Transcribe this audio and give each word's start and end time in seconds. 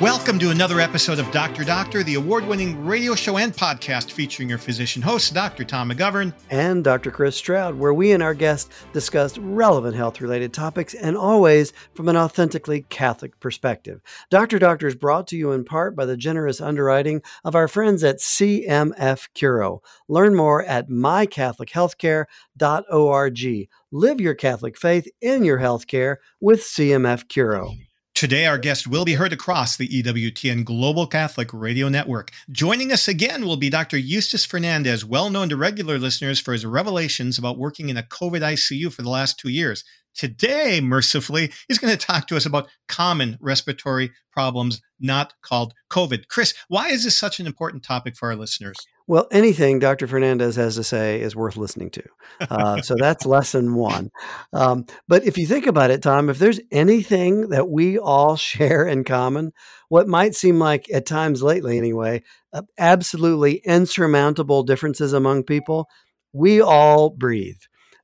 Welcome 0.00 0.38
to 0.38 0.48
another 0.48 0.80
episode 0.80 1.18
of 1.18 1.30
Dr. 1.30 1.62
Doctor, 1.62 2.02
the 2.02 2.14
award 2.14 2.46
winning 2.46 2.86
radio 2.86 3.14
show 3.14 3.36
and 3.36 3.54
podcast 3.54 4.12
featuring 4.12 4.48
your 4.48 4.56
physician 4.56 5.02
hosts, 5.02 5.28
Dr. 5.28 5.62
Tom 5.62 5.90
McGovern 5.90 6.32
and 6.48 6.82
Dr. 6.82 7.10
Chris 7.10 7.36
Stroud, 7.36 7.74
where 7.74 7.92
we 7.92 8.12
and 8.12 8.22
our 8.22 8.32
guests 8.32 8.70
discuss 8.94 9.36
relevant 9.36 9.94
health 9.94 10.22
related 10.22 10.54
topics 10.54 10.94
and 10.94 11.18
always 11.18 11.74
from 11.92 12.08
an 12.08 12.16
authentically 12.16 12.86
Catholic 12.88 13.38
perspective. 13.40 14.00
Dr. 14.30 14.58
Doctor 14.58 14.86
is 14.86 14.94
brought 14.94 15.26
to 15.26 15.36
you 15.36 15.52
in 15.52 15.64
part 15.64 15.94
by 15.94 16.06
the 16.06 16.16
generous 16.16 16.62
underwriting 16.62 17.20
of 17.44 17.54
our 17.54 17.68
friends 17.68 18.02
at 18.02 18.20
CMF 18.20 19.28
Curo. 19.34 19.80
Learn 20.08 20.34
more 20.34 20.64
at 20.64 20.88
mycatholichealthcare.org. 20.88 23.68
Live 23.92 24.18
your 24.18 24.34
Catholic 24.34 24.78
faith 24.78 25.08
in 25.20 25.44
your 25.44 25.58
healthcare 25.58 26.16
with 26.40 26.60
CMF 26.60 27.26
Curo. 27.26 27.76
Today, 28.20 28.44
our 28.44 28.58
guest 28.58 28.86
will 28.86 29.06
be 29.06 29.14
heard 29.14 29.32
across 29.32 29.78
the 29.78 29.88
EWTN 29.88 30.66
Global 30.66 31.06
Catholic 31.06 31.54
Radio 31.54 31.88
Network. 31.88 32.32
Joining 32.52 32.92
us 32.92 33.08
again 33.08 33.46
will 33.46 33.56
be 33.56 33.70
Dr. 33.70 33.96
Eustace 33.96 34.44
Fernandez, 34.44 35.06
well 35.06 35.30
known 35.30 35.48
to 35.48 35.56
regular 35.56 35.98
listeners 35.98 36.38
for 36.38 36.52
his 36.52 36.66
revelations 36.66 37.38
about 37.38 37.56
working 37.56 37.88
in 37.88 37.96
a 37.96 38.02
COVID 38.02 38.42
ICU 38.42 38.92
for 38.92 39.00
the 39.00 39.08
last 39.08 39.38
two 39.38 39.48
years. 39.48 39.84
Today, 40.14 40.82
mercifully, 40.82 41.50
he's 41.66 41.78
going 41.78 41.96
to 41.96 42.06
talk 42.06 42.26
to 42.26 42.36
us 42.36 42.44
about 42.44 42.68
common 42.88 43.38
respiratory 43.40 44.12
problems 44.32 44.82
not 45.00 45.32
called 45.40 45.72
COVID. 45.90 46.28
Chris, 46.28 46.52
why 46.68 46.88
is 46.88 47.04
this 47.04 47.16
such 47.16 47.40
an 47.40 47.46
important 47.46 47.82
topic 47.82 48.16
for 48.16 48.28
our 48.28 48.36
listeners? 48.36 48.76
Well, 49.10 49.26
anything 49.32 49.80
Dr. 49.80 50.06
Fernandez 50.06 50.54
has 50.54 50.76
to 50.76 50.84
say 50.84 51.20
is 51.20 51.34
worth 51.34 51.56
listening 51.56 51.90
to. 51.90 52.02
Uh, 52.48 52.80
so 52.80 52.94
that's 52.96 53.26
lesson 53.26 53.74
one. 53.74 54.12
Um, 54.52 54.86
but 55.08 55.24
if 55.24 55.36
you 55.36 55.48
think 55.48 55.66
about 55.66 55.90
it, 55.90 56.00
Tom, 56.00 56.30
if 56.30 56.38
there's 56.38 56.60
anything 56.70 57.48
that 57.48 57.68
we 57.68 57.98
all 57.98 58.36
share 58.36 58.86
in 58.86 59.02
common, 59.02 59.50
what 59.88 60.06
might 60.06 60.36
seem 60.36 60.60
like 60.60 60.88
at 60.92 61.06
times 61.06 61.42
lately 61.42 61.76
anyway, 61.76 62.22
uh, 62.52 62.62
absolutely 62.78 63.54
insurmountable 63.64 64.62
differences 64.62 65.12
among 65.12 65.42
people, 65.42 65.88
we 66.32 66.62
all 66.62 67.10
breathe. 67.10 67.58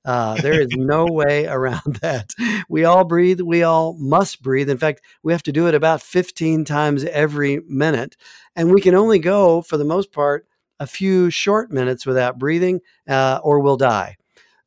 Uh, 0.05 0.34
there 0.43 0.61
is 0.61 0.71
no 0.73 1.07
way 1.09 1.47
around 1.47 1.99
that. 2.03 2.31
We 2.69 2.84
all 2.84 3.05
breathe. 3.05 3.41
We 3.41 3.62
all 3.62 3.97
must 3.97 4.43
breathe. 4.43 4.69
In 4.69 4.79
fact, 4.79 5.03
we 5.23 5.33
have 5.33 5.45
to 5.45 5.53
do 5.53 5.69
it 5.69 5.75
about 5.77 6.03
15 6.03 6.65
times 6.65 7.05
every 7.05 7.61
minute. 7.69 8.17
And 8.57 8.75
we 8.75 8.81
can 8.81 8.97
only 8.97 9.21
go, 9.21 9.62
for 9.62 9.77
the 9.77 9.84
most 9.84 10.11
part, 10.11 10.49
a 10.81 10.87
few 10.87 11.31
short 11.31 11.71
minutes 11.71 12.07
without 12.07 12.39
breathing, 12.39 12.81
uh, 13.09 13.41
or 13.43 13.61
we'll 13.61 13.77
die. 13.77 14.17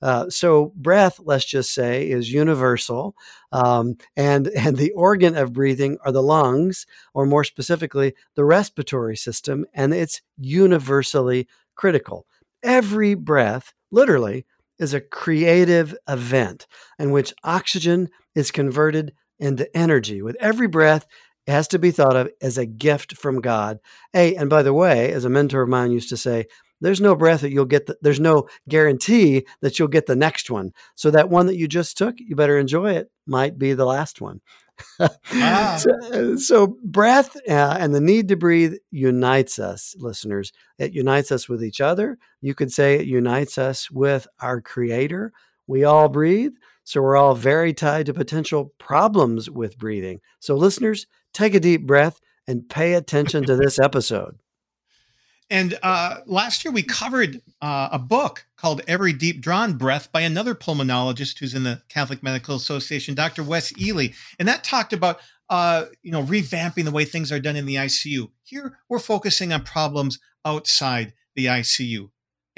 Uh, 0.02 0.30
so 0.30 0.72
breath, 0.76 1.20
let's 1.24 1.46
just 1.46 1.74
say, 1.74 2.10
is 2.10 2.32
universal, 2.32 3.16
um, 3.52 3.98
and 4.16 4.48
and 4.56 4.78
the 4.78 4.92
organ 4.92 5.36
of 5.36 5.54
breathing 5.54 5.98
are 6.06 6.12
the 6.12 6.24
lungs, 6.24 6.86
or 7.14 7.26
more 7.26 7.44
specifically, 7.44 8.14
the 8.36 8.46
respiratory 8.46 9.18
system, 9.18 9.66
and 9.74 9.94
it's 9.94 10.22
universally 10.38 11.48
critical. 11.76 12.26
Every 12.64 13.14
breath, 13.14 13.73
literally, 13.92 14.46
is 14.80 14.94
a 14.94 15.02
creative 15.02 15.96
event 16.08 16.66
in 16.98 17.12
which 17.12 17.34
oxygen 17.44 18.10
is 18.36 18.52
converted 18.52 19.14
into 19.40 19.76
energy. 19.76 20.22
With 20.22 20.38
every 20.40 20.68
breath, 20.68 21.06
it 21.50 21.53
has 21.53 21.67
to 21.69 21.80
be 21.80 21.89
thought 21.89 22.16
of 22.16 22.30
as 22.44 22.59
a 22.59 22.66
gift 22.67 23.17
from 23.17 23.42
God. 23.42 23.80
Hey, 24.14 24.36
and 24.36 24.52
by 24.52 24.61
the 24.61 24.72
way, 24.72 25.11
as 25.11 25.25
a 25.25 25.31
mentor 25.31 25.64
of 25.64 25.69
mine 25.69 25.92
used 25.92 26.09
to 26.09 26.17
say, 26.17 26.45
there's 26.80 27.02
no 27.02 27.16
breath 27.16 27.42
that 27.42 27.50
you'll 27.50 27.66
get, 27.66 27.88
the, 27.88 27.97
there's 28.03 28.19
no 28.19 28.47
guarantee 28.69 29.47
that 29.61 29.80
you'll 29.80 29.88
get 29.88 30.05
the 30.05 30.16
next 30.16 30.52
one. 30.52 30.73
So 30.94 31.09
that 31.09 31.31
one 31.31 31.47
that 31.47 31.55
you 31.55 31.67
just 31.67 31.97
took, 31.97 32.20
you 32.20 32.36
better 32.36 32.59
enjoy 32.59 32.92
it, 32.92 33.09
might 33.25 33.58
be 33.58 33.73
the 33.73 33.88
last 33.88 34.22
one. 34.22 34.42
ah. 35.00 35.80
so, 35.80 36.36
so, 36.36 36.77
breath 36.83 37.36
uh, 37.50 37.77
and 37.80 37.95
the 37.95 38.00
need 38.00 38.27
to 38.27 38.36
breathe 38.36 38.75
unites 38.92 39.58
us, 39.58 39.95
listeners. 39.97 40.53
It 40.77 40.94
unites 40.94 41.31
us 41.31 41.50
with 41.50 41.64
each 41.64 41.81
other. 41.81 42.20
You 42.42 42.53
could 42.53 42.72
say 42.72 42.99
it 42.99 43.08
unites 43.08 43.58
us 43.58 43.89
with 43.89 44.27
our 44.39 44.61
Creator. 44.61 45.33
We 45.65 45.83
all 45.83 46.09
breathe. 46.09 46.54
So 46.89 47.04
we're 47.04 47.17
all 47.17 47.36
very 47.36 47.72
tied 47.72 48.08
to 48.08 48.16
potential 48.16 48.73
problems 48.80 49.48
with 49.48 49.77
breathing. 49.77 50.22
So, 50.39 50.55
listeners, 50.55 51.05
take 51.33 51.54
a 51.54 51.60
deep 51.60 51.86
breath 51.86 52.20
and 52.48 52.67
pay 52.67 52.95
attention 52.95 53.45
to 53.45 53.55
this 53.55 53.77
episode. 53.77 54.39
And 55.52 55.77
uh, 55.83 56.22
last 56.26 56.66
year 56.66 56.72
we 56.72 56.82
covered 56.82 57.44
uh, 57.61 57.89
a 57.92 58.00
book 58.00 58.48
called 58.58 58.82
Every 58.88 59.14
Deep 59.14 59.39
Drawn 59.39 59.77
Breath 59.77 60.11
by 60.11 60.22
another 60.22 60.55
pulmonologist 60.55 61.38
who's 61.38 61.54
in 61.54 61.61
the 61.61 61.83
Catholic 61.89 62.23
Medical 62.23 62.55
Association, 62.55 63.14
Dr. 63.14 63.44
Wes 63.44 63.71
Ely. 63.80 64.08
And 64.39 64.48
that 64.48 64.64
talked 64.64 64.92
about, 64.92 65.20
uh, 65.48 65.86
you 66.02 66.11
know, 66.11 66.23
revamping 66.23 66.86
the 66.86 66.92
way 66.92 67.06
things 67.06 67.32
are 67.32 67.39
done 67.39 67.56
in 67.56 67.67
the 67.67 67.76
ICU. 67.76 68.32
Here 68.42 68.80
we're 68.89 68.98
focusing 68.98 69.54
on 69.54 69.64
problems 69.64 70.17
outside 70.44 71.14
the 71.36 71.45
ICU 71.45 72.10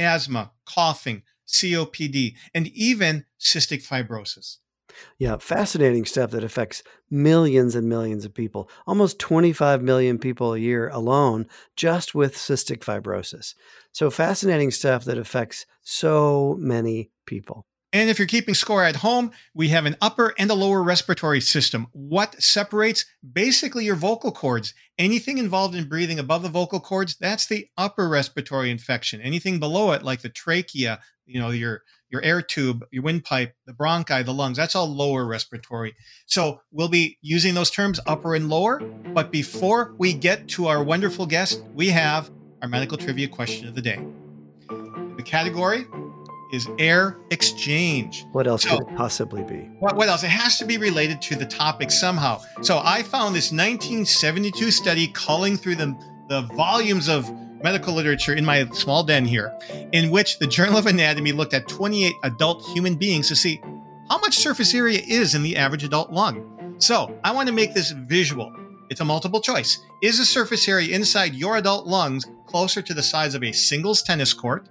asthma, 0.01 0.51
coughing, 0.65 1.23
COPD, 1.51 2.35
and 2.53 2.67
even 2.67 3.25
cystic 3.39 3.85
fibrosis. 3.85 4.57
Yeah, 5.17 5.37
fascinating 5.37 6.05
stuff 6.05 6.31
that 6.31 6.43
affects 6.43 6.83
millions 7.09 7.75
and 7.75 7.87
millions 7.87 8.25
of 8.25 8.33
people, 8.33 8.69
almost 8.85 9.19
25 9.19 9.81
million 9.81 10.17
people 10.19 10.53
a 10.53 10.59
year 10.59 10.89
alone, 10.89 11.47
just 11.75 12.13
with 12.13 12.35
cystic 12.35 12.79
fibrosis. 12.79 13.53
So, 13.91 14.09
fascinating 14.09 14.71
stuff 14.71 15.05
that 15.05 15.17
affects 15.17 15.65
so 15.81 16.55
many 16.59 17.11
people. 17.25 17.65
And 17.93 18.09
if 18.09 18.19
you're 18.19 18.27
keeping 18.27 18.53
score 18.53 18.85
at 18.85 18.97
home, 18.97 19.31
we 19.53 19.67
have 19.69 19.85
an 19.85 19.97
upper 20.01 20.33
and 20.37 20.49
a 20.49 20.53
lower 20.53 20.81
respiratory 20.81 21.41
system. 21.41 21.87
What 21.91 22.41
separates? 22.41 23.05
Basically, 23.33 23.83
your 23.83 23.95
vocal 23.95 24.31
cords. 24.31 24.73
Anything 24.97 25.37
involved 25.37 25.75
in 25.75 25.89
breathing 25.89 26.17
above 26.17 26.41
the 26.41 26.49
vocal 26.49 26.79
cords, 26.79 27.17
that's 27.19 27.47
the 27.47 27.67
upper 27.77 28.07
respiratory 28.07 28.71
infection. 28.71 29.19
Anything 29.19 29.59
below 29.59 29.91
it, 29.91 30.03
like 30.03 30.21
the 30.21 30.29
trachea, 30.29 31.01
you 31.31 31.39
know, 31.39 31.49
your 31.49 31.81
your 32.09 32.21
air 32.23 32.41
tube, 32.41 32.85
your 32.91 33.03
windpipe, 33.03 33.55
the 33.65 33.73
bronchi, 33.73 34.23
the 34.25 34.33
lungs, 34.33 34.57
that's 34.57 34.75
all 34.75 34.87
lower 34.87 35.25
respiratory. 35.25 35.95
So 36.25 36.61
we'll 36.71 36.89
be 36.89 37.17
using 37.21 37.53
those 37.53 37.71
terms 37.71 37.99
upper 38.05 38.35
and 38.35 38.49
lower. 38.49 38.79
But 38.79 39.31
before 39.31 39.95
we 39.97 40.13
get 40.13 40.47
to 40.49 40.67
our 40.67 40.83
wonderful 40.83 41.25
guest, 41.25 41.63
we 41.73 41.87
have 41.87 42.29
our 42.61 42.67
medical 42.67 42.97
trivia 42.97 43.29
question 43.29 43.67
of 43.67 43.75
the 43.75 43.81
day. 43.81 43.99
The 45.15 45.23
category 45.23 45.85
is 46.51 46.67
air 46.77 47.17
exchange. 47.31 48.25
What 48.33 48.45
else 48.45 48.63
so, 48.63 48.77
could 48.77 48.89
it 48.89 48.95
possibly 48.97 49.43
be? 49.43 49.69
What, 49.79 49.95
what 49.95 50.09
else? 50.09 50.23
It 50.23 50.29
has 50.29 50.57
to 50.59 50.65
be 50.65 50.77
related 50.77 51.21
to 51.23 51.35
the 51.35 51.45
topic 51.45 51.91
somehow. 51.91 52.41
So 52.61 52.81
I 52.83 53.03
found 53.03 53.35
this 53.35 53.51
1972 53.51 54.71
study 54.71 55.07
calling 55.07 55.55
through 55.55 55.75
the, 55.75 55.97
the 56.27 56.41
volumes 56.55 57.07
of 57.07 57.31
medical 57.63 57.93
literature 57.93 58.33
in 58.33 58.45
my 58.45 58.65
small 58.69 59.03
den 59.03 59.25
here, 59.25 59.57
in 59.91 60.11
which 60.11 60.39
the 60.39 60.47
Journal 60.47 60.77
of 60.77 60.85
Anatomy 60.85 61.31
looked 61.31 61.53
at 61.53 61.67
28 61.67 62.13
adult 62.23 62.65
human 62.67 62.95
beings 62.95 63.27
to 63.27 63.35
see 63.35 63.61
how 64.09 64.19
much 64.19 64.37
surface 64.37 64.73
area 64.73 65.01
is 65.07 65.35
in 65.35 65.43
the 65.43 65.55
average 65.55 65.83
adult 65.83 66.11
lung. 66.11 66.75
So 66.79 67.17
I 67.23 67.31
want 67.31 67.47
to 67.47 67.53
make 67.53 67.73
this 67.73 67.91
visual. 67.91 68.53
It's 68.89 69.01
a 69.01 69.05
multiple 69.05 69.39
choice. 69.39 69.79
Is 70.01 70.17
the 70.17 70.25
surface 70.25 70.67
area 70.67 70.93
inside 70.93 71.33
your 71.33 71.57
adult 71.57 71.87
lungs 71.87 72.25
closer 72.45 72.81
to 72.81 72.93
the 72.93 73.03
size 73.03 73.35
of 73.35 73.43
a 73.43 73.51
singles 73.51 74.01
tennis 74.01 74.33
court, 74.33 74.67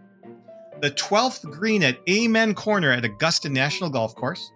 the 0.80 0.90
12th 0.90 1.50
green 1.50 1.82
at 1.82 1.98
Amen 2.08 2.54
Corner 2.54 2.90
at 2.90 3.04
Augusta 3.04 3.48
National 3.48 3.88
Golf 3.88 4.14
Course, 4.14 4.52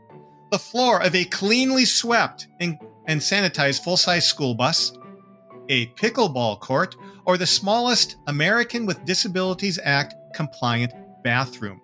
the 0.50 0.58
floor 0.58 1.02
of 1.02 1.14
a 1.14 1.24
cleanly 1.24 1.84
swept 1.84 2.48
and, 2.60 2.78
and 3.06 3.20
sanitized 3.20 3.82
full 3.82 3.96
size 3.96 4.26
school 4.26 4.54
bus, 4.54 4.92
a 5.68 5.86
pickleball 5.94 6.60
court, 6.60 6.96
or 7.26 7.36
the 7.36 7.46
smallest 7.46 8.16
American 8.26 8.86
with 8.86 9.04
Disabilities 9.04 9.78
Act 9.82 10.14
compliant 10.34 10.92
bathroom? 11.22 11.80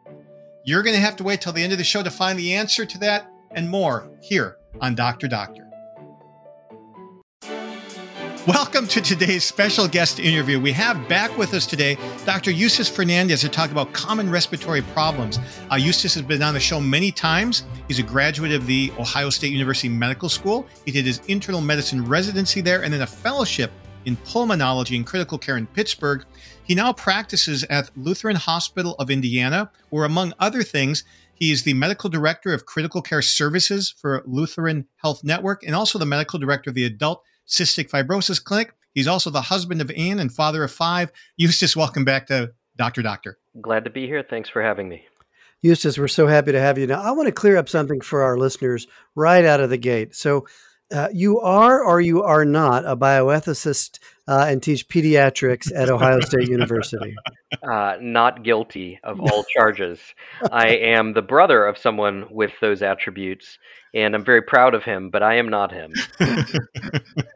You're 0.65 0.83
going 0.83 0.97
to 0.97 1.01
have 1.01 1.17
to 1.17 1.25
wait 1.25 1.41
till 1.41 1.53
the 1.53 1.63
end 1.63 1.73
of 1.73 1.79
the 1.79 1.85
show 1.85 2.03
to 2.03 2.11
find 2.11 2.39
the 2.39 2.55
answer 2.55 2.85
to 2.85 2.99
that 2.99 3.31
and 3.53 3.69
more 3.69 4.11
here 4.23 4.57
on 4.81 4.95
Dr. 4.95 5.29
Doctor. 5.29 5.67
Welcome 8.47 8.87
to 8.89 9.03
today's 9.03 9.45
special 9.45 9.87
guest 9.87 10.19
interview. 10.19 10.59
We 10.59 10.73
have 10.73 11.07
back 11.09 11.37
with 11.37 11.53
us 11.53 11.67
today 11.67 11.99
Dr. 12.25 12.51
Eustace 12.51 12.89
Fernandez 12.89 13.43
to 13.43 13.51
talk 13.51 13.71
about 13.71 13.93
common 13.93 14.31
respiratory 14.31 14.81
problems. 14.81 15.39
Uh, 15.71 15.77
Eustace 15.77 16.15
has 16.15 16.23
been 16.23 16.43
on 16.43 16.55
the 16.55 16.61
show 16.61 16.81
many 16.81 17.13
times. 17.13 17.65
He's 17.87 17.99
a 17.99 18.03
graduate 18.03 18.53
of 18.53 18.67
the 18.67 18.93
Ohio 18.99 19.29
State 19.29 19.53
University 19.53 19.91
Medical 19.91 20.31
School. 20.31 20.67
He 20.87 20.91
did 20.91 21.05
his 21.05 21.21
internal 21.29 21.61
medicine 21.61 22.03
residency 22.05 22.63
there 22.63 22.83
and 22.83 22.93
then 22.93 23.03
a 23.03 23.07
fellowship 23.07 23.71
in 24.05 24.17
pulmonology 24.19 24.97
and 24.97 25.07
critical 25.07 25.39
care 25.39 25.57
in 25.57 25.67
Pittsburgh. 25.67 26.25
He 26.65 26.75
now 26.75 26.93
practices 26.93 27.65
at 27.65 27.91
Lutheran 27.97 28.37
Hospital 28.37 28.95
of 28.99 29.11
Indiana, 29.11 29.71
where, 29.91 30.05
among 30.05 30.33
other 30.39 30.63
things, 30.63 31.05
he 31.35 31.51
is 31.51 31.63
the 31.63 31.75
medical 31.75 32.11
director 32.11 32.53
of 32.53 32.67
critical 32.67 33.01
care 33.03 33.23
services 33.23 33.95
for 33.99 34.23
Lutheran 34.27 34.87
Health 34.97 35.25
Network 35.25 35.63
and 35.63 35.75
also 35.75 35.99
the 35.99 36.07
medical 36.07 36.39
director 36.39 36.71
of 36.71 36.75
the 36.75 36.85
Adult 36.85 37.23
Cystic 37.49 37.91
Fibrosis 37.91 38.43
Clinic. 38.43 38.75
He's 38.93 39.07
also 39.07 39.31
the 39.31 39.41
husband 39.41 39.81
of 39.81 39.91
Anne 39.97 40.21
and 40.21 40.33
father 40.33 40.63
of 40.65 40.71
five. 40.71 41.11
Eustace, 41.37 41.75
welcome 41.75 42.05
back 42.05 42.27
to 42.27 42.53
Dr. 42.77 43.03
Doctor. 43.03 43.39
Glad 43.61 43.85
to 43.85 43.91
be 43.91 44.07
here. 44.07 44.23
Thanks 44.23 44.49
for 44.49 44.63
having 44.63 44.89
me. 44.89 45.05
Eustace, 45.63 45.99
we're 45.99 46.09
so 46.09 46.27
happy 46.27 46.53
to 46.53 46.61
have 46.61 46.79
you. 46.79 46.87
Now, 46.87 47.03
I 47.03 47.11
want 47.13 47.27
to 47.27 47.33
clear 47.33 47.57
up 47.57 47.69
something 47.69 48.01
for 48.01 48.23
our 48.23 48.39
listeners 48.39 48.87
right 49.15 49.45
out 49.45 49.61
of 49.61 49.71
the 49.71 49.77
gate. 49.77 50.15
So, 50.15 50.47
uh, 50.93 51.09
you 51.13 51.41
are 51.41 51.83
or 51.83 52.01
you 52.01 52.23
are 52.23 52.45
not 52.45 52.85
a 52.85 52.97
bioethicist 52.97 53.99
uh, 54.29 54.47
and 54.49 54.63
teach 54.63 54.89
pediatrics 54.89 55.71
at 55.75 55.91
Ohio 55.91 56.21
State 56.21 56.49
University. 56.49 57.15
Uh, 57.63 57.97
not 58.01 58.45
guilty 58.45 59.01
of 59.03 59.21
all 59.21 59.45
charges. 59.45 59.99
I 60.53 60.69
am 60.69 61.13
the 61.13 61.23
brother 61.23 61.67
of 61.67 61.79
someone 61.79 62.27
with 62.31 62.53
those 62.61 62.83
attributes, 62.83 63.59
and 63.93 64.15
I'm 64.15 64.25
very 64.25 64.43
proud 64.43 64.75
of 64.75 64.85
him, 64.85 65.11
but 65.11 65.23
I 65.23 65.37
am 65.37 65.49
not 65.49 65.73
him. 65.73 65.93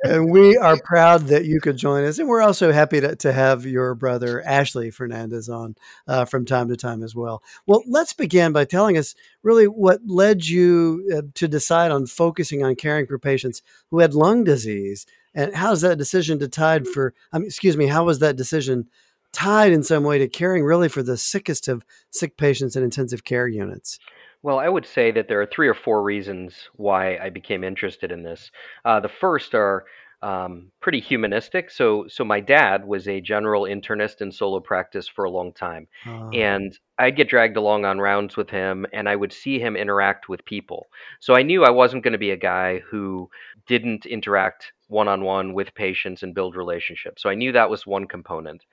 and 0.04 0.30
we 0.30 0.56
are 0.56 0.78
proud 0.84 1.22
that 1.22 1.46
you 1.46 1.60
could 1.60 1.76
join 1.76 2.04
us. 2.04 2.18
And 2.18 2.28
we're 2.28 2.42
also 2.42 2.70
happy 2.70 3.00
to, 3.00 3.16
to 3.16 3.32
have 3.32 3.66
your 3.66 3.94
brother, 3.94 4.40
Ashley 4.42 4.90
Fernandez, 4.90 5.48
on 5.48 5.74
uh, 6.06 6.24
from 6.26 6.44
time 6.44 6.68
to 6.68 6.76
time 6.76 7.02
as 7.02 7.14
well. 7.14 7.42
Well, 7.66 7.82
let's 7.88 8.12
begin 8.12 8.52
by 8.52 8.66
telling 8.66 8.96
us 8.96 9.14
really 9.42 9.66
what 9.66 10.00
led 10.06 10.46
you 10.46 11.10
uh, 11.12 11.22
to 11.34 11.48
decide 11.48 11.90
on 11.90 12.06
focusing 12.06 12.64
on 12.64 12.76
caring 12.76 13.06
for 13.06 13.18
patients 13.18 13.62
who 13.90 13.98
had 13.98 14.14
lung 14.14 14.44
disease. 14.44 15.06
And 15.34 15.54
how's 15.54 15.80
that 15.80 15.98
decision 15.98 16.38
to 16.38 16.48
tied 16.48 16.86
for, 16.86 17.14
I 17.32 17.38
mean, 17.38 17.46
excuse 17.46 17.76
me, 17.76 17.86
how 17.86 18.04
was 18.04 18.20
that 18.20 18.36
decision 18.36 18.88
tied 19.32 19.72
in 19.72 19.82
some 19.82 20.04
way 20.04 20.18
to 20.18 20.28
caring 20.28 20.64
really 20.64 20.88
for 20.88 21.02
the 21.02 21.16
sickest 21.16 21.68
of 21.68 21.84
sick 22.10 22.36
patients 22.36 22.76
in 22.76 22.84
intensive 22.84 23.24
care 23.24 23.48
units? 23.48 23.98
Well, 24.42 24.58
I 24.58 24.68
would 24.68 24.86
say 24.86 25.10
that 25.10 25.26
there 25.28 25.40
are 25.40 25.46
three 25.46 25.68
or 25.68 25.74
four 25.74 26.02
reasons 26.02 26.68
why 26.74 27.16
I 27.16 27.30
became 27.30 27.64
interested 27.64 28.12
in 28.12 28.22
this. 28.22 28.50
Uh, 28.84 29.00
the 29.00 29.08
first 29.08 29.54
are 29.54 29.86
um, 30.24 30.70
pretty 30.80 31.00
humanistic. 31.00 31.70
So, 31.70 32.06
so 32.08 32.24
my 32.24 32.40
dad 32.40 32.86
was 32.86 33.06
a 33.06 33.20
general 33.20 33.64
internist 33.64 34.22
in 34.22 34.32
solo 34.32 34.58
practice 34.58 35.06
for 35.06 35.24
a 35.24 35.30
long 35.30 35.52
time, 35.52 35.86
uh. 36.06 36.28
and 36.30 36.78
I'd 36.98 37.16
get 37.16 37.28
dragged 37.28 37.58
along 37.58 37.84
on 37.84 37.98
rounds 37.98 38.36
with 38.36 38.48
him, 38.48 38.86
and 38.92 39.06
I 39.08 39.16
would 39.16 39.32
see 39.32 39.58
him 39.58 39.76
interact 39.76 40.28
with 40.28 40.44
people. 40.46 40.86
So 41.20 41.34
I 41.34 41.42
knew 41.42 41.64
I 41.64 41.70
wasn't 41.70 42.04
going 42.04 42.12
to 42.12 42.18
be 42.18 42.30
a 42.30 42.38
guy 42.38 42.80
who 42.90 43.28
didn't 43.66 44.06
interact 44.06 44.72
one 44.94 45.08
on 45.08 45.22
one 45.22 45.52
with 45.52 45.74
patients 45.74 46.22
and 46.22 46.34
build 46.34 46.56
relationships. 46.56 47.22
So 47.22 47.28
I 47.28 47.34
knew 47.34 47.52
that 47.52 47.68
was 47.68 47.86
one 47.86 48.06
component. 48.06 48.64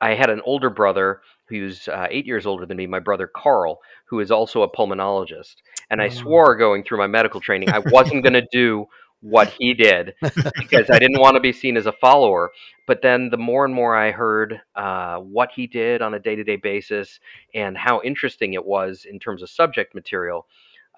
I 0.00 0.14
had 0.14 0.30
an 0.30 0.40
older 0.44 0.70
brother 0.70 1.20
who's 1.48 1.88
uh, 1.88 2.06
eight 2.10 2.26
years 2.26 2.46
older 2.46 2.66
than 2.66 2.76
me, 2.76 2.86
my 2.86 3.00
brother 3.00 3.26
Carl, 3.26 3.80
who 4.04 4.20
is 4.20 4.30
also 4.30 4.62
a 4.62 4.70
pulmonologist. 4.70 5.56
And 5.90 6.00
I 6.00 6.06
oh. 6.06 6.10
swore 6.10 6.56
going 6.56 6.84
through 6.84 6.98
my 6.98 7.06
medical 7.06 7.40
training 7.40 7.70
I 7.70 7.80
wasn't 7.90 8.22
going 8.22 8.34
to 8.34 8.46
do 8.52 8.86
what 9.22 9.52
he 9.58 9.74
did 9.74 10.14
because 10.22 10.88
I 10.90 10.98
didn't 10.98 11.20
want 11.20 11.34
to 11.34 11.40
be 11.40 11.52
seen 11.52 11.76
as 11.76 11.86
a 11.86 11.92
follower. 11.92 12.50
But 12.86 13.02
then 13.02 13.30
the 13.30 13.36
more 13.36 13.64
and 13.64 13.74
more 13.74 13.96
I 13.96 14.10
heard 14.10 14.60
uh, 14.74 15.16
what 15.18 15.50
he 15.54 15.66
did 15.66 16.02
on 16.02 16.14
a 16.14 16.18
day 16.18 16.36
to 16.36 16.44
day 16.44 16.56
basis 16.56 17.20
and 17.54 17.76
how 17.76 18.00
interesting 18.02 18.54
it 18.54 18.64
was 18.64 19.06
in 19.08 19.18
terms 19.18 19.42
of 19.42 19.50
subject 19.50 19.94
material, 19.94 20.46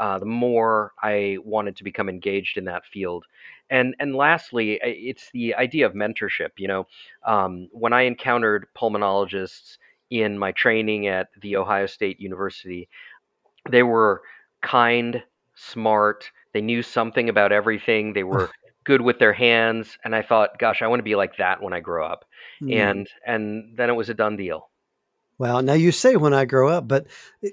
uh, 0.02 0.18
the 0.18 0.26
more 0.26 0.92
I 1.00 1.38
wanted 1.44 1.76
to 1.76 1.84
become 1.84 2.08
engaged 2.08 2.58
in 2.58 2.64
that 2.64 2.84
field. 2.84 3.24
And 3.70 3.94
and 4.00 4.16
lastly, 4.16 4.80
it's 4.82 5.30
the 5.32 5.54
idea 5.54 5.86
of 5.86 5.92
mentorship. 5.92 6.50
You 6.56 6.66
know, 6.66 6.86
um, 7.24 7.68
when 7.70 7.92
I 7.92 8.02
encountered 8.02 8.66
pulmonologists 8.76 9.78
in 10.10 10.36
my 10.36 10.50
training 10.50 11.06
at 11.06 11.28
the 11.40 11.56
Ohio 11.56 11.86
State 11.86 12.20
University, 12.20 12.88
they 13.70 13.84
were 13.84 14.22
kind, 14.60 15.22
smart. 15.54 16.32
They 16.52 16.60
knew 16.60 16.82
something 16.82 17.28
about 17.28 17.52
everything. 17.52 18.12
They 18.12 18.24
were 18.34 18.50
good 18.82 19.02
with 19.02 19.20
their 19.20 19.32
hands, 19.32 19.96
and 20.04 20.16
I 20.16 20.22
thought, 20.22 20.58
gosh, 20.58 20.82
I 20.82 20.88
want 20.88 20.98
to 20.98 21.04
be 21.04 21.14
like 21.14 21.36
that 21.36 21.62
when 21.62 21.72
I 21.72 21.78
grow 21.78 22.04
up. 22.04 22.24
Mm. 22.60 22.74
And 22.74 23.08
and 23.24 23.76
then 23.76 23.88
it 23.88 23.94
was 23.94 24.08
a 24.08 24.14
done 24.14 24.36
deal. 24.36 24.68
Well, 25.42 25.60
now 25.60 25.72
you 25.72 25.90
say 25.90 26.14
when 26.14 26.32
I 26.32 26.44
grow 26.44 26.68
up, 26.68 26.86
but 26.86 27.08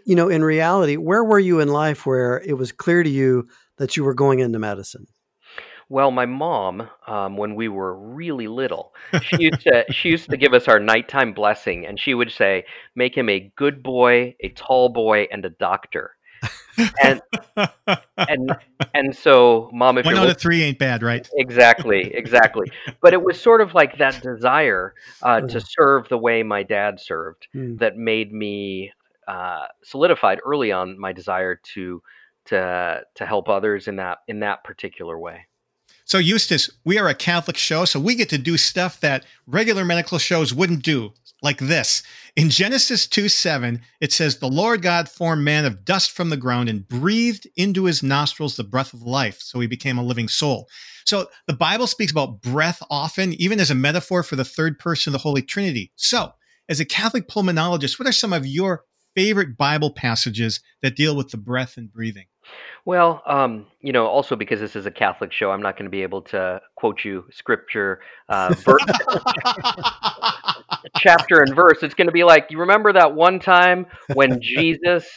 you 0.06 0.14
know, 0.14 0.30
in 0.30 0.44
reality, 0.44 0.96
where 0.96 1.24
were 1.24 1.40
you 1.40 1.60
in 1.60 1.70
life 1.70 2.06
where 2.06 2.40
it 2.46 2.54
was 2.54 2.72
clear 2.72 3.02
to 3.02 3.10
you 3.10 3.48
that 3.78 3.98
you 3.98 4.04
were 4.04 4.14
going 4.14 4.38
into 4.38 4.60
medicine? 4.60 5.08
Well, 5.90 6.12
my 6.12 6.28
mom, 6.28 6.88
um, 7.08 7.36
when 7.36 7.56
we 7.56 7.68
were 7.68 7.98
really 7.98 8.48
little, 8.48 8.94
she 9.24 9.38
used 9.40 9.62
to 9.62 9.86
she 9.92 10.10
used 10.10 10.30
to 10.30 10.38
give 10.38 10.54
us 10.54 10.68
our 10.68 10.80
nighttime 10.80 11.34
blessing, 11.34 11.88
and 11.88 12.00
she 12.00 12.14
would 12.14 12.32
say, 12.32 12.64
"Make 12.94 13.18
him 13.18 13.28
a 13.28 13.52
good 13.56 13.82
boy, 13.82 14.36
a 14.40 14.50
tall 14.50 14.90
boy, 14.90 15.28
and 15.32 15.44
a 15.44 15.50
doctor." 15.50 16.12
And 17.02 17.22
and 18.18 18.56
and 18.94 19.16
so, 19.16 19.70
mom, 19.74 19.98
if 19.98 20.06
one 20.06 20.16
out 20.16 20.30
of 20.30 20.38
three 20.38 20.64
ain't 20.64 20.80
bad, 20.80 21.04
right? 21.04 21.28
Exactly, 21.38 22.14
exactly. 22.14 22.72
but 23.02 23.14
it 23.14 23.22
was 23.22 23.40
sort 23.40 23.62
of 23.62 23.74
like 23.74 23.98
that 23.98 24.22
desire 24.22 24.94
uh, 25.24 25.42
to 25.42 25.62
serve 25.62 26.08
the 26.10 26.18
way 26.18 26.44
my 26.44 26.64
dad 26.64 27.00
served 27.00 27.48
mm. 27.56 27.78
that 27.80 27.98
made 27.98 28.32
me 28.32 28.92
uh, 29.28 29.68
solidified 29.84 30.40
early 30.46 30.72
on 30.72 31.00
my 31.00 31.12
desire 31.12 31.60
to 31.74 32.02
to 32.46 33.02
to 33.16 33.26
help 33.26 33.50
others 33.50 33.88
in 33.88 33.98
that 33.98 34.20
in 34.28 34.40
that 34.40 34.64
particular 34.64 35.18
way. 35.18 35.46
So, 36.06 36.18
Eustace, 36.18 36.72
we 36.84 36.98
are 36.98 37.08
a 37.08 37.14
Catholic 37.14 37.56
show, 37.56 37.86
so 37.86 38.00
we 38.00 38.16
get 38.16 38.30
to 38.30 38.40
do 38.40 38.58
stuff 38.58 39.00
that 39.02 39.26
regular 39.46 39.86
medical 39.86 40.18
shows 40.18 40.54
wouldn't 40.54 40.82
do, 40.82 41.14
like 41.42 41.60
this. 41.60 42.04
In 42.36 42.50
Genesis 42.50 43.08
2 43.08 43.30
7, 43.30 43.82
it 44.02 44.12
says, 44.12 44.38
The 44.38 44.48
Lord 44.48 44.82
God 44.82 45.10
formed 45.10 45.44
man 45.44 45.66
of 45.66 45.86
dust 45.86 46.12
from 46.12 46.30
the 46.30 46.38
ground 46.38 46.70
and 46.70 46.88
breathed 46.88 47.48
into 47.56 47.86
his 47.86 48.04
nostrils 48.04 48.56
the 48.56 48.64
breath 48.64 48.94
of 48.94 49.02
life. 49.02 49.40
So 49.42 49.60
he 49.60 49.68
became 49.68 49.98
a 49.98 50.04
living 50.04 50.28
soul. 50.28 50.68
So 51.06 51.28
the 51.48 51.54
Bible 51.54 51.88
speaks 51.88 52.12
about 52.12 52.42
breath 52.42 52.84
often, 52.90 53.34
even 53.34 53.60
as 53.60 53.72
a 53.72 53.76
metaphor 53.76 54.24
for 54.24 54.36
the 54.36 54.46
third 54.46 54.80
person 54.80 55.12
of 55.12 55.14
the 55.14 55.24
Holy 55.24 55.42
Trinity. 55.42 55.92
So, 55.96 56.34
as 56.68 56.80
a 56.80 56.86
Catholic 56.86 57.28
pulmonologist, 57.28 57.98
what 57.98 58.08
are 58.08 58.12
some 58.12 58.32
of 58.32 58.46
your 58.46 58.84
favorite 59.16 59.58
Bible 59.58 59.92
passages 59.92 60.62
that 60.84 60.96
deal 60.96 61.16
with 61.16 61.30
the 61.30 61.38
breath 61.38 61.78
and 61.78 61.92
breathing? 61.92 62.26
Well, 62.86 63.22
um, 63.26 63.68
you 63.82 63.92
know, 63.92 64.06
also 64.08 64.36
because 64.36 64.60
this 64.60 64.76
is 64.76 64.86
a 64.86 64.92
Catholic 64.92 65.32
show, 65.32 65.52
I'm 65.52 65.62
not 65.62 65.76
going 65.78 65.86
to 65.86 65.92
be 65.92 66.04
able 66.04 66.22
to 66.24 66.62
quote 66.76 67.04
you 67.04 67.26
scripture, 67.32 68.02
uh, 68.30 68.54
ver- 68.58 68.78
chapter 70.98 71.42
and 71.42 71.56
verse. 71.56 71.78
It's 71.82 71.94
going 71.94 72.08
to 72.08 72.14
be 72.14 72.24
like, 72.24 72.48
you 72.50 72.60
remember 72.60 72.94
that 72.94 73.16
one 73.16 73.40
time 73.40 73.86
when 74.14 74.42
Jesus 74.42 75.08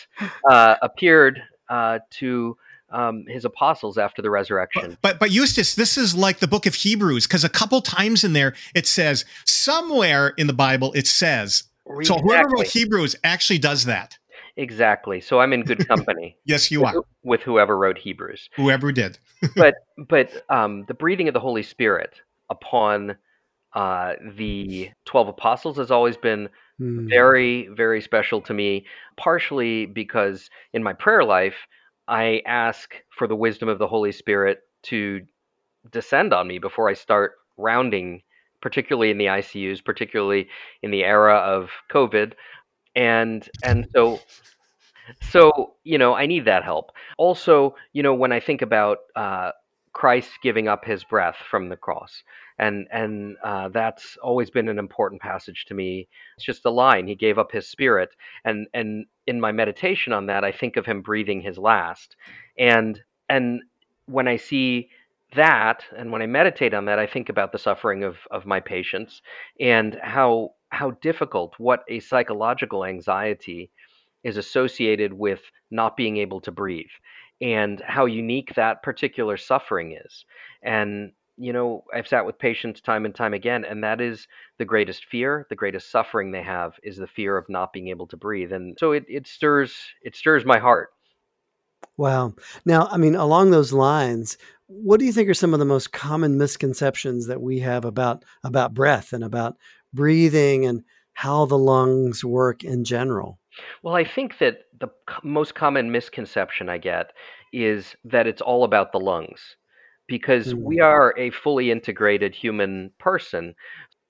uh, 0.48 0.76
appeared 0.82 1.42
uh, 1.68 2.00
to 2.10 2.56
um, 2.90 3.24
his 3.26 3.44
apostles 3.44 3.98
after 3.98 4.22
the 4.22 4.30
resurrection. 4.30 4.98
But, 5.02 5.18
but 5.18 5.30
Eustace, 5.30 5.74
this 5.74 5.96
is 5.96 6.14
like 6.14 6.38
the 6.38 6.48
book 6.48 6.66
of 6.66 6.74
Hebrews 6.74 7.26
because 7.26 7.44
a 7.44 7.48
couple 7.48 7.80
times 7.80 8.24
in 8.24 8.32
there 8.34 8.54
it 8.74 8.86
says 8.86 9.24
somewhere 9.46 10.34
in 10.36 10.46
the 10.46 10.52
Bible 10.52 10.92
it 10.92 11.06
says. 11.06 11.64
Exactly. 11.86 12.04
So 12.04 12.18
whoever 12.18 12.48
wrote 12.50 12.66
Hebrews 12.66 13.16
actually 13.24 13.58
does 13.58 13.86
that. 13.86 14.16
Exactly. 14.56 15.20
So 15.20 15.40
I'm 15.40 15.52
in 15.52 15.62
good 15.62 15.86
company. 15.88 16.36
yes, 16.44 16.70
you 16.70 16.80
with, 16.82 16.94
are. 16.94 17.02
With 17.24 17.40
whoever 17.40 17.76
wrote 17.76 17.98
Hebrews. 17.98 18.50
Whoever 18.54 18.92
did. 18.92 19.18
but 19.56 19.74
but 20.08 20.44
um, 20.48 20.84
the 20.88 20.94
breathing 20.94 21.28
of 21.28 21.34
the 21.34 21.40
Holy 21.40 21.62
Spirit 21.62 22.20
upon 22.50 23.16
uh, 23.74 24.14
the 24.36 24.90
twelve 25.04 25.28
apostles 25.28 25.76
has 25.78 25.90
always 25.90 26.16
been 26.16 26.48
mm. 26.80 27.08
very 27.08 27.68
very 27.68 28.00
special 28.00 28.40
to 28.42 28.54
me. 28.54 28.86
Partially 29.16 29.86
because 29.86 30.50
in 30.72 30.82
my 30.82 30.92
prayer 30.92 31.24
life, 31.24 31.66
I 32.08 32.42
ask 32.46 32.94
for 33.16 33.26
the 33.26 33.36
wisdom 33.36 33.68
of 33.68 33.78
the 33.78 33.88
Holy 33.88 34.12
Spirit 34.12 34.60
to 34.84 35.20
descend 35.90 36.32
on 36.32 36.46
me 36.46 36.58
before 36.58 36.88
I 36.88 36.94
start 36.94 37.32
rounding 37.56 38.22
particularly 38.60 39.10
in 39.10 39.18
the 39.18 39.26
ICUs, 39.26 39.84
particularly 39.84 40.48
in 40.82 40.92
the 40.92 41.02
era 41.02 41.34
of 41.34 41.70
COVID 41.90 42.34
and 42.94 43.48
and 43.64 43.86
so 43.94 44.20
so 45.20 45.74
you 45.84 45.98
know 45.98 46.14
i 46.14 46.26
need 46.26 46.44
that 46.44 46.64
help 46.64 46.92
also 47.18 47.74
you 47.92 48.02
know 48.02 48.14
when 48.14 48.32
i 48.32 48.40
think 48.40 48.62
about 48.62 48.98
uh, 49.16 49.50
christ 49.92 50.30
giving 50.42 50.68
up 50.68 50.84
his 50.84 51.04
breath 51.04 51.36
from 51.50 51.68
the 51.68 51.76
cross 51.76 52.22
and 52.62 52.86
and 52.92 53.36
uh, 53.44 53.68
that's 53.68 54.16
always 54.22 54.50
been 54.50 54.68
an 54.68 54.78
important 54.78 55.20
passage 55.20 55.64
to 55.66 55.74
me 55.74 56.08
it's 56.36 56.44
just 56.44 56.64
a 56.64 56.70
line 56.70 57.06
he 57.06 57.14
gave 57.14 57.38
up 57.38 57.52
his 57.52 57.66
spirit 57.68 58.10
and 58.44 58.66
and 58.74 59.06
in 59.26 59.40
my 59.40 59.52
meditation 59.52 60.12
on 60.12 60.26
that 60.26 60.44
i 60.44 60.52
think 60.52 60.76
of 60.76 60.86
him 60.86 61.02
breathing 61.02 61.40
his 61.40 61.58
last 61.58 62.16
and 62.58 63.00
and 63.28 63.62
when 64.06 64.28
i 64.28 64.36
see 64.36 64.88
that 65.34 65.84
and 65.96 66.12
when 66.12 66.22
i 66.22 66.26
meditate 66.26 66.74
on 66.74 66.84
that 66.84 66.98
i 66.98 67.06
think 67.06 67.28
about 67.28 67.52
the 67.52 67.58
suffering 67.58 68.04
of 68.04 68.16
of 68.30 68.46
my 68.46 68.60
patients 68.60 69.22
and 69.60 69.98
how 70.02 70.50
how 70.72 70.92
difficult, 71.02 71.54
what 71.58 71.84
a 71.88 72.00
psychological 72.00 72.84
anxiety 72.84 73.70
is 74.24 74.38
associated 74.38 75.12
with 75.12 75.40
not 75.70 75.96
being 75.96 76.16
able 76.16 76.40
to 76.40 76.50
breathe 76.50 76.86
and 77.42 77.82
how 77.86 78.06
unique 78.06 78.54
that 78.54 78.82
particular 78.82 79.36
suffering 79.36 79.98
is. 80.02 80.24
And, 80.62 81.12
you 81.42 81.52
know, 81.52 81.84
I've 81.92 82.06
sat 82.06 82.24
with 82.24 82.38
patients 82.38 82.80
time 82.80 83.04
and 83.04 83.14
time 83.14 83.34
again, 83.34 83.64
and 83.64 83.82
that 83.82 84.00
is 84.00 84.28
the 84.58 84.64
greatest 84.64 85.04
fear, 85.06 85.46
the 85.50 85.56
greatest 85.56 85.90
suffering 85.90 86.30
they 86.30 86.42
have 86.42 86.74
is 86.82 86.96
the 86.96 87.06
fear 87.06 87.36
of 87.36 87.48
not 87.48 87.72
being 87.72 87.88
able 87.88 88.06
to 88.08 88.16
breathe. 88.16 88.52
And 88.52 88.76
so 88.78 88.92
it, 88.92 89.04
it 89.08 89.26
stirs 89.26 89.74
it 90.02 90.14
stirs 90.14 90.44
my 90.44 90.58
heart. 90.58 90.90
Wow. 91.96 92.34
Now, 92.64 92.86
I 92.90 92.96
mean, 92.96 93.16
along 93.16 93.50
those 93.50 93.72
lines, 93.72 94.38
what 94.66 95.00
do 95.00 95.04
you 95.04 95.12
think 95.12 95.28
are 95.28 95.34
some 95.34 95.52
of 95.52 95.58
the 95.58 95.64
most 95.64 95.92
common 95.92 96.38
misconceptions 96.38 97.26
that 97.26 97.42
we 97.42 97.58
have 97.58 97.84
about 97.84 98.24
about 98.44 98.72
breath 98.72 99.12
and 99.12 99.24
about 99.24 99.56
breathing 99.92 100.64
and 100.64 100.84
how 101.14 101.44
the 101.46 101.58
lungs 101.58 102.24
work 102.24 102.62
in 102.62 102.84
general? 102.84 103.40
Well, 103.82 103.96
I 103.96 104.04
think 104.04 104.38
that 104.38 104.58
the 104.78 104.88
most 105.24 105.54
common 105.54 105.90
misconception 105.90 106.68
I 106.68 106.78
get 106.78 107.12
is 107.52 107.96
that 108.04 108.26
it's 108.26 108.40
all 108.40 108.64
about 108.64 108.92
the 108.92 109.00
lungs 109.00 109.56
because 110.12 110.54
Mm. 110.54 110.54
we 110.54 110.78
are 110.78 111.14
a 111.16 111.30
fully 111.30 111.70
integrated 111.70 112.34
human 112.34 112.90
person. 112.98 113.54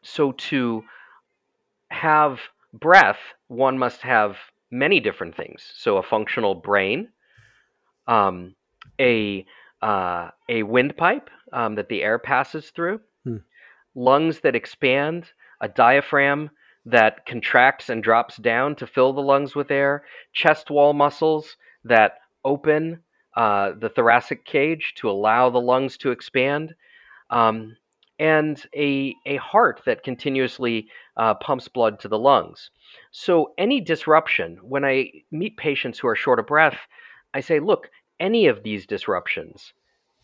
So 0.03 0.33
to 0.51 0.83
have 1.91 2.41
breath, 2.73 3.21
one 3.47 3.79
must 3.79 4.03
have 4.03 4.37
many 4.71 4.99
different 4.99 5.37
things. 5.37 5.73
So 5.77 5.99
a 5.99 6.03
functional 6.03 6.57
brain, 6.57 7.09
um, 8.09 8.55
a 9.01 9.47
uh, 9.81 10.31
a 10.49 10.63
windpipe 10.65 11.31
um, 11.53 11.77
that 11.77 11.89
the 11.89 12.03
air 12.03 12.19
passes 12.19 12.71
through, 12.71 13.01
Hmm. 13.25 13.39
lungs 13.95 14.41
that 14.41 14.57
expand, 14.57 15.31
a 15.61 15.69
diaphragm 15.69 16.51
that 16.85 17.27
contracts 17.27 17.89
and 17.89 18.03
drops 18.03 18.37
down 18.39 18.75
to 18.77 18.87
fill 18.87 19.13
the 19.13 19.23
lungs 19.23 19.55
with 19.55 19.71
air, 19.71 20.05
chest 20.33 20.71
wall 20.71 20.93
muscles 20.93 21.57
that 21.85 22.19
open 22.45 23.03
uh, 23.37 23.73
the 23.79 23.89
thoracic 23.89 24.45
cage 24.45 24.95
to 24.97 25.11
allow 25.11 25.51
the 25.51 25.61
lungs 25.61 25.97
to 25.99 26.11
expand, 26.11 26.75
um, 27.31 27.77
and 28.19 28.67
a, 28.77 29.15
a 29.27 29.37
heart 29.37 29.81
that 29.87 30.05
continuously 30.05 30.89
uh, 31.17 31.35
pumps 31.35 31.69
blood 31.69 31.99
to 32.01 32.09
the 32.09 32.19
lungs. 32.19 32.71
So, 33.11 33.55
any 33.59 33.81
disruption, 33.81 34.59
when 34.63 34.85
I 34.85 35.11
meet 35.31 35.57
patients 35.57 35.99
who 35.99 36.09
are 36.09 36.17
short 36.17 36.39
of 36.39 36.47
breath, 36.47 36.79
I 37.35 37.41
say, 37.41 37.59
look, 37.59 37.89
any 38.21 38.47
of 38.47 38.63
these 38.63 38.87
disruptions 38.87 39.73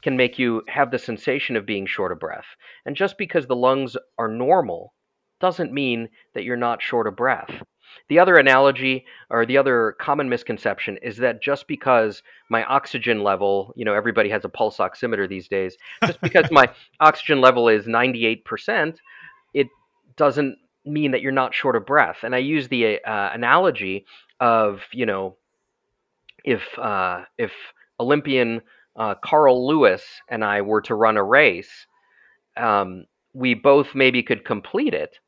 can 0.03 0.17
make 0.17 0.39
you 0.39 0.63
have 0.69 0.91
the 0.91 0.99
sensation 0.99 1.57
of 1.57 1.67
being 1.67 1.87
short 1.87 2.13
of 2.13 2.21
breath. 2.21 2.47
And 2.87 2.95
just 2.95 3.19
because 3.19 3.47
the 3.47 3.57
lungs 3.57 3.97
are 4.19 4.29
normal 4.29 4.95
doesn't 5.41 5.73
mean 5.73 6.09
that 6.35 6.45
you're 6.45 6.57
not 6.57 6.83
short 6.83 7.07
of 7.07 7.17
breath. 7.17 7.63
The 8.09 8.19
other 8.19 8.37
analogy 8.37 9.05
or 9.31 9.45
the 9.47 9.59
other 9.59 9.97
common 10.01 10.29
misconception 10.29 10.99
is 11.03 11.17
that 11.19 11.43
just 11.43 11.67
because 11.69 12.23
my 12.49 12.65
oxygen 12.65 13.23
level, 13.23 13.73
you 13.77 13.85
know, 13.85 13.95
everybody 13.95 14.29
has 14.31 14.45
a 14.45 14.49
pulse 14.49 14.79
oximeter 14.79 15.29
these 15.29 15.49
days, 15.49 15.77
just 16.05 16.21
because 16.21 16.49
my 16.51 16.69
oxygen 17.01 17.41
level 17.41 17.69
is 17.69 17.87
98%, 17.87 18.97
it 19.55 19.69
doesn't 20.17 20.59
mean 20.85 21.11
that 21.13 21.23
you're 21.23 21.33
not 21.33 21.55
short 21.55 21.77
of 21.77 21.87
breath. 21.87 22.19
And 22.23 22.35
I 22.35 22.39
use 22.39 22.69
the 22.69 23.03
uh, 23.05 23.31
analogy 23.33 24.07
of, 24.41 24.81
you 24.93 25.07
know, 25.07 25.37
if 26.45 26.63
uh, 26.79 27.25
if 27.37 27.53
Olympian 28.01 28.63
uh, 28.97 29.15
Carl 29.23 29.67
Lewis 29.67 30.03
and 30.29 30.45
I 30.45 30.63
were 30.63 30.81
to 30.83 30.95
run 30.95 31.17
a 31.17 31.23
race, 31.23 31.87
um, 32.57 33.05
we 33.33 33.55
both 33.55 33.95
maybe 33.95 34.23
could 34.23 34.45
complete 34.45 34.95
it, 34.95 35.19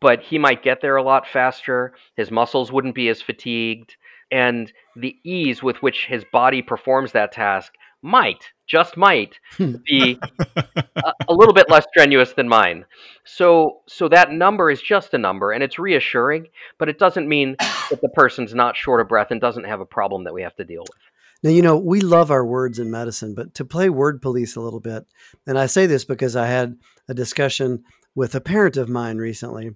but 0.00 0.22
he 0.22 0.38
might 0.38 0.62
get 0.62 0.80
there 0.80 0.96
a 0.96 1.02
lot 1.02 1.26
faster. 1.26 1.94
His 2.16 2.30
muscles 2.30 2.72
wouldn't 2.72 2.94
be 2.94 3.08
as 3.08 3.22
fatigued, 3.22 3.96
and 4.30 4.72
the 4.96 5.16
ease 5.24 5.62
with 5.62 5.82
which 5.82 6.06
his 6.06 6.24
body 6.32 6.62
performs 6.62 7.12
that 7.12 7.32
task 7.32 7.72
might, 8.02 8.44
just 8.66 8.96
might, 8.96 9.38
be 9.58 10.18
a, 10.56 11.12
a 11.28 11.34
little 11.34 11.54
bit 11.54 11.70
less 11.70 11.86
strenuous 11.90 12.32
than 12.34 12.48
mine. 12.48 12.84
So, 13.24 13.80
so 13.88 14.08
that 14.08 14.30
number 14.30 14.70
is 14.70 14.82
just 14.82 15.14
a 15.14 15.18
number, 15.18 15.52
and 15.52 15.62
it's 15.62 15.78
reassuring, 15.78 16.48
but 16.78 16.88
it 16.88 16.98
doesn't 16.98 17.28
mean 17.28 17.56
that 17.58 18.00
the 18.02 18.10
person's 18.10 18.54
not 18.54 18.76
short 18.76 19.00
of 19.00 19.08
breath 19.08 19.30
and 19.30 19.40
doesn't 19.40 19.64
have 19.64 19.80
a 19.80 19.86
problem 19.86 20.24
that 20.24 20.34
we 20.34 20.42
have 20.42 20.56
to 20.56 20.64
deal 20.64 20.82
with. 20.82 21.00
Now, 21.42 21.50
you 21.50 21.62
know, 21.62 21.76
we 21.76 22.00
love 22.00 22.30
our 22.30 22.44
words 22.44 22.78
in 22.78 22.90
medicine, 22.90 23.34
but 23.34 23.54
to 23.54 23.64
play 23.64 23.90
word 23.90 24.22
police 24.22 24.56
a 24.56 24.60
little 24.60 24.80
bit, 24.80 25.06
and 25.46 25.58
I 25.58 25.66
say 25.66 25.86
this 25.86 26.04
because 26.04 26.36
I 26.36 26.46
had 26.46 26.76
a 27.08 27.14
discussion 27.14 27.84
with 28.14 28.34
a 28.34 28.40
parent 28.40 28.76
of 28.76 28.88
mine 28.88 29.18
recently 29.18 29.72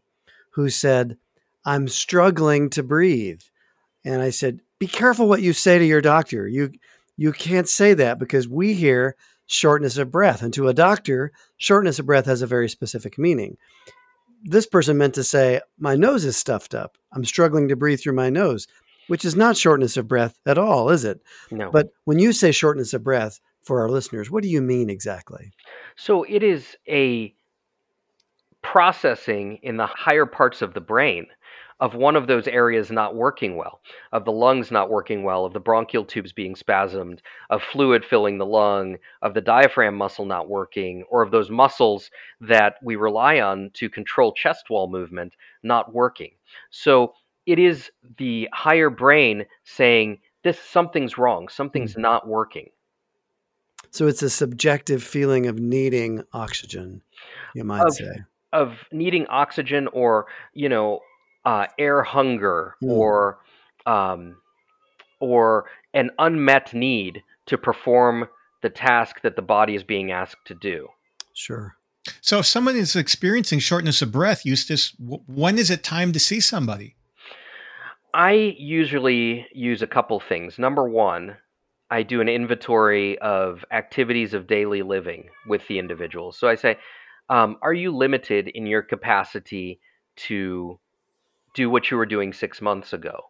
who 0.58 0.68
said, 0.68 1.16
I'm 1.64 1.86
struggling 1.86 2.68
to 2.70 2.82
breathe. 2.82 3.42
And 4.04 4.20
I 4.20 4.30
said, 4.30 4.58
Be 4.80 4.88
careful 4.88 5.28
what 5.28 5.40
you 5.40 5.52
say 5.52 5.78
to 5.78 5.84
your 5.84 6.00
doctor. 6.00 6.48
You 6.48 6.72
you 7.16 7.30
can't 7.32 7.68
say 7.68 7.94
that 7.94 8.18
because 8.18 8.48
we 8.48 8.74
hear 8.74 9.14
shortness 9.46 9.98
of 9.98 10.10
breath. 10.10 10.42
And 10.42 10.52
to 10.54 10.66
a 10.66 10.74
doctor, 10.74 11.30
shortness 11.58 12.00
of 12.00 12.06
breath 12.06 12.26
has 12.26 12.42
a 12.42 12.46
very 12.48 12.68
specific 12.68 13.18
meaning. 13.18 13.56
This 14.42 14.66
person 14.66 14.98
meant 14.98 15.14
to 15.14 15.22
say, 15.22 15.60
My 15.78 15.94
nose 15.94 16.24
is 16.24 16.36
stuffed 16.36 16.74
up. 16.74 16.98
I'm 17.12 17.24
struggling 17.24 17.68
to 17.68 17.76
breathe 17.76 18.00
through 18.00 18.14
my 18.14 18.28
nose, 18.28 18.66
which 19.06 19.24
is 19.24 19.36
not 19.36 19.56
shortness 19.56 19.96
of 19.96 20.08
breath 20.08 20.40
at 20.44 20.58
all, 20.58 20.90
is 20.90 21.04
it? 21.04 21.20
No. 21.52 21.70
But 21.70 21.90
when 22.02 22.18
you 22.18 22.32
say 22.32 22.50
shortness 22.50 22.92
of 22.94 23.04
breath 23.04 23.38
for 23.62 23.80
our 23.80 23.88
listeners, 23.88 24.28
what 24.28 24.42
do 24.42 24.48
you 24.48 24.60
mean 24.60 24.90
exactly? 24.90 25.52
So 25.94 26.24
it 26.24 26.42
is 26.42 26.76
a 26.88 27.32
processing 28.72 29.58
in 29.62 29.76
the 29.76 29.87
higher 29.87 30.26
parts 30.26 30.60
of 30.60 30.75
the 30.75 30.80
brain 30.80 31.26
of 31.80 31.94
one 31.94 32.16
of 32.16 32.26
those 32.26 32.48
areas 32.48 32.90
not 32.90 33.14
working 33.14 33.56
well, 33.56 33.80
of 34.12 34.25
the 34.25 34.32
lungs 34.32 34.70
not 34.70 34.90
working 34.90 35.22
well, 35.22 35.44
of 35.44 35.52
the 35.52 35.60
bronchial 35.60 36.04
tubes 36.04 36.32
being 36.32 36.54
spasmed, 36.54 37.20
of 37.50 37.62
fluid 37.62 38.04
filling 38.04 38.37
the 38.37 38.44
lung, 38.44 38.96
of 39.22 39.32
the 39.32 39.40
diaphragm 39.40 39.94
muscle 39.94 40.26
not 40.26 40.48
working, 40.48 41.04
or 41.08 41.22
of 41.22 41.30
those 41.30 41.50
muscles 41.50 42.10
that 42.40 42.75
we 42.82 42.96
rely 42.96 43.40
on 43.40 43.70
to 43.75 43.88
control 43.88 44.32
chest 44.32 44.68
wall 44.68 44.88
movement 44.90 45.32
not 45.62 45.94
working. 45.94 46.32
So 46.70 47.14
it 47.46 47.58
is 47.58 47.90
the 48.18 48.48
higher 48.52 48.90
brain 48.90 49.46
saying 49.64 50.18
this 50.42 50.58
something's 50.58 51.16
wrong, 51.16 51.48
something's 51.48 51.94
mm. 51.94 52.00
not 52.00 52.26
working. 52.26 52.68
So 53.90 54.08
it's 54.08 54.22
a 54.22 54.28
subjective 54.28 55.02
feeling 55.02 55.46
of 55.46 55.58
needing 55.58 56.25
oxygen, 56.32 57.02
you 57.54 57.64
might 57.64 57.87
Of- 57.87 57.94
say. 57.94 58.25
Of 58.52 58.78
needing 58.92 59.26
oxygen 59.28 59.88
or 59.92 60.26
you 60.54 60.68
know 60.68 61.00
uh, 61.44 61.66
air 61.78 62.02
hunger 62.02 62.74
Hmm. 62.80 62.90
or 62.90 63.38
um, 63.86 64.36
or 65.20 65.66
an 65.94 66.10
unmet 66.18 66.74
need 66.74 67.22
to 67.46 67.58
perform 67.58 68.28
the 68.62 68.70
task 68.70 69.22
that 69.22 69.36
the 69.36 69.42
body 69.42 69.74
is 69.74 69.82
being 69.82 70.10
asked 70.10 70.44
to 70.46 70.54
do. 70.54 70.88
Sure. 71.32 71.76
So 72.20 72.38
if 72.38 72.46
someone 72.46 72.76
is 72.76 72.96
experiencing 72.96 73.58
shortness 73.58 74.02
of 74.02 74.12
breath, 74.12 74.44
Eustace, 74.44 74.92
w- 74.92 75.22
when 75.26 75.58
is 75.58 75.70
it 75.70 75.82
time 75.82 76.12
to 76.12 76.18
see 76.18 76.40
somebody? 76.40 76.96
I 78.14 78.54
usually 78.58 79.46
use 79.52 79.82
a 79.82 79.86
couple 79.86 80.18
things. 80.20 80.58
Number 80.58 80.88
one, 80.88 81.36
I 81.90 82.02
do 82.02 82.20
an 82.20 82.28
inventory 82.28 83.18
of 83.18 83.64
activities 83.70 84.34
of 84.34 84.46
daily 84.46 84.82
living 84.82 85.28
with 85.46 85.66
the 85.68 85.78
individual. 85.78 86.32
So 86.32 86.48
I 86.48 86.54
say, 86.54 86.76
um, 87.28 87.56
are 87.62 87.75
you 87.75 87.94
limited 87.94 88.49
in 88.49 88.66
your 88.66 88.82
capacity 88.82 89.80
to 90.16 90.78
do 91.54 91.70
what 91.70 91.90
you 91.90 91.97
were 91.97 92.06
doing 92.06 92.32
six 92.32 92.61
months 92.61 92.92
ago? 92.92 93.20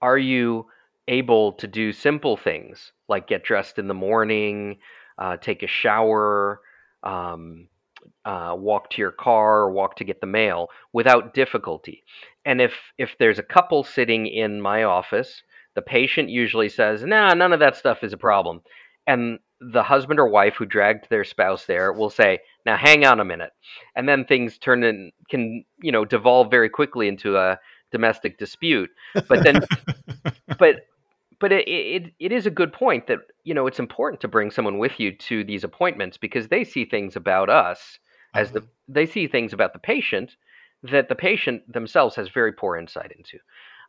Are 0.00 0.18
you 0.18 0.66
able 1.08 1.52
to 1.52 1.66
do 1.66 1.92
simple 1.92 2.36
things 2.36 2.92
like 3.08 3.26
get 3.26 3.44
dressed 3.44 3.78
in 3.78 3.88
the 3.88 3.94
morning, 3.94 4.78
uh, 5.18 5.36
take 5.36 5.62
a 5.62 5.66
shower, 5.66 6.60
um, 7.02 7.68
uh, 8.24 8.54
walk 8.56 8.90
to 8.90 9.00
your 9.00 9.10
car, 9.10 9.60
or 9.60 9.70
walk 9.70 9.96
to 9.96 10.04
get 10.04 10.20
the 10.20 10.26
mail 10.26 10.68
without 10.92 11.34
difficulty? 11.34 12.04
And 12.44 12.60
if 12.60 12.74
if 12.98 13.16
there's 13.18 13.38
a 13.38 13.42
couple 13.42 13.84
sitting 13.84 14.26
in 14.26 14.60
my 14.60 14.84
office, 14.84 15.42
the 15.74 15.82
patient 15.82 16.30
usually 16.30 16.68
says, 16.68 17.02
"Nah, 17.04 17.34
none 17.34 17.52
of 17.52 17.60
that 17.60 17.76
stuff 17.76 18.02
is 18.02 18.12
a 18.12 18.18
problem," 18.18 18.62
and 19.06 19.38
the 19.72 19.82
husband 19.82 20.20
or 20.20 20.28
wife 20.28 20.54
who 20.56 20.66
dragged 20.66 21.08
their 21.08 21.24
spouse 21.24 21.66
there 21.66 21.92
will 21.92 22.10
say, 22.10 22.40
"Now, 22.66 22.76
hang 22.76 23.04
on 23.04 23.20
a 23.20 23.24
minute," 23.24 23.52
and 23.96 24.08
then 24.08 24.24
things 24.24 24.58
turn 24.58 24.82
and 24.82 25.12
can 25.28 25.64
you 25.82 25.92
know 25.92 26.04
devolve 26.04 26.50
very 26.50 26.68
quickly 26.68 27.08
into 27.08 27.36
a 27.36 27.58
domestic 27.90 28.38
dispute. 28.38 28.90
But 29.28 29.44
then, 29.44 29.60
but 30.58 30.86
but 31.40 31.52
it, 31.52 31.68
it 31.68 32.12
it 32.18 32.32
is 32.32 32.46
a 32.46 32.50
good 32.50 32.72
point 32.72 33.06
that 33.06 33.20
you 33.44 33.54
know 33.54 33.66
it's 33.66 33.78
important 33.78 34.20
to 34.22 34.28
bring 34.28 34.50
someone 34.50 34.78
with 34.78 34.98
you 35.00 35.16
to 35.16 35.44
these 35.44 35.64
appointments 35.64 36.16
because 36.16 36.48
they 36.48 36.64
see 36.64 36.84
things 36.84 37.16
about 37.16 37.50
us 37.50 37.98
as 38.34 38.50
the 38.50 38.66
they 38.88 39.06
see 39.06 39.26
things 39.26 39.52
about 39.52 39.72
the 39.72 39.78
patient 39.78 40.36
that 40.82 41.08
the 41.08 41.14
patient 41.14 41.72
themselves 41.72 42.16
has 42.16 42.28
very 42.28 42.52
poor 42.52 42.76
insight 42.76 43.12
into. 43.16 43.38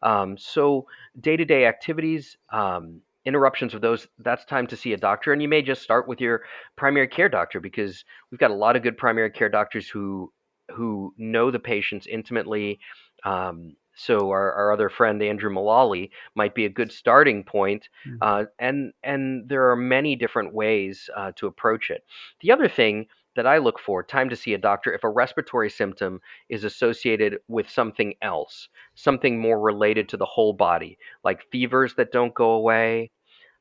Um, 0.01 0.37
so 0.37 0.87
day 1.19 1.35
to 1.35 1.45
day 1.45 1.65
activities, 1.65 2.37
um, 2.51 3.01
interruptions 3.25 3.73
of 3.73 3.81
those, 3.81 4.07
that's 4.19 4.45
time 4.45 4.67
to 4.67 4.75
see 4.77 4.93
a 4.93 4.97
doctor, 4.97 5.33
and 5.33 5.41
you 5.41 5.47
may 5.47 5.61
just 5.61 5.81
start 5.81 6.07
with 6.07 6.21
your 6.21 6.43
primary 6.75 7.07
care 7.07 7.29
doctor 7.29 7.59
because 7.59 8.03
we've 8.31 8.39
got 8.39 8.51
a 8.51 8.55
lot 8.55 8.75
of 8.75 8.83
good 8.83 8.97
primary 8.97 9.31
care 9.31 9.49
doctors 9.49 9.87
who 9.89 10.31
who 10.71 11.13
know 11.17 11.51
the 11.51 11.59
patients 11.59 12.07
intimately. 12.07 12.79
Um, 13.23 13.75
so 13.95 14.29
our, 14.29 14.51
our 14.53 14.73
other 14.73 14.89
friend 14.89 15.21
Andrew 15.21 15.49
Mullally 15.49 16.11
might 16.35 16.53
be 16.53 16.65
a 16.65 16.69
good 16.69 16.91
starting 16.91 17.43
point, 17.43 17.87
Mhm. 18.05 18.17
uh, 18.21 18.45
and 18.59 18.93
and 19.03 19.47
there 19.47 19.69
are 19.71 19.75
many 19.75 20.15
different 20.15 20.53
ways 20.53 21.09
uh, 21.15 21.31
to 21.37 21.47
approach 21.47 21.89
it. 21.91 22.03
The 22.41 22.51
other 22.51 22.67
thing 22.67 23.07
that 23.35 23.47
I 23.47 23.57
look 23.57 23.79
for, 23.79 24.03
time 24.03 24.29
to 24.29 24.35
see 24.35 24.53
a 24.53 24.57
doctor, 24.57 24.93
if 24.93 25.03
a 25.03 25.09
respiratory 25.09 25.69
symptom 25.69 26.21
is 26.49 26.63
associated 26.63 27.37
with 27.47 27.69
something 27.69 28.13
else, 28.21 28.69
something 28.95 29.39
more 29.39 29.59
related 29.59 30.09
to 30.09 30.17
the 30.17 30.25
whole 30.25 30.53
body, 30.53 30.97
like 31.23 31.49
fevers 31.51 31.93
that 31.95 32.11
don't 32.11 32.33
go 32.33 32.51
away, 32.51 33.11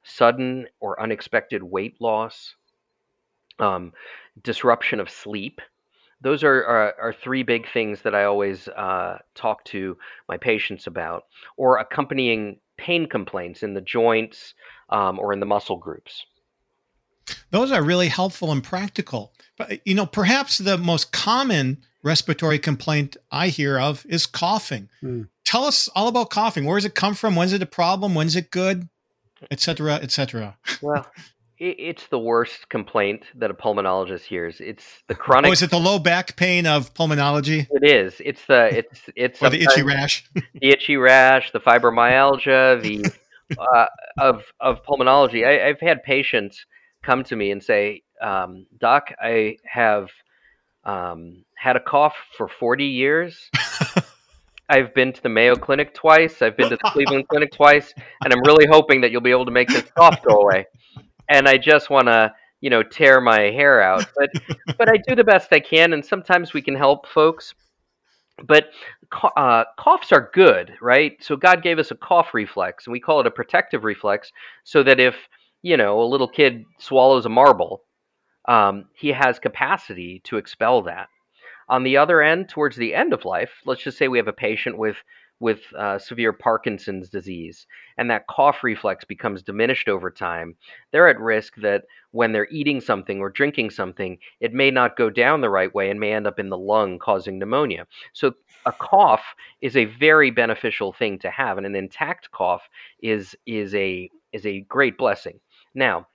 sudden 0.04 0.66
or 0.80 1.00
unexpected 1.00 1.62
weight 1.62 2.00
loss, 2.00 2.54
um, 3.58 3.92
disruption 4.42 5.00
of 5.00 5.10
sleep. 5.10 5.60
Those 6.20 6.44
are, 6.44 6.64
are, 6.64 6.94
are 7.00 7.12
three 7.12 7.42
big 7.42 7.66
things 7.72 8.02
that 8.02 8.14
I 8.14 8.24
always 8.24 8.68
uh, 8.68 9.18
talk 9.34 9.64
to 9.66 9.96
my 10.28 10.36
patients 10.36 10.86
about, 10.86 11.24
or 11.56 11.78
accompanying 11.78 12.60
pain 12.76 13.06
complaints 13.06 13.62
in 13.62 13.74
the 13.74 13.80
joints 13.80 14.54
um, 14.88 15.18
or 15.18 15.32
in 15.32 15.40
the 15.40 15.46
muscle 15.46 15.76
groups. 15.76 16.24
Those 17.50 17.72
are 17.72 17.82
really 17.82 18.08
helpful 18.08 18.52
and 18.52 18.62
practical. 18.62 19.32
But 19.56 19.86
you 19.86 19.94
know, 19.94 20.06
perhaps 20.06 20.58
the 20.58 20.78
most 20.78 21.12
common 21.12 21.78
respiratory 22.02 22.58
complaint 22.58 23.16
I 23.30 23.48
hear 23.48 23.78
of 23.78 24.04
is 24.08 24.26
coughing. 24.26 24.88
Mm. 25.02 25.28
Tell 25.44 25.64
us 25.64 25.88
all 25.94 26.08
about 26.08 26.30
coughing. 26.30 26.64
Where 26.64 26.76
does 26.76 26.84
it 26.84 26.94
come 26.94 27.14
from? 27.14 27.36
When's 27.36 27.52
it 27.52 27.62
a 27.62 27.66
problem? 27.66 28.14
When's 28.14 28.36
it 28.36 28.50
good? 28.50 28.88
Etc. 29.50 29.94
Etc. 29.94 30.56
Well, 30.82 31.06
it's 31.58 32.08
the 32.08 32.18
worst 32.18 32.68
complaint 32.68 33.24
that 33.36 33.50
a 33.50 33.54
pulmonologist 33.54 34.22
hears. 34.22 34.60
It's 34.60 35.02
the 35.06 35.14
chronic. 35.14 35.48
Oh, 35.48 35.52
is 35.52 35.62
it 35.62 35.70
the 35.70 35.78
low 35.78 35.98
back 35.98 36.36
pain 36.36 36.66
of 36.66 36.92
pulmonology? 36.94 37.66
It 37.70 37.88
is. 37.88 38.20
It's 38.24 38.44
the 38.46 38.76
it's 38.78 39.00
it's 39.14 39.42
or 39.42 39.50
the 39.50 39.62
itchy 39.62 39.82
rash. 39.82 40.28
the 40.34 40.68
itchy 40.70 40.96
rash, 40.96 41.52
the 41.52 41.60
fibromyalgia, 41.60 42.82
the 42.82 43.10
uh, 43.58 43.86
of 44.18 44.42
of 44.60 44.84
pulmonology. 44.84 45.46
I, 45.46 45.68
have 45.68 45.80
had 45.80 46.02
patients 46.02 46.64
come 47.04 47.24
to 47.24 47.36
me 47.36 47.50
and 47.50 47.62
say, 47.62 48.02
um, 48.20 48.66
"Doc, 48.78 49.08
I 49.20 49.56
have 49.64 50.08
um, 50.84 51.44
had 51.56 51.76
a 51.76 51.80
cough 51.80 52.16
for 52.36 52.48
forty 52.48 52.86
years." 52.86 53.50
I've 54.68 54.94
been 54.94 55.12
to 55.12 55.22
the 55.22 55.28
Mayo 55.28 55.56
Clinic 55.56 55.92
twice. 55.92 56.40
I've 56.40 56.56
been 56.56 56.70
to 56.70 56.76
the 56.76 56.90
Cleveland 56.90 57.28
Clinic 57.30 57.52
twice, 57.52 57.92
and 58.24 58.32
I'm 58.32 58.40
really 58.46 58.66
hoping 58.66 59.02
that 59.02 59.10
you'll 59.10 59.20
be 59.20 59.30
able 59.30 59.44
to 59.44 59.50
make 59.50 59.68
this 59.68 59.84
cough 59.94 60.22
go 60.22 60.40
away 60.40 60.66
and 61.28 61.48
I 61.48 61.58
just 61.58 61.90
want 61.90 62.06
to 62.06 62.32
you 62.60 62.70
know 62.70 62.82
tear 62.82 63.20
my 63.20 63.40
hair 63.40 63.82
out 63.82 64.06
but 64.16 64.30
but 64.78 64.88
i 64.88 64.96
do 65.06 65.14
the 65.14 65.22
best 65.22 65.52
i 65.52 65.60
can 65.60 65.92
and 65.92 66.04
sometimes 66.04 66.54
we 66.54 66.62
can 66.62 66.74
help 66.74 67.06
folks 67.06 67.54
but 68.48 68.70
uh, 69.36 69.64
coughs 69.78 70.12
are 70.12 70.30
good 70.32 70.72
right 70.80 71.22
so 71.22 71.36
god 71.36 71.62
gave 71.62 71.78
us 71.78 71.90
a 71.90 71.94
cough 71.94 72.32
reflex 72.32 72.86
and 72.86 72.92
we 72.92 72.98
call 72.98 73.20
it 73.20 73.26
a 73.26 73.30
protective 73.30 73.84
reflex 73.84 74.32
so 74.64 74.82
that 74.82 74.98
if 74.98 75.14
you 75.64 75.76
know 75.76 76.00
a 76.00 76.04
little 76.04 76.28
kid 76.28 76.64
swallows 76.78 77.26
a 77.26 77.28
marble 77.30 77.82
um, 78.46 78.84
he 78.94 79.08
has 79.08 79.38
capacity 79.38 80.20
to 80.24 80.36
expel 80.36 80.82
that 80.82 81.08
on 81.68 81.82
the 81.82 81.96
other 81.96 82.20
end 82.20 82.48
towards 82.48 82.76
the 82.76 82.94
end 82.94 83.12
of 83.12 83.24
life 83.24 83.50
let's 83.64 83.82
just 83.82 83.98
say 83.98 84.06
we 84.06 84.18
have 84.18 84.28
a 84.28 84.32
patient 84.32 84.76
with 84.78 84.96
with 85.40 85.60
uh, 85.76 85.98
severe 85.98 86.32
Parkinson's 86.32 87.10
disease, 87.10 87.66
and 87.98 88.10
that 88.10 88.26
cough 88.28 88.62
reflex 88.62 89.04
becomes 89.04 89.42
diminished 89.42 89.88
over 89.88 90.10
time, 90.10 90.54
they're 90.92 91.08
at 91.08 91.18
risk 91.18 91.56
that 91.56 91.82
when 92.12 92.32
they're 92.32 92.48
eating 92.50 92.80
something 92.80 93.18
or 93.18 93.28
drinking 93.28 93.70
something, 93.70 94.16
it 94.40 94.52
may 94.52 94.70
not 94.70 94.96
go 94.96 95.10
down 95.10 95.40
the 95.40 95.50
right 95.50 95.74
way 95.74 95.90
and 95.90 95.98
may 95.98 96.12
end 96.12 96.26
up 96.26 96.38
in 96.38 96.48
the 96.50 96.56
lung 96.56 96.98
causing 96.98 97.38
pneumonia. 97.38 97.86
So, 98.12 98.32
a 98.64 98.72
cough 98.72 99.34
is 99.60 99.76
a 99.76 99.84
very 99.84 100.30
beneficial 100.30 100.92
thing 100.92 101.18
to 101.18 101.30
have, 101.30 101.58
and 101.58 101.66
an 101.66 101.74
intact 101.74 102.30
cough 102.30 102.62
is 103.02 103.36
is 103.44 103.74
a 103.74 104.08
is 104.32 104.46
a 104.46 104.60
great 104.60 104.96
blessing. 104.96 105.40
Now, 105.74 106.08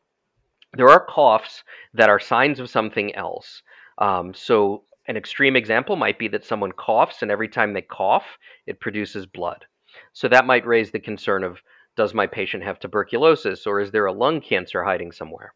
there 0.73 0.89
are 0.89 1.05
coughs 1.05 1.63
that 1.93 2.09
are 2.09 2.19
signs 2.19 2.59
of 2.59 2.69
something 2.69 3.13
else. 3.15 3.61
Um, 3.97 4.33
so 4.33 4.83
an 5.07 5.17
extreme 5.17 5.55
example 5.55 5.95
might 5.95 6.19
be 6.19 6.27
that 6.29 6.45
someone 6.45 6.71
coughs, 6.71 7.21
and 7.21 7.31
every 7.31 7.47
time 7.47 7.73
they 7.73 7.81
cough, 7.81 8.37
it 8.67 8.79
produces 8.79 9.25
blood. 9.25 9.65
So 10.13 10.27
that 10.27 10.45
might 10.45 10.67
raise 10.67 10.91
the 10.91 10.99
concern 10.99 11.43
of 11.43 11.61
does 11.95 12.13
my 12.13 12.27
patient 12.27 12.63
have 12.63 12.79
tuberculosis, 12.79 13.65
or 13.65 13.79
is 13.79 13.91
there 13.91 14.05
a 14.05 14.13
lung 14.13 14.39
cancer 14.39 14.83
hiding 14.83 15.11
somewhere? 15.11 15.53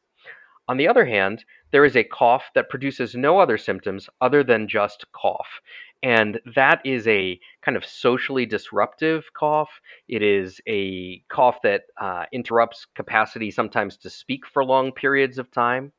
On 0.67 0.77
the 0.77 0.87
other 0.87 1.05
hand, 1.05 1.43
there 1.71 1.85
is 1.85 1.95
a 1.95 2.03
cough 2.03 2.45
that 2.55 2.69
produces 2.69 3.15
no 3.15 3.39
other 3.39 3.57
symptoms 3.57 4.09
other 4.21 4.43
than 4.43 4.67
just 4.67 5.05
cough. 5.11 5.61
And 6.03 6.39
that 6.55 6.81
is 6.85 7.07
a 7.07 7.39
kind 7.61 7.77
of 7.77 7.85
socially 7.85 8.45
disruptive 8.45 9.23
cough. 9.33 9.69
It 10.09 10.21
is 10.21 10.59
a 10.67 11.19
cough 11.29 11.61
that 11.63 11.83
uh, 11.99 12.25
interrupts 12.33 12.85
capacity 12.95 13.51
sometimes 13.51 13.97
to 13.97 14.09
speak 14.09 14.45
for 14.45 14.65
long 14.65 14.91
periods 14.91 15.37
of 15.37 15.49
time. 15.51 15.93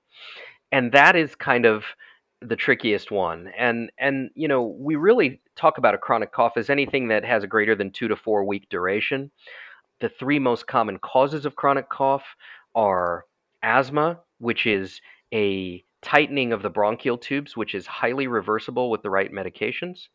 And 0.73 0.92
that 0.92 1.16
is 1.16 1.35
kind 1.35 1.64
of 1.64 1.85
the 2.42 2.56
trickiest 2.56 3.11
one. 3.11 3.50
And 3.56 3.90
and 3.99 4.30
you 4.35 4.49
know, 4.49 4.62
we 4.78 4.96
really 4.96 5.40
talk 5.57 5.79
about 5.79 5.94
a 5.94 5.98
chronic 5.98 6.33
cough 6.33 6.57
as 6.57 6.68
anything 6.68 7.09
that 7.09 7.24
has 7.24 7.42
a 7.42 7.46
greater 7.46 7.74
than 7.74 7.90
2 7.90 8.09
to 8.09 8.16
4 8.16 8.44
week 8.44 8.68
duration. 8.68 9.31
The 10.00 10.11
three 10.11 10.38
most 10.38 10.66
common 10.66 10.98
causes 10.98 11.46
of 11.46 11.57
chronic 11.57 11.88
cough 11.88 12.24
are 12.74 13.24
asthma, 13.62 14.20
which 14.38 14.66
is 14.66 15.01
a 15.33 15.85
tightening 16.03 16.53
of 16.53 16.62
the 16.62 16.70
bronchial 16.70 17.18
tubes, 17.18 17.57
which 17.57 17.75
is 17.75 17.87
highly 17.87 18.27
reversible 18.27 18.90
with 18.90 19.03
the 19.03 19.11
right 19.11 19.33
medications, 19.33 20.09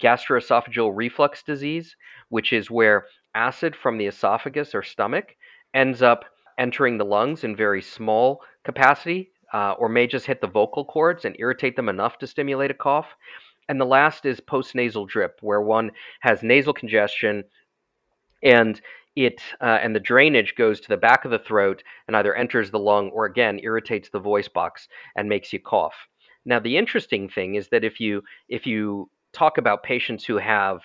gastroesophageal 0.00 0.92
reflux 0.94 1.42
disease, 1.42 1.96
which 2.28 2.52
is 2.52 2.70
where 2.70 3.06
acid 3.34 3.76
from 3.76 3.96
the 3.96 4.06
esophagus 4.06 4.74
or 4.74 4.82
stomach 4.82 5.36
ends 5.74 6.02
up 6.02 6.24
entering 6.58 6.98
the 6.98 7.04
lungs 7.04 7.44
in 7.44 7.54
very 7.54 7.82
small 7.82 8.40
capacity 8.64 9.30
uh, 9.52 9.72
or 9.72 9.88
may 9.88 10.06
just 10.06 10.26
hit 10.26 10.40
the 10.40 10.46
vocal 10.46 10.84
cords 10.84 11.24
and 11.24 11.36
irritate 11.38 11.76
them 11.76 11.88
enough 11.88 12.18
to 12.18 12.26
stimulate 12.26 12.70
a 12.70 12.74
cough. 12.74 13.06
And 13.68 13.80
the 13.80 13.84
last 13.84 14.26
is 14.26 14.40
postnasal 14.40 15.08
drip, 15.08 15.38
where 15.42 15.60
one 15.60 15.90
has 16.20 16.42
nasal 16.42 16.72
congestion 16.72 17.44
and 18.42 18.80
it 19.16 19.40
uh, 19.60 19.78
and 19.82 19.94
the 19.94 20.00
drainage 20.00 20.54
goes 20.54 20.80
to 20.80 20.88
the 20.88 20.96
back 20.96 21.24
of 21.24 21.30
the 21.30 21.38
throat 21.38 21.82
and 22.06 22.16
either 22.16 22.34
enters 22.34 22.70
the 22.70 22.78
lung 22.78 23.10
or 23.10 23.24
again 23.24 23.58
irritates 23.62 24.10
the 24.10 24.20
voice 24.20 24.48
box 24.48 24.88
and 25.16 25.28
makes 25.28 25.52
you 25.52 25.58
cough. 25.58 25.94
Now 26.44 26.60
the 26.60 26.76
interesting 26.76 27.28
thing 27.28 27.56
is 27.56 27.68
that 27.70 27.82
if 27.84 27.98
you 27.98 28.22
if 28.48 28.66
you 28.66 29.10
talk 29.32 29.58
about 29.58 29.82
patients 29.82 30.24
who 30.24 30.36
have 30.36 30.80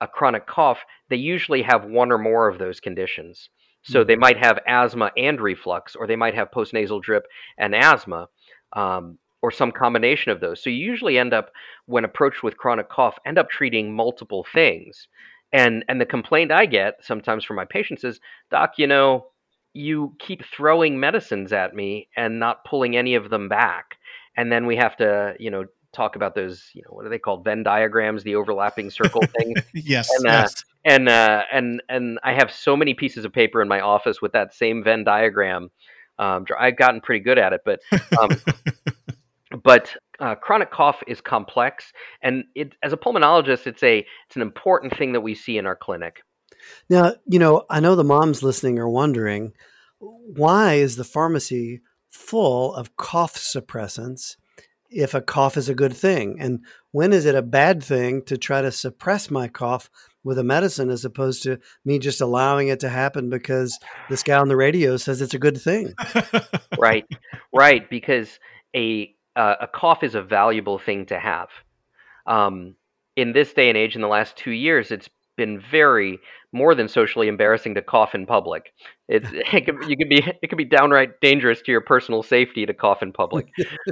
a 0.00 0.06
chronic 0.06 0.46
cough, 0.46 0.84
they 1.08 1.16
usually 1.16 1.62
have 1.62 1.84
one 1.84 2.12
or 2.12 2.18
more 2.18 2.48
of 2.48 2.58
those 2.58 2.80
conditions. 2.80 3.48
So 3.84 4.04
they 4.04 4.16
might 4.16 4.38
have 4.38 4.60
asthma 4.66 5.10
and 5.16 5.40
reflux, 5.40 5.96
or 5.96 6.06
they 6.06 6.16
might 6.16 6.34
have 6.34 6.52
postnasal 6.52 7.02
drip 7.02 7.26
and 7.58 7.74
asthma, 7.74 8.28
um, 8.74 9.18
or 9.42 9.50
some 9.50 9.72
combination 9.72 10.30
of 10.30 10.38
those. 10.38 10.62
So 10.62 10.70
you 10.70 10.76
usually 10.76 11.18
end 11.18 11.34
up, 11.34 11.50
when 11.86 12.04
approached 12.04 12.44
with 12.44 12.56
chronic 12.56 12.88
cough, 12.88 13.18
end 13.26 13.38
up 13.38 13.50
treating 13.50 13.92
multiple 13.92 14.46
things. 14.52 15.08
And 15.52 15.84
and 15.88 16.00
the 16.00 16.06
complaint 16.06 16.50
I 16.50 16.66
get 16.66 16.96
sometimes 17.02 17.44
from 17.44 17.56
my 17.56 17.64
patients 17.64 18.04
is, 18.04 18.20
Doc, 18.50 18.74
you 18.78 18.86
know, 18.86 19.26
you 19.74 20.14
keep 20.18 20.44
throwing 20.44 20.98
medicines 20.98 21.52
at 21.52 21.74
me 21.74 22.08
and 22.16 22.38
not 22.38 22.64
pulling 22.64 22.96
any 22.96 23.14
of 23.14 23.30
them 23.30 23.48
back. 23.48 23.96
And 24.36 24.50
then 24.50 24.66
we 24.66 24.76
have 24.76 24.96
to, 24.96 25.34
you 25.38 25.50
know, 25.50 25.64
talk 25.92 26.16
about 26.16 26.34
those, 26.34 26.70
you 26.74 26.82
know, 26.82 26.90
what 26.94 27.06
are 27.06 27.10
they 27.10 27.18
called? 27.18 27.44
Venn 27.44 27.62
diagrams, 27.62 28.22
the 28.22 28.34
overlapping 28.34 28.90
circle 28.90 29.22
thing. 29.38 29.54
yes. 29.74 30.08
And, 30.18 30.26
uh, 30.26 30.30
yes. 30.30 30.64
and 30.84 31.08
uh, 31.08 31.42
and 31.52 31.82
and 31.88 32.18
I 32.22 32.32
have 32.32 32.50
so 32.50 32.76
many 32.76 32.94
pieces 32.94 33.24
of 33.24 33.32
paper 33.32 33.62
in 33.62 33.68
my 33.68 33.80
office 33.80 34.20
with 34.20 34.32
that 34.32 34.54
same 34.54 34.82
Venn 34.82 35.04
diagram. 35.04 35.70
Um, 36.18 36.44
I've 36.58 36.76
gotten 36.76 37.00
pretty 37.00 37.24
good 37.24 37.38
at 37.38 37.52
it, 37.52 37.62
but 37.64 37.80
um, 38.20 38.30
but 39.62 39.94
uh, 40.22 40.36
chronic 40.36 40.70
cough 40.70 41.02
is 41.08 41.20
complex, 41.20 41.92
and 42.22 42.44
it 42.54 42.74
as 42.82 42.92
a 42.92 42.96
pulmonologist, 42.96 43.66
it's 43.66 43.82
a 43.82 43.98
it's 43.98 44.36
an 44.36 44.42
important 44.42 44.96
thing 44.96 45.12
that 45.12 45.20
we 45.20 45.34
see 45.34 45.58
in 45.58 45.66
our 45.66 45.74
clinic. 45.74 46.22
Now, 46.88 47.14
you 47.26 47.40
know, 47.40 47.64
I 47.68 47.80
know 47.80 47.96
the 47.96 48.04
moms 48.04 48.42
listening 48.42 48.78
are 48.78 48.88
wondering 48.88 49.52
why 49.98 50.74
is 50.74 50.96
the 50.96 51.04
pharmacy 51.04 51.80
full 52.08 52.74
of 52.74 52.96
cough 52.96 53.34
suppressants 53.34 54.36
if 54.90 55.14
a 55.14 55.20
cough 55.20 55.56
is 55.56 55.68
a 55.68 55.74
good 55.74 55.92
thing? 55.92 56.36
And 56.38 56.60
when 56.92 57.12
is 57.12 57.26
it 57.26 57.34
a 57.34 57.42
bad 57.42 57.82
thing 57.82 58.22
to 58.26 58.38
try 58.38 58.62
to 58.62 58.70
suppress 58.70 59.30
my 59.30 59.48
cough 59.48 59.90
with 60.22 60.38
a 60.38 60.44
medicine 60.44 60.90
as 60.90 61.04
opposed 61.04 61.42
to 61.44 61.58
me 61.84 61.98
just 61.98 62.20
allowing 62.20 62.68
it 62.68 62.78
to 62.80 62.88
happen 62.88 63.28
because 63.28 63.76
this 64.08 64.22
guy 64.22 64.38
on 64.38 64.48
the 64.48 64.56
radio 64.56 64.96
says 64.96 65.20
it's 65.20 65.34
a 65.34 65.38
good 65.38 65.60
thing? 65.60 65.94
right, 66.78 67.06
right. 67.52 67.88
Because 67.90 68.38
a 68.74 69.14
uh, 69.36 69.56
a 69.60 69.66
cough 69.66 70.02
is 70.02 70.14
a 70.14 70.22
valuable 70.22 70.78
thing 70.78 71.06
to 71.06 71.18
have. 71.18 71.48
Um, 72.26 72.74
in 73.16 73.32
this 73.32 73.52
day 73.52 73.68
and 73.68 73.76
age, 73.76 73.94
in 73.94 74.00
the 74.02 74.08
last 74.08 74.36
two 74.36 74.52
years, 74.52 74.90
it's 74.90 75.08
been 75.36 75.60
very 75.70 76.18
more 76.52 76.74
than 76.74 76.88
socially 76.88 77.28
embarrassing 77.28 77.74
to 77.74 77.82
cough 77.82 78.14
in 78.14 78.26
public. 78.26 78.72
It's 79.08 79.28
it 79.32 79.66
can, 79.66 79.78
you 79.88 79.96
can 79.96 80.08
be 80.08 80.24
it 80.42 80.48
can 80.48 80.56
be 80.56 80.64
downright 80.64 81.20
dangerous 81.20 81.62
to 81.62 81.72
your 81.72 81.80
personal 81.80 82.22
safety 82.22 82.66
to 82.66 82.74
cough 82.74 83.02
in 83.02 83.12
public. 83.12 83.48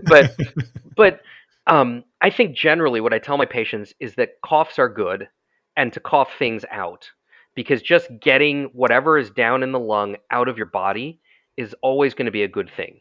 But 0.07 0.37
but 0.97 1.21
um, 1.67 2.05
I 2.21 2.31
think 2.31 2.57
generally 2.57 3.01
what 3.01 3.13
I 3.13 3.19
tell 3.19 3.37
my 3.39 3.47
patients 3.47 3.95
is 4.01 4.15
that 4.17 4.41
coughs 4.45 4.79
are 4.79 4.89
good 4.89 5.29
and 5.77 5.93
to 5.93 6.01
cough 6.01 6.31
things 6.39 6.65
out 6.71 7.09
because 7.55 7.83
just 7.83 8.09
getting 8.21 8.65
whatever 8.73 9.19
is 9.19 9.31
down 9.31 9.63
in 9.63 9.73
the 9.73 9.79
lung 9.79 10.17
out 10.31 10.49
of 10.49 10.57
your 10.57 10.67
body 10.67 11.21
is 11.57 11.75
always 11.83 12.15
going 12.15 12.27
to 12.27 12.33
be 12.33 12.43
a 12.43 12.49
good 12.49 12.71
thing. 12.77 13.01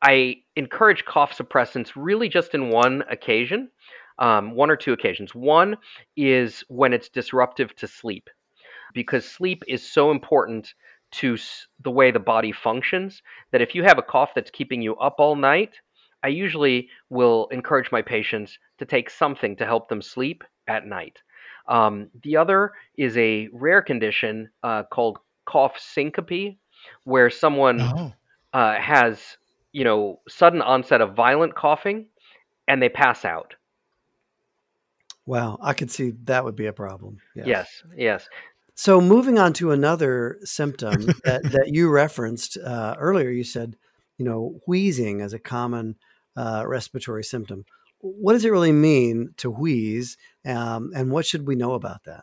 I 0.00 0.36
encourage 0.56 1.04
cough 1.04 1.36
suppressants 1.36 1.92
really 1.96 2.28
just 2.28 2.54
in 2.54 2.70
one 2.70 3.02
occasion 3.10 3.70
um, 4.18 4.54
one 4.54 4.70
or 4.70 4.76
two 4.76 4.92
occasions. 4.92 5.34
One 5.34 5.76
is 6.16 6.64
when 6.68 6.92
it's 6.92 7.08
disruptive 7.08 7.74
to 7.76 7.86
sleep, 7.86 8.28
because 8.94 9.24
sleep 9.24 9.62
is 9.68 9.88
so 9.88 10.10
important 10.10 10.74
to 11.10 11.34
s- 11.34 11.66
the 11.82 11.90
way 11.90 12.10
the 12.10 12.18
body 12.18 12.52
functions 12.52 13.22
that 13.52 13.62
if 13.62 13.74
you 13.74 13.82
have 13.84 13.98
a 13.98 14.02
cough 14.02 14.32
that's 14.34 14.50
keeping 14.50 14.82
you 14.82 14.96
up 14.96 15.16
all 15.18 15.36
night, 15.36 15.80
I 16.22 16.28
usually 16.28 16.88
will 17.08 17.46
encourage 17.52 17.92
my 17.92 18.02
patients 18.02 18.58
to 18.78 18.84
take 18.84 19.08
something 19.08 19.56
to 19.56 19.64
help 19.64 19.88
them 19.88 20.02
sleep 20.02 20.42
at 20.66 20.86
night. 20.86 21.18
Um, 21.68 22.08
the 22.22 22.36
other 22.36 22.72
is 22.96 23.16
a 23.16 23.48
rare 23.52 23.82
condition 23.82 24.50
uh, 24.62 24.82
called 24.84 25.18
cough 25.46 25.78
syncope, 25.78 26.58
where 27.04 27.30
someone 27.30 27.80
oh. 27.80 28.12
uh, 28.52 28.80
has 28.80 29.36
you 29.72 29.84
know 29.84 30.20
sudden 30.28 30.62
onset 30.62 31.00
of 31.00 31.14
violent 31.14 31.54
coughing, 31.54 32.06
and 32.66 32.82
they 32.82 32.88
pass 32.88 33.24
out. 33.24 33.54
Wow, 35.26 35.58
I 35.60 35.74
could 35.74 35.90
see 35.90 36.14
that 36.24 36.44
would 36.44 36.56
be 36.56 36.66
a 36.66 36.72
problem. 36.72 37.18
Yes, 37.36 37.46
yes. 37.46 37.82
yes. 37.96 38.28
So 38.74 39.00
moving 39.00 39.40
on 39.40 39.52
to 39.54 39.72
another 39.72 40.38
symptom 40.44 41.06
that, 41.24 41.42
that 41.42 41.70
you 41.72 41.90
referenced 41.90 42.56
uh, 42.56 42.94
earlier, 42.96 43.28
you 43.28 43.42
said, 43.42 43.76
you 44.18 44.24
know, 44.24 44.60
wheezing 44.68 45.20
as 45.20 45.32
a 45.32 45.38
common 45.40 45.96
uh, 46.36 46.62
respiratory 46.64 47.24
symptom. 47.24 47.64
What 47.98 48.34
does 48.34 48.44
it 48.44 48.52
really 48.52 48.70
mean 48.70 49.34
to 49.38 49.50
wheeze, 49.50 50.16
um, 50.46 50.92
and 50.94 51.10
what 51.10 51.26
should 51.26 51.46
we 51.46 51.56
know 51.56 51.74
about 51.74 52.04
that? 52.04 52.22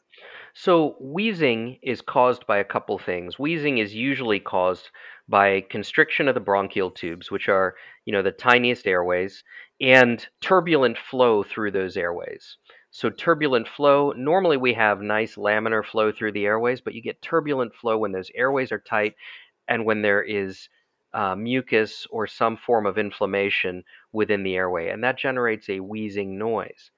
So 0.58 0.96
wheezing 1.02 1.80
is 1.84 2.02
caused 2.02 2.48
by 2.48 2.58
a 2.60 2.64
couple 2.64 2.98
things. 2.98 3.38
Wheezing 3.38 3.78
is 3.78 3.94
usually 3.94 4.40
caused 4.40 4.90
by 5.28 5.62
constriction 5.70 6.30
of 6.30 6.34
the 6.34 6.40
bronchial 6.40 6.90
tubes, 6.90 7.30
which 7.30 7.50
are, 7.50 7.76
you 8.06 8.14
know, 8.14 8.22
the 8.22 8.32
tiniest 8.32 8.88
airways, 8.88 9.44
and 9.82 10.26
turbulent 10.40 10.98
flow 10.98 11.44
through 11.44 11.72
those 11.72 11.98
airways. 11.98 12.56
So 12.90 13.10
turbulent 13.10 13.68
flow, 13.68 14.14
normally 14.16 14.56
we 14.56 14.74
have 14.76 15.02
nice 15.02 15.36
laminar 15.36 15.86
flow 15.86 16.14
through 16.14 16.32
the 16.32 16.46
airways, 16.46 16.80
but 16.80 16.94
you 16.94 17.02
get 17.02 17.22
turbulent 17.22 17.76
flow 17.76 17.98
when 17.98 18.14
those 18.14 18.32
airways 18.34 18.72
are 18.72 18.80
tight 18.80 19.16
and 19.68 19.84
when 19.84 20.02
there 20.02 20.24
is 20.24 20.70
uh, 21.14 21.36
mucus 21.36 22.08
or 22.10 22.28
some 22.28 22.56
form 22.56 22.86
of 22.86 22.98
inflammation 22.98 23.84
within 24.14 24.44
the 24.44 24.56
airway, 24.56 24.88
and 24.88 25.04
that 25.04 25.18
generates 25.18 25.68
a 25.68 25.82
wheezing 25.82 26.38
noise. 26.38 26.92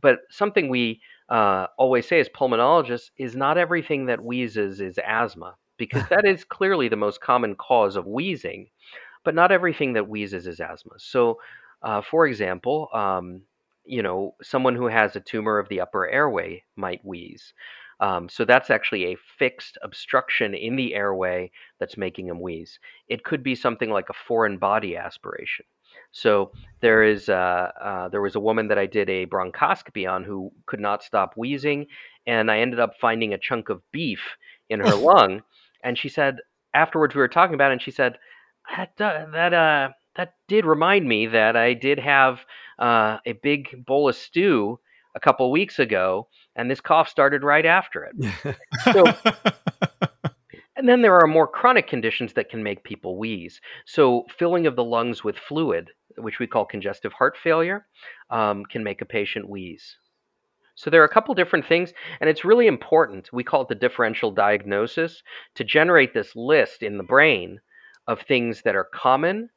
But 0.00 0.20
something 0.30 0.68
we 0.68 1.00
uh, 1.28 1.66
always 1.78 2.06
say 2.08 2.20
as 2.20 2.28
pulmonologists 2.28 3.10
is 3.18 3.36
not 3.36 3.58
everything 3.58 4.06
that 4.06 4.22
wheezes 4.24 4.80
is 4.80 4.98
asthma, 5.04 5.56
because 5.76 6.06
that 6.10 6.24
is 6.26 6.44
clearly 6.44 6.88
the 6.88 6.96
most 6.96 7.20
common 7.20 7.54
cause 7.56 7.96
of 7.96 8.06
wheezing, 8.06 8.68
but 9.24 9.34
not 9.34 9.52
everything 9.52 9.92
that 9.94 10.08
wheezes 10.08 10.46
is 10.46 10.60
asthma. 10.60 10.94
So, 10.98 11.38
uh, 11.82 12.00
for 12.02 12.26
example, 12.26 12.88
um, 12.92 13.42
you 13.84 14.02
know, 14.02 14.34
someone 14.42 14.74
who 14.74 14.86
has 14.88 15.16
a 15.16 15.20
tumor 15.20 15.58
of 15.58 15.68
the 15.68 15.80
upper 15.80 16.08
airway 16.08 16.64
might 16.76 17.04
wheeze. 17.04 17.52
Um, 18.00 18.28
so 18.28 18.44
that's 18.44 18.70
actually 18.70 19.06
a 19.12 19.16
fixed 19.38 19.78
obstruction 19.82 20.54
in 20.54 20.76
the 20.76 20.94
airway 20.94 21.50
that's 21.78 21.96
making 21.96 22.26
them 22.26 22.40
wheeze. 22.40 22.78
It 23.08 23.24
could 23.24 23.42
be 23.42 23.54
something 23.54 23.90
like 23.90 24.10
a 24.10 24.14
foreign 24.26 24.58
body 24.58 24.96
aspiration. 24.96 25.64
So 26.16 26.52
there 26.80 27.02
is 27.02 27.28
uh, 27.28 27.70
uh, 27.78 28.08
there 28.08 28.22
was 28.22 28.36
a 28.36 28.40
woman 28.40 28.68
that 28.68 28.78
I 28.78 28.86
did 28.86 29.10
a 29.10 29.26
bronchoscopy 29.26 30.10
on 30.10 30.24
who 30.24 30.50
could 30.64 30.80
not 30.80 31.02
stop 31.02 31.34
wheezing, 31.36 31.88
and 32.26 32.50
I 32.50 32.60
ended 32.60 32.80
up 32.80 32.94
finding 32.98 33.34
a 33.34 33.38
chunk 33.38 33.68
of 33.68 33.82
beef 33.92 34.22
in 34.70 34.80
her 34.80 34.94
lung. 34.94 35.42
And 35.84 35.98
she 35.98 36.08
said 36.08 36.38
afterwards 36.72 37.14
we 37.14 37.20
were 37.20 37.28
talking 37.28 37.54
about 37.54 37.70
it, 37.70 37.74
and 37.74 37.82
she 37.82 37.90
said 37.90 38.16
that 38.76 38.98
uh, 38.98 39.26
that 39.32 39.52
uh, 39.52 39.90
that 40.16 40.34
did 40.48 40.64
remind 40.64 41.06
me 41.06 41.26
that 41.26 41.54
I 41.54 41.74
did 41.74 41.98
have 41.98 42.40
uh, 42.78 43.18
a 43.26 43.32
big 43.32 43.84
bowl 43.84 44.08
of 44.08 44.16
stew 44.16 44.80
a 45.14 45.20
couple 45.20 45.50
weeks 45.50 45.78
ago, 45.78 46.28
and 46.54 46.70
this 46.70 46.80
cough 46.80 47.10
started 47.10 47.42
right 47.42 47.66
after 47.66 48.04
it. 48.04 48.56
so, 48.92 49.04
and 50.86 50.92
then 50.92 51.02
there 51.02 51.18
are 51.20 51.26
more 51.26 51.48
chronic 51.48 51.88
conditions 51.88 52.34
that 52.34 52.48
can 52.48 52.62
make 52.62 52.84
people 52.84 53.18
wheeze. 53.18 53.60
So, 53.86 54.24
filling 54.38 54.68
of 54.68 54.76
the 54.76 54.84
lungs 54.84 55.24
with 55.24 55.36
fluid, 55.36 55.90
which 56.16 56.38
we 56.38 56.46
call 56.46 56.64
congestive 56.64 57.12
heart 57.12 57.36
failure, 57.36 57.88
um, 58.30 58.64
can 58.64 58.84
make 58.84 59.02
a 59.02 59.04
patient 59.04 59.48
wheeze. 59.48 59.96
So 60.76 60.88
there 60.88 61.02
are 61.02 61.04
a 61.04 61.12
couple 61.12 61.34
different 61.34 61.66
things, 61.66 61.92
and 62.20 62.30
it's 62.30 62.44
really 62.44 62.68
important. 62.68 63.32
We 63.32 63.42
call 63.42 63.62
it 63.62 63.68
the 63.68 63.74
differential 63.74 64.30
diagnosis 64.30 65.24
to 65.56 65.64
generate 65.64 66.14
this 66.14 66.36
list 66.36 66.84
in 66.84 66.98
the 66.98 67.02
brain 67.02 67.58
of 68.06 68.20
things 68.20 68.62
that 68.62 68.76
are 68.76 68.88
common 68.94 69.50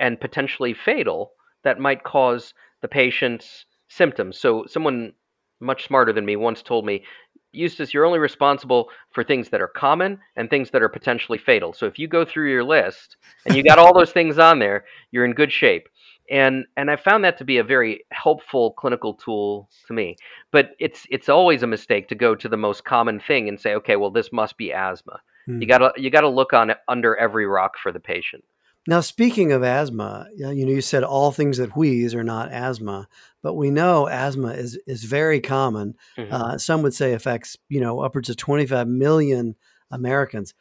and 0.00 0.20
potentially 0.20 0.74
fatal 0.74 1.30
that 1.62 1.78
might 1.78 2.02
cause 2.02 2.54
the 2.82 2.88
patient's 2.88 3.66
symptoms. 3.86 4.36
So, 4.36 4.66
someone 4.66 5.12
much 5.60 5.86
smarter 5.86 6.12
than 6.12 6.24
me 6.24 6.34
once 6.34 6.60
told 6.60 6.86
me, 6.86 7.04
Eustace, 7.52 7.92
you're 7.92 8.06
only 8.06 8.18
responsible 8.18 8.88
for 9.10 9.24
things 9.24 9.48
that 9.48 9.60
are 9.60 9.68
common 9.68 10.18
and 10.36 10.48
things 10.48 10.70
that 10.70 10.82
are 10.82 10.88
potentially 10.88 11.38
fatal. 11.38 11.72
So, 11.72 11.86
if 11.86 11.98
you 11.98 12.08
go 12.08 12.24
through 12.24 12.50
your 12.50 12.64
list 12.64 13.16
and 13.44 13.56
you 13.56 13.62
got 13.62 13.78
all 13.78 13.92
those 13.92 14.12
things 14.12 14.38
on 14.38 14.58
there, 14.58 14.84
you're 15.10 15.24
in 15.24 15.32
good 15.32 15.52
shape. 15.52 15.88
And 16.30 16.64
and 16.76 16.90
I 16.90 16.96
found 16.96 17.24
that 17.24 17.38
to 17.38 17.44
be 17.44 17.58
a 17.58 17.64
very 17.64 18.04
helpful 18.12 18.72
clinical 18.72 19.14
tool 19.14 19.68
to 19.88 19.92
me. 19.92 20.16
But 20.52 20.70
it's 20.78 21.06
it's 21.10 21.28
always 21.28 21.62
a 21.62 21.66
mistake 21.66 22.08
to 22.08 22.14
go 22.14 22.36
to 22.36 22.48
the 22.48 22.56
most 22.56 22.84
common 22.84 23.18
thing 23.18 23.48
and 23.48 23.60
say, 23.60 23.74
okay, 23.74 23.96
well, 23.96 24.10
this 24.10 24.32
must 24.32 24.56
be 24.56 24.72
asthma. 24.72 25.20
Hmm. 25.46 25.60
You 25.60 25.66
gotta 25.66 25.92
you 25.96 26.10
gotta 26.10 26.28
look 26.28 26.52
on 26.52 26.72
under 26.86 27.16
every 27.16 27.46
rock 27.46 27.76
for 27.82 27.90
the 27.90 28.00
patient. 28.00 28.44
Now, 28.86 29.00
speaking 29.00 29.52
of 29.52 29.62
asthma, 29.62 30.26
you 30.34 30.44
know, 30.44 30.50
you 30.50 30.80
said 30.80 31.04
all 31.04 31.32
things 31.32 31.58
that 31.58 31.76
wheeze 31.76 32.14
are 32.14 32.24
not 32.24 32.50
asthma, 32.50 33.08
but 33.42 33.54
we 33.54 33.70
know 33.70 34.08
asthma 34.08 34.48
is 34.48 34.78
is 34.86 35.04
very 35.04 35.40
common. 35.40 35.94
Mm-hmm. 36.16 36.32
Uh, 36.32 36.58
some 36.58 36.82
would 36.82 36.94
say 36.94 37.12
affects 37.12 37.56
you 37.68 37.80
know 37.80 38.00
upwards 38.00 38.30
of 38.30 38.36
25 38.36 38.88
million 38.88 39.54
Americans. 39.90 40.54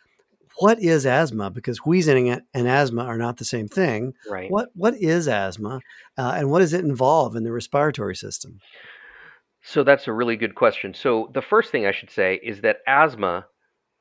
What 0.58 0.82
is 0.82 1.06
asthma? 1.06 1.50
Because 1.50 1.80
wheezing 1.80 2.30
and 2.30 2.68
asthma 2.68 3.04
are 3.04 3.18
not 3.18 3.38
the 3.38 3.46
same 3.46 3.70
thing. 3.70 4.14
Right. 4.30 4.52
What 4.52 4.70
what 4.74 4.96
is 4.96 5.30
asthma, 5.30 5.80
uh, 6.18 6.34
and 6.36 6.52
what 6.52 6.60
does 6.60 6.74
it 6.74 6.84
involve 6.84 7.38
in 7.38 7.44
the 7.44 7.54
respiratory 7.54 8.18
system? 8.18 8.60
So 9.62 9.84
that's 9.84 10.08
a 10.08 10.14
really 10.14 10.36
good 10.36 10.56
question. 10.56 10.94
So 10.94 11.32
the 11.34 11.42
first 11.42 11.72
thing 11.72 11.86
I 11.86 11.92
should 11.92 12.10
say 12.10 12.40
is 12.44 12.62
that 12.62 12.78
asthma 12.88 13.46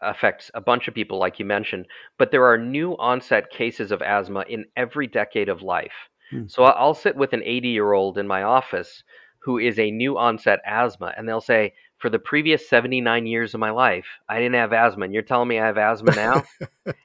affects 0.00 0.50
a 0.54 0.60
bunch 0.60 0.88
of 0.88 0.94
people, 0.94 1.18
like 1.18 1.38
you 1.38 1.44
mentioned, 1.44 1.86
but 2.18 2.30
there 2.30 2.46
are 2.46 2.58
new 2.58 2.96
onset 2.98 3.50
cases 3.50 3.90
of 3.90 4.02
asthma 4.02 4.44
in 4.48 4.64
every 4.76 5.06
decade 5.06 5.48
of 5.48 5.62
life. 5.62 6.08
Hmm. 6.30 6.46
So 6.46 6.64
I'll 6.64 6.94
sit 6.94 7.16
with 7.16 7.32
an 7.32 7.42
80 7.44 7.68
year 7.68 7.92
old 7.92 8.18
in 8.18 8.26
my 8.26 8.42
office 8.42 9.02
who 9.40 9.58
is 9.58 9.78
a 9.78 9.90
new 9.90 10.18
onset 10.18 10.60
asthma, 10.66 11.14
and 11.16 11.28
they'll 11.28 11.40
say, 11.40 11.72
For 11.98 12.10
the 12.10 12.18
previous 12.18 12.68
79 12.68 13.26
years 13.26 13.54
of 13.54 13.60
my 13.60 13.70
life, 13.70 14.06
I 14.28 14.38
didn't 14.38 14.54
have 14.54 14.72
asthma, 14.72 15.04
and 15.04 15.14
you're 15.14 15.22
telling 15.22 15.48
me 15.48 15.58
I 15.58 15.66
have 15.66 15.78
asthma 15.78 16.14
now? 16.14 16.44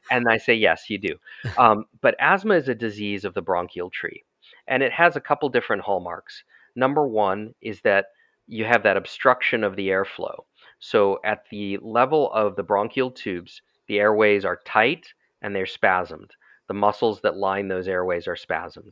and 0.11 0.25
I 0.29 0.37
say, 0.37 0.55
Yes, 0.55 0.89
you 0.89 0.97
do. 0.97 1.15
Um, 1.57 1.85
but 2.01 2.15
asthma 2.19 2.55
is 2.55 2.67
a 2.67 2.75
disease 2.75 3.23
of 3.23 3.33
the 3.33 3.41
bronchial 3.41 3.89
tree, 3.89 4.23
and 4.67 4.83
it 4.83 4.91
has 4.91 5.15
a 5.15 5.21
couple 5.21 5.47
different 5.49 5.83
hallmarks. 5.83 6.43
Number 6.75 7.07
one 7.07 7.53
is 7.61 7.81
that 7.81 8.07
you 8.47 8.65
have 8.65 8.83
that 8.83 8.97
obstruction 8.97 9.63
of 9.63 9.75
the 9.75 9.89
airflow. 9.89 10.43
So 10.85 11.21
at 11.23 11.45
the 11.49 11.77
level 11.77 12.29
of 12.33 12.57
the 12.57 12.63
bronchial 12.63 13.09
tubes, 13.09 13.61
the 13.87 13.99
airways 13.99 14.43
are 14.43 14.59
tight 14.65 15.13
and 15.41 15.55
they're 15.55 15.65
spasmed. 15.65 16.31
The 16.67 16.73
muscles 16.73 17.21
that 17.21 17.37
line 17.37 17.69
those 17.69 17.87
airways 17.87 18.27
are 18.27 18.35
spasmed. 18.35 18.91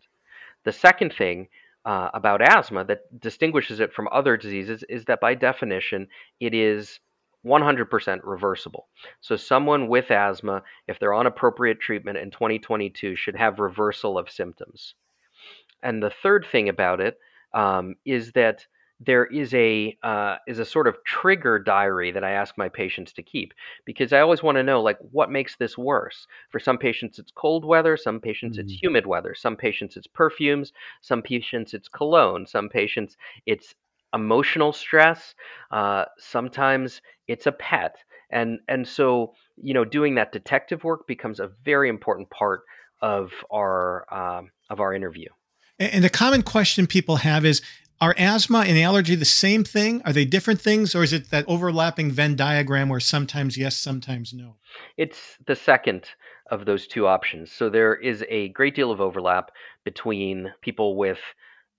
The 0.63 0.71
second 0.71 1.13
thing 1.13 1.49
uh, 1.83 2.09
about 2.13 2.41
asthma 2.41 2.85
that 2.85 3.19
distinguishes 3.19 3.81
it 3.81 3.91
from 3.91 4.07
other 4.09 4.37
diseases 4.37 4.85
is 4.87 5.03
that 5.05 5.19
by 5.19 5.33
definition, 5.33 6.07
it 6.39 6.53
is 6.53 7.01
100% 7.45 8.21
reversible. 8.23 8.87
So, 9.19 9.35
someone 9.35 9.89
with 9.89 10.11
asthma, 10.11 10.63
if 10.87 10.97
they're 10.97 11.13
on 11.13 11.27
appropriate 11.27 11.81
treatment 11.81 12.17
in 12.17 12.31
2022, 12.31 13.17
should 13.17 13.35
have 13.35 13.59
reversal 13.59 14.17
of 14.17 14.29
symptoms. 14.29 14.95
And 15.83 16.01
the 16.01 16.13
third 16.23 16.45
thing 16.49 16.69
about 16.69 17.01
it 17.01 17.19
um, 17.53 17.95
is 18.05 18.31
that 18.31 18.65
there 19.03 19.25
is 19.25 19.53
a 19.53 19.97
uh, 20.03 20.35
is 20.47 20.59
a 20.59 20.65
sort 20.65 20.87
of 20.87 20.95
trigger 21.05 21.57
diary 21.57 22.11
that 22.11 22.23
I 22.23 22.31
ask 22.31 22.57
my 22.57 22.69
patients 22.69 23.11
to 23.13 23.23
keep 23.23 23.53
because 23.85 24.13
I 24.13 24.19
always 24.19 24.43
want 24.43 24.57
to 24.57 24.63
know 24.63 24.81
like 24.81 24.97
what 25.11 25.31
makes 25.31 25.55
this 25.55 25.77
worse. 25.77 26.27
For 26.49 26.59
some 26.59 26.77
patients, 26.77 27.17
it's 27.17 27.31
cold 27.31 27.65
weather. 27.65 27.97
Some 27.97 28.19
patients, 28.19 28.57
mm-hmm. 28.57 28.69
it's 28.69 28.81
humid 28.81 29.07
weather. 29.07 29.33
Some 29.33 29.55
patients, 29.55 29.97
it's 29.97 30.07
perfumes. 30.07 30.71
Some 31.01 31.21
patients, 31.23 31.73
it's 31.73 31.87
cologne. 31.87 32.45
Some 32.45 32.69
patients, 32.69 33.17
it's 33.47 33.73
emotional 34.13 34.71
stress. 34.71 35.33
Uh, 35.71 36.05
sometimes 36.19 37.01
it's 37.27 37.47
a 37.47 37.51
pet, 37.51 37.95
and 38.29 38.59
and 38.67 38.87
so 38.87 39.33
you 39.57 39.73
know 39.73 39.85
doing 39.85 40.15
that 40.15 40.31
detective 40.31 40.83
work 40.83 41.07
becomes 41.07 41.39
a 41.39 41.49
very 41.65 41.89
important 41.89 42.29
part 42.29 42.61
of 43.01 43.31
our 43.51 44.05
um, 44.13 44.51
of 44.69 44.79
our 44.79 44.93
interview. 44.93 45.29
And 45.79 46.03
the 46.03 46.11
common 46.11 46.43
question 46.43 46.85
people 46.85 47.15
have 47.15 47.43
is 47.43 47.63
are 48.01 48.15
asthma 48.17 48.65
and 48.67 48.77
allergy 48.79 49.15
the 49.15 49.25
same 49.25 49.63
thing? 49.63 50.01
Are 50.05 50.11
they 50.11 50.25
different 50.25 50.59
things, 50.59 50.95
or 50.95 51.03
is 51.03 51.13
it 51.13 51.29
that 51.29 51.45
overlapping 51.47 52.11
Venn 52.11 52.35
diagram 52.35 52.89
where 52.89 52.99
sometimes 52.99 53.57
yes, 53.57 53.77
sometimes 53.77 54.33
no? 54.33 54.55
It's 54.97 55.37
the 55.45 55.55
second 55.55 56.05
of 56.49 56.65
those 56.65 56.87
two 56.87 57.05
options. 57.05 57.51
So 57.51 57.69
there 57.69 57.95
is 57.95 58.25
a 58.27 58.49
great 58.49 58.75
deal 58.75 58.91
of 58.91 58.99
overlap 58.99 59.51
between 59.85 60.51
people 60.61 60.97
with 60.97 61.19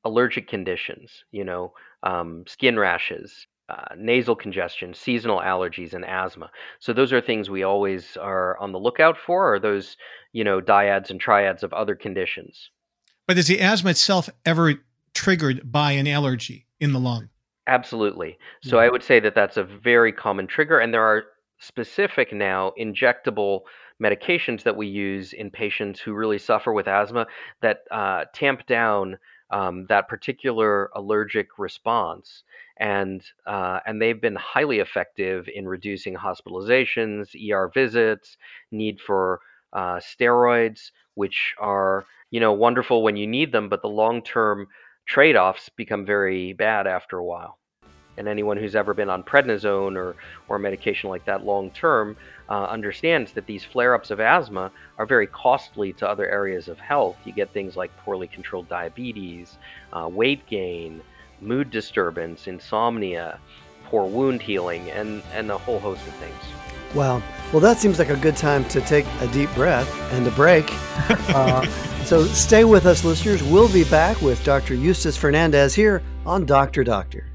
allergic 0.05 0.49
conditions, 0.49 1.25
you 1.33 1.45
know, 1.45 1.73
um, 2.05 2.45
skin 2.47 2.79
rashes, 2.79 3.47
uh, 3.69 3.95
nasal 3.97 4.37
congestion, 4.37 4.95
seasonal 4.95 5.41
allergies, 5.41 5.93
and 5.93 6.05
asthma. 6.05 6.51
So 6.79 6.93
those 6.93 7.13
are 7.13 7.21
things 7.21 7.51
we 7.51 7.65
always 7.65 8.17
are 8.17 8.57
on 8.59 8.73
the 8.73 8.79
lookout 8.79 9.17
for, 9.19 9.55
or 9.55 9.59
those, 9.59 9.97
you 10.33 10.45
know, 10.45 10.61
dyads 10.61 11.11
and 11.11 11.21
triads 11.21 11.63
of 11.63 11.73
other 11.73 11.97
conditions. 11.97 12.71
But 13.27 13.39
is 13.39 13.49
the 13.49 13.61
asthma 13.61 13.91
itself 13.91 14.29
ever 14.45 14.75
triggered 15.15 15.71
by 15.71 15.93
an 15.93 16.07
allergy 16.07 16.67
in 16.81 16.93
the 16.93 17.01
lung. 17.01 17.29
Absolutely. 17.67 18.39
So 18.63 18.79
I 18.79 18.89
would 18.89 19.05
say 19.05 19.21
that 19.21 19.35
that's 19.35 19.57
a 19.57 19.63
very 19.63 20.13
common 20.13 20.47
trigger, 20.49 20.81
and 20.81 20.93
there 20.93 21.05
are 21.05 21.25
specific 21.61 22.33
now 22.33 22.73
injectable 22.79 23.61
medications 24.03 24.65
that 24.65 24.77
we 24.77 24.89
use 24.89 25.33
in 25.33 25.49
patients 25.49 26.01
who 26.01 26.13
really 26.13 26.39
suffer 26.39 26.73
with 26.73 26.89
asthma 26.89 27.27
that 27.61 27.85
uh, 27.93 28.25
tamp 28.35 28.67
down 28.67 29.17
um, 29.51 29.87
that 29.89 30.09
particular 30.09 30.91
allergic 30.97 31.59
response. 31.59 32.43
And, 32.79 33.23
uh, 33.47 33.81
and 33.87 34.03
they've 34.03 34.21
been 34.21 34.35
highly 34.35 34.81
effective 34.81 35.49
in 35.55 35.69
reducing 35.69 36.17
hospitalizations, 36.17 37.29
ER 37.37 37.71
visits, 37.73 38.37
need 38.73 38.99
for 39.01 39.41
uh, 39.73 40.01
steroids, 40.01 40.91
which 41.15 41.55
are 41.59 42.07
you 42.31 42.41
know 42.41 42.53
wonderful 42.53 43.03
when 43.03 43.17
you 43.17 43.27
need 43.27 43.53
them, 43.53 43.69
but 43.69 43.83
the 43.83 43.89
long-term 45.03 45.15
trade-offs 45.15 45.69
become 45.77 46.05
very 46.05 46.53
bad 46.53 46.87
after 46.87 47.19
a 47.19 47.25
while. 47.25 47.59
And 48.19 48.29
anyone 48.29 48.59
who's 48.59 48.77
ever 48.77 48.93
been 48.93 49.09
on 49.09 49.23
prednisone 49.23 49.97
or, 49.97 50.17
or 50.49 50.59
medication 50.59 51.09
like 51.09 51.25
that 51.25 51.45
long 51.47 51.71
term 51.71 52.17
uh, 52.51 52.65
understands 52.65 53.33
that 53.33 53.47
these 53.47 53.65
flare 53.65 53.95
ups 53.95 54.11
of 54.11 54.21
asthma 54.21 54.71
are 54.99 55.07
very 55.07 55.27
costly 55.27 55.95
to 55.95 56.09
other 56.09 56.29
areas 56.29 56.69
of 56.69 56.79
health. 56.79 57.17
You 57.25 57.33
get 57.33 57.53
things 57.53 57.75
like 57.75 57.91
poorly 58.05 58.27
controlled 58.27 58.69
diabetes, 58.69 59.57
uh, 59.95 60.09
weight 60.09 60.47
gain, 60.47 61.01
mood 61.41 61.71
disturbance, 61.71 62.47
insomnia, 62.47 63.39
poor 63.87 64.07
wound 64.07 64.43
healing, 64.43 64.91
and, 64.91 65.23
and 65.33 65.51
a 65.51 65.57
whole 65.57 65.81
host 65.81 66.07
of 66.07 66.15
things. 66.15 66.45
Wow. 66.95 67.23
Well, 67.53 67.61
that 67.61 67.79
seems 67.79 67.99
like 67.99 68.11
a 68.11 68.17
good 68.17 68.37
time 68.37 68.67
to 68.67 68.83
take 68.83 69.07
a 69.21 69.27
deep 69.29 69.53
breath 69.55 69.91
and 70.13 70.27
a 70.27 70.31
break. 70.33 70.71
Uh, 71.35 71.67
so 72.07 72.25
stay 72.27 72.65
with 72.65 72.87
us, 72.87 73.05
listeners. 73.05 73.43
We'll 73.43 73.73
be 73.73 73.85
back 73.85 74.21
with 74.21 74.43
Dr. 74.45 74.75
Eustace 74.75 75.17
Fernandez 75.17 75.75
here 75.75 76.03
on 76.27 76.45
Dr. 76.47 76.85
Doctor. 76.85 77.27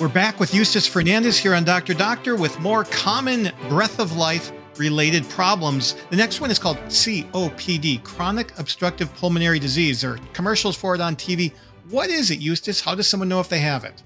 We're 0.00 0.08
back 0.08 0.40
with 0.40 0.52
Eustace 0.52 0.86
Fernandez 0.86 1.38
here 1.38 1.54
on 1.54 1.64
Dr. 1.64 1.94
Doctor 1.94 2.34
with 2.34 2.58
more 2.58 2.84
common 2.84 3.52
breath 3.68 3.98
of 4.00 4.16
life 4.16 4.52
related 4.76 5.28
problems. 5.28 5.94
The 6.10 6.16
next 6.16 6.40
one 6.40 6.50
is 6.50 6.58
called 6.58 6.78
COPD, 6.88 8.02
chronic 8.02 8.58
obstructive 8.58 9.14
pulmonary 9.14 9.58
disease. 9.58 10.00
There 10.00 10.14
are 10.14 10.18
commercials 10.32 10.76
for 10.76 10.94
it 10.94 11.00
on 11.00 11.14
TV. 11.14 11.52
What 11.90 12.10
is 12.10 12.30
it, 12.30 12.40
Eustace? 12.40 12.80
How 12.80 12.94
does 12.94 13.06
someone 13.06 13.28
know 13.28 13.40
if 13.40 13.48
they 13.48 13.60
have 13.60 13.84
it? 13.84 14.02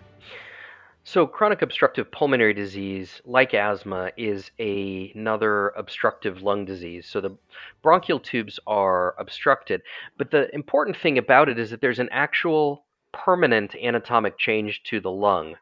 So, 1.09 1.25
chronic 1.25 1.63
obstructive 1.63 2.11
pulmonary 2.11 2.53
disease, 2.53 3.23
like 3.25 3.55
asthma, 3.55 4.11
is 4.17 4.51
a, 4.59 5.13
another 5.15 5.69
obstructive 5.77 6.43
lung 6.43 6.65
disease. 6.65 7.07
So, 7.07 7.21
the 7.21 7.37
bronchial 7.81 8.19
tubes 8.19 8.59
are 8.67 9.15
obstructed. 9.17 9.83
But 10.19 10.33
the 10.33 10.53
important 10.53 10.97
thing 10.97 11.17
about 11.17 11.49
it 11.49 11.61
is 11.61 11.71
that 11.71 11.81
there's 11.81 12.01
an 12.01 12.09
actual 12.11 12.87
permanent 13.13 13.77
anatomic 13.77 14.37
change 14.37 14.83
to 14.91 14.99
the 14.99 15.13
lung, 15.13 15.55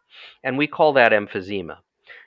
and 0.43 0.57
we 0.57 0.67
call 0.67 0.95
that 0.95 1.13
emphysema. 1.13 1.77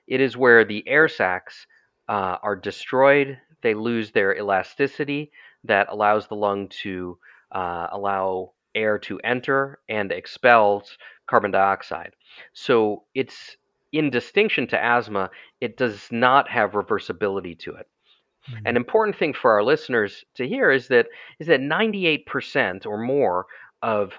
It 0.06 0.21
is 0.21 0.38
where 0.38 0.63
the 0.63 0.88
air 0.88 1.08
sacs 1.08 1.65
uh, 2.08 2.38
are 2.43 2.56
destroyed, 2.56 3.39
they 3.63 3.73
lose 3.73 4.12
their 4.12 4.38
elasticity 4.38 5.32
that 5.63 5.88
allows 5.89 6.27
the 6.27 6.36
lung 6.36 6.67
to 6.84 7.17
uh, 7.51 7.88
allow 7.91 8.51
air 8.75 8.99
to 8.99 9.19
enter 9.23 9.80
and 9.89 10.12
expels 10.12 10.99
carbon 11.28 11.52
dioxide. 11.52 12.13
So 12.54 13.04
it's 13.13 13.58
in 13.94 14.10
distinction 14.10 14.68
to 14.68 14.84
asthma, 14.84 15.30
it 15.62 15.78
does 15.78 16.08
not 16.12 16.50
have 16.50 16.72
reversibility 16.72 17.58
to 17.60 17.76
it. 17.76 17.88
Mm-hmm. 18.50 18.68
An 18.68 18.76
important 18.78 19.18
thing 19.18 19.34
for 19.34 19.52
our 19.52 19.63
listeners 19.63 20.24
to 20.36 20.48
hear 20.48 20.72
is 20.72 20.88
that 20.88 21.08
is 21.40 21.48
that 21.48 21.60
98% 21.60 22.86
or 22.86 22.98
more 22.98 23.46
of 23.82 24.13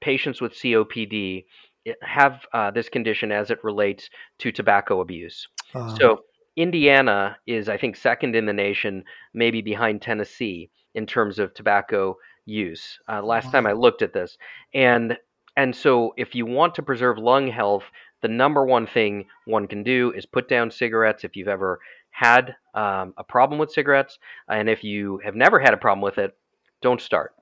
patients 0.00 0.40
with 0.40 0.52
COPD 0.52 1.44
eh, 1.86 1.92
have 2.02 2.40
uh, 2.52 2.70
this 2.70 2.88
condition 2.88 3.30
as 3.30 3.50
it 3.50 3.62
relates 3.62 4.10
to 4.38 4.50
tobacco 4.50 5.00
abuse. 5.00 5.46
Uh-huh. 5.74 5.96
So 5.96 6.20
Indiana 6.56 7.36
is, 7.46 7.68
I 7.68 7.78
think, 7.78 7.96
second 7.96 8.36
in 8.36 8.46
the 8.46 8.52
nation, 8.52 9.04
maybe 9.32 9.62
behind 9.62 10.02
Tennessee 10.02 10.70
in 10.94 11.06
terms 11.06 11.38
of 11.38 11.54
tobacco 11.54 12.16
use. 12.44 12.98
Uh, 13.08 13.22
last 13.22 13.46
wow. 13.46 13.52
time 13.52 13.66
I 13.66 13.72
looked 13.72 14.02
at 14.02 14.12
this, 14.12 14.36
and 14.74 15.16
and 15.56 15.74
so 15.74 16.14
if 16.16 16.34
you 16.34 16.46
want 16.46 16.74
to 16.76 16.82
preserve 16.82 17.18
lung 17.18 17.48
health, 17.48 17.84
the 18.22 18.28
number 18.28 18.64
one 18.64 18.86
thing 18.86 19.26
one 19.46 19.66
can 19.66 19.82
do 19.82 20.12
is 20.16 20.26
put 20.26 20.48
down 20.48 20.70
cigarettes. 20.70 21.24
If 21.24 21.36
you've 21.36 21.48
ever 21.48 21.80
had 22.10 22.54
um, 22.74 23.14
a 23.16 23.24
problem 23.24 23.58
with 23.58 23.72
cigarettes, 23.72 24.18
and 24.48 24.68
if 24.68 24.84
you 24.84 25.20
have 25.24 25.34
never 25.34 25.58
had 25.58 25.74
a 25.74 25.78
problem 25.78 26.02
with 26.02 26.18
it, 26.18 26.36
don't 26.80 27.00
start. 27.00 27.34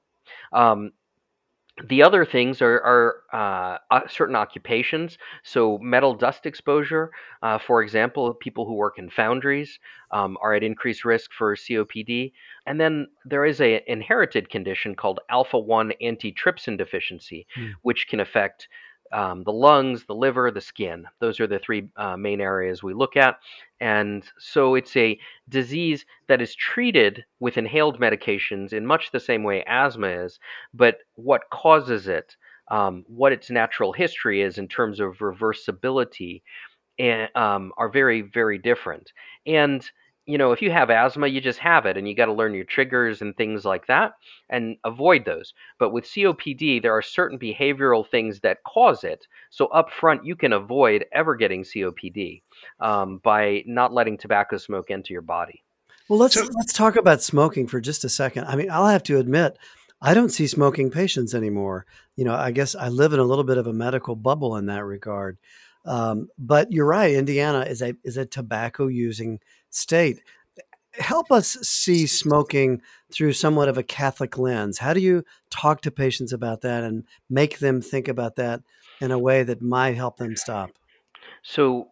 Um, 0.53 0.93
the 1.89 2.03
other 2.03 2.25
things 2.25 2.61
are, 2.63 2.81
are 3.33 3.79
uh, 3.91 4.01
certain 4.09 4.37
occupations. 4.37 5.19
So, 5.43 5.79
metal 5.79 6.15
dust 6.15 6.47
exposure, 6.47 7.11
uh, 7.43 7.59
for 7.59 7.83
example, 7.83 8.33
people 8.35 8.67
who 8.67 8.75
work 8.75 8.99
in 8.99 9.11
foundries 9.11 9.79
um, 10.11 10.37
are 10.43 10.55
at 10.55 10.63
increased 10.63 11.05
risk 11.05 11.31
for 11.33 11.55
COPD. 11.57 12.33
And 12.67 12.81
then 12.81 13.09
there 13.25 13.45
is 13.45 13.61
an 13.61 13.81
inherited 13.87 14.51
condition 14.51 14.95
called 14.95 15.21
alpha 15.29 15.59
1 15.59 15.93
antitrypsin 16.03 16.77
deficiency, 16.77 17.47
mm. 17.57 17.73
which 17.83 18.09
can 18.09 18.21
affect 18.21 18.69
um, 19.13 19.43
the 19.45 19.53
lungs, 19.53 20.05
the 20.05 20.15
liver, 20.15 20.51
the 20.51 20.61
skin. 20.61 21.07
Those 21.21 21.41
are 21.41 21.47
the 21.47 21.59
three 21.59 21.89
uh, 21.97 22.17
main 22.17 22.41
areas 22.41 22.83
we 22.83 22.95
look 22.95 23.17
at. 23.17 23.39
And 23.81 24.25
so 24.39 24.75
it's 24.75 24.97
a 24.97 25.19
disease 25.49 26.05
that 26.29 26.43
is 26.43 26.55
treated 26.55 27.25
with 27.41 27.59
inhaled 27.59 27.99
medications 28.01 28.73
in 28.73 28.87
much 28.87 29.11
the 29.11 29.21
same 29.21 29.43
way 29.43 29.65
asthma 29.65 30.09
is, 30.09 30.39
but 30.75 30.99
what 31.15 31.51
causes 31.51 32.09
it, 32.09 32.37
um, 32.71 33.05
what 33.09 33.33
its 33.33 33.51
natural 33.51 33.93
history 33.93 34.43
is 34.43 34.59
in 34.59 34.69
terms 34.69 35.01
of 35.01 35.19
reversibility, 35.19 36.43
and, 36.99 37.23
eh, 37.35 37.41
um, 37.41 37.73
are 37.79 37.89
very, 37.89 38.23
very 38.23 38.59
different. 38.59 39.13
And 39.47 39.89
you 40.31 40.39
know, 40.39 40.53
if 40.53 40.63
you 40.63 40.71
have 40.71 40.91
asthma, 40.91 41.27
you 41.27 41.41
just 41.41 41.59
have 41.59 41.87
it 41.87 41.97
and 41.97 42.09
you 42.09 42.15
got 42.15 42.27
to 42.27 42.33
learn 42.33 42.55
your 42.55 42.65
triggers 42.65 43.21
and 43.21 43.37
things 43.37 43.65
like 43.65 43.87
that 43.89 44.13
and 44.49 44.77
avoid 44.85 45.25
those. 45.25 45.55
But 45.79 45.91
with 45.91 46.05
COPD, 46.05 46.81
there 46.83 46.97
are 46.97 47.03
certain 47.03 47.39
behavioral 47.39 48.09
things 48.09 48.41
that 48.41 48.63
cause 48.65 49.03
it. 49.03 49.27
So 49.51 49.67
up 49.67 49.91
front, 49.91 50.25
you 50.25 50.37
can 50.37 50.53
avoid 50.53 51.05
ever 51.13 51.35
getting 51.35 51.65
COPD 51.65 52.43
um, 52.79 53.19
by 53.19 53.65
not 53.67 53.93
letting 53.93 54.19
tobacco 54.19 54.57
smoke 54.57 54.91
enter 54.91 55.13
your 55.13 55.23
body. 55.23 55.65
Well, 56.09 56.19
let's 56.19 56.35
so, 56.35 56.47
let's 56.55 56.73
talk 56.73 56.97
about 56.97 57.23
smoking 57.23 57.67
for 57.67 57.81
just 57.81 58.05
a 58.05 58.09
second. 58.09 58.45
I 58.45 58.57
mean, 58.57 58.71
I'll 58.71 58.87
have 58.87 59.03
to 59.05 59.19
admit, 59.19 59.59
I 60.01 60.15
don't 60.15 60.31
see 60.31 60.47
smoking 60.47 60.91
patients 60.91 61.35
anymore. 61.35 61.87
You 62.17 62.25
know, 62.25 62.35
I 62.35 62.53
guess 62.53 62.75
I 62.75 62.89
live 62.89 63.13
in 63.13 63.21
a 63.21 63.25
little 63.25 63.45
bit 63.45 63.59
of 63.59 63.67
a 63.67 63.73
medical 63.73 64.17
bubble 64.17 64.57
in 64.57 64.67
that 64.67 64.85
regard. 64.85 65.39
Um, 65.85 66.29
but 66.39 66.73
you're 66.73 66.87
right. 66.87 67.15
Indiana 67.15 67.61
is 67.61 67.83
a 67.83 67.95
is 68.05 68.17
a 68.17 68.27
tobacco 68.27 68.87
using 68.87 69.41
state. 69.71 70.21
Help 70.93 71.31
us 71.31 71.49
see 71.63 72.07
smoking 72.07 72.83
through 73.13 73.33
somewhat 73.33 73.69
of 73.69 73.79
a 73.79 73.83
Catholic 73.83 74.37
lens. 74.37 74.79
How 74.79 74.93
do 74.93 75.01
you 75.01 75.25
talk 75.51 75.83
to 75.83 75.91
patients 75.91 76.33
about 76.33 76.63
that 76.63 76.83
and 76.83 77.05
make 77.29 77.59
them 77.59 77.81
think 77.81 78.09
about 78.09 78.37
that 78.37 78.63
in 79.01 79.11
a 79.11 79.19
way 79.19 79.43
that 79.43 79.63
might 79.63 79.97
help 79.97 80.17
them 80.17 80.37
stop? 80.37 80.71
So, 81.43 81.89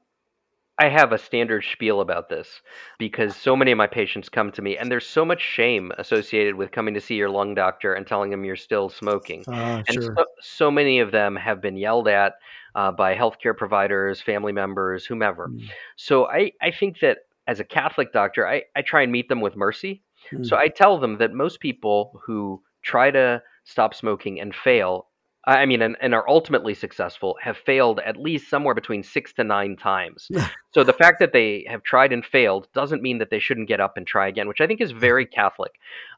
I 0.80 0.88
have 0.88 1.10
a 1.10 1.18
standard 1.18 1.64
spiel 1.64 2.00
about 2.00 2.28
this 2.28 2.60
because 3.00 3.34
so 3.34 3.56
many 3.56 3.72
of 3.72 3.78
my 3.78 3.88
patients 3.88 4.28
come 4.28 4.52
to 4.52 4.62
me, 4.62 4.76
and 4.76 4.88
there's 4.92 5.06
so 5.06 5.24
much 5.24 5.40
shame 5.40 5.90
associated 5.98 6.54
with 6.54 6.70
coming 6.70 6.94
to 6.94 7.00
see 7.00 7.16
your 7.16 7.30
lung 7.30 7.56
doctor 7.56 7.94
and 7.94 8.06
telling 8.06 8.30
them 8.30 8.44
you're 8.44 8.54
still 8.54 8.88
smoking. 8.88 9.42
Uh, 9.48 9.82
and 9.88 9.94
sure. 9.94 10.14
so, 10.16 10.24
so, 10.40 10.70
many 10.70 11.00
of 11.00 11.10
them 11.10 11.34
have 11.34 11.60
been 11.60 11.76
yelled 11.76 12.06
at 12.06 12.34
uh, 12.74 12.92
by 12.92 13.14
healthcare 13.14 13.56
providers, 13.56 14.20
family 14.20 14.52
members, 14.52 15.04
whomever. 15.04 15.48
Mm. 15.48 15.68
So 15.96 16.26
I, 16.26 16.52
I 16.62 16.70
think 16.70 17.00
that 17.00 17.18
as 17.48 17.58
a 17.58 17.64
Catholic 17.64 18.12
doctor, 18.12 18.46
I, 18.46 18.62
I 18.76 18.82
try 18.82 19.02
and 19.02 19.10
meet 19.10 19.28
them 19.28 19.40
with 19.40 19.56
mercy. 19.56 20.02
Mm. 20.30 20.46
So 20.46 20.56
I 20.56 20.68
tell 20.68 20.98
them 20.98 21.16
that 21.18 21.32
most 21.32 21.60
people 21.60 22.20
who 22.24 22.62
try 22.82 23.10
to 23.10 23.42
stop 23.64 23.94
smoking 23.94 24.38
and 24.38 24.54
fail, 24.54 25.06
I 25.46 25.64
mean, 25.64 25.80
and, 25.80 25.96
and 26.02 26.14
are 26.14 26.28
ultimately 26.28 26.74
successful, 26.74 27.38
have 27.42 27.56
failed 27.56 28.00
at 28.04 28.18
least 28.18 28.50
somewhere 28.50 28.74
between 28.74 29.02
six 29.02 29.32
to 29.34 29.44
nine 29.44 29.76
times. 29.76 30.28
so 30.74 30.84
the 30.84 30.92
fact 30.92 31.18
that 31.20 31.32
they 31.32 31.64
have 31.68 31.82
tried 31.82 32.12
and 32.12 32.24
failed 32.24 32.68
doesn't 32.74 33.02
mean 33.02 33.16
that 33.18 33.30
they 33.30 33.38
shouldn't 33.38 33.68
get 33.68 33.80
up 33.80 33.96
and 33.96 34.06
try 34.06 34.28
again, 34.28 34.46
which 34.46 34.60
I 34.60 34.66
think 34.66 34.82
is 34.82 34.90
very 34.90 35.24
Catholic. 35.24 35.72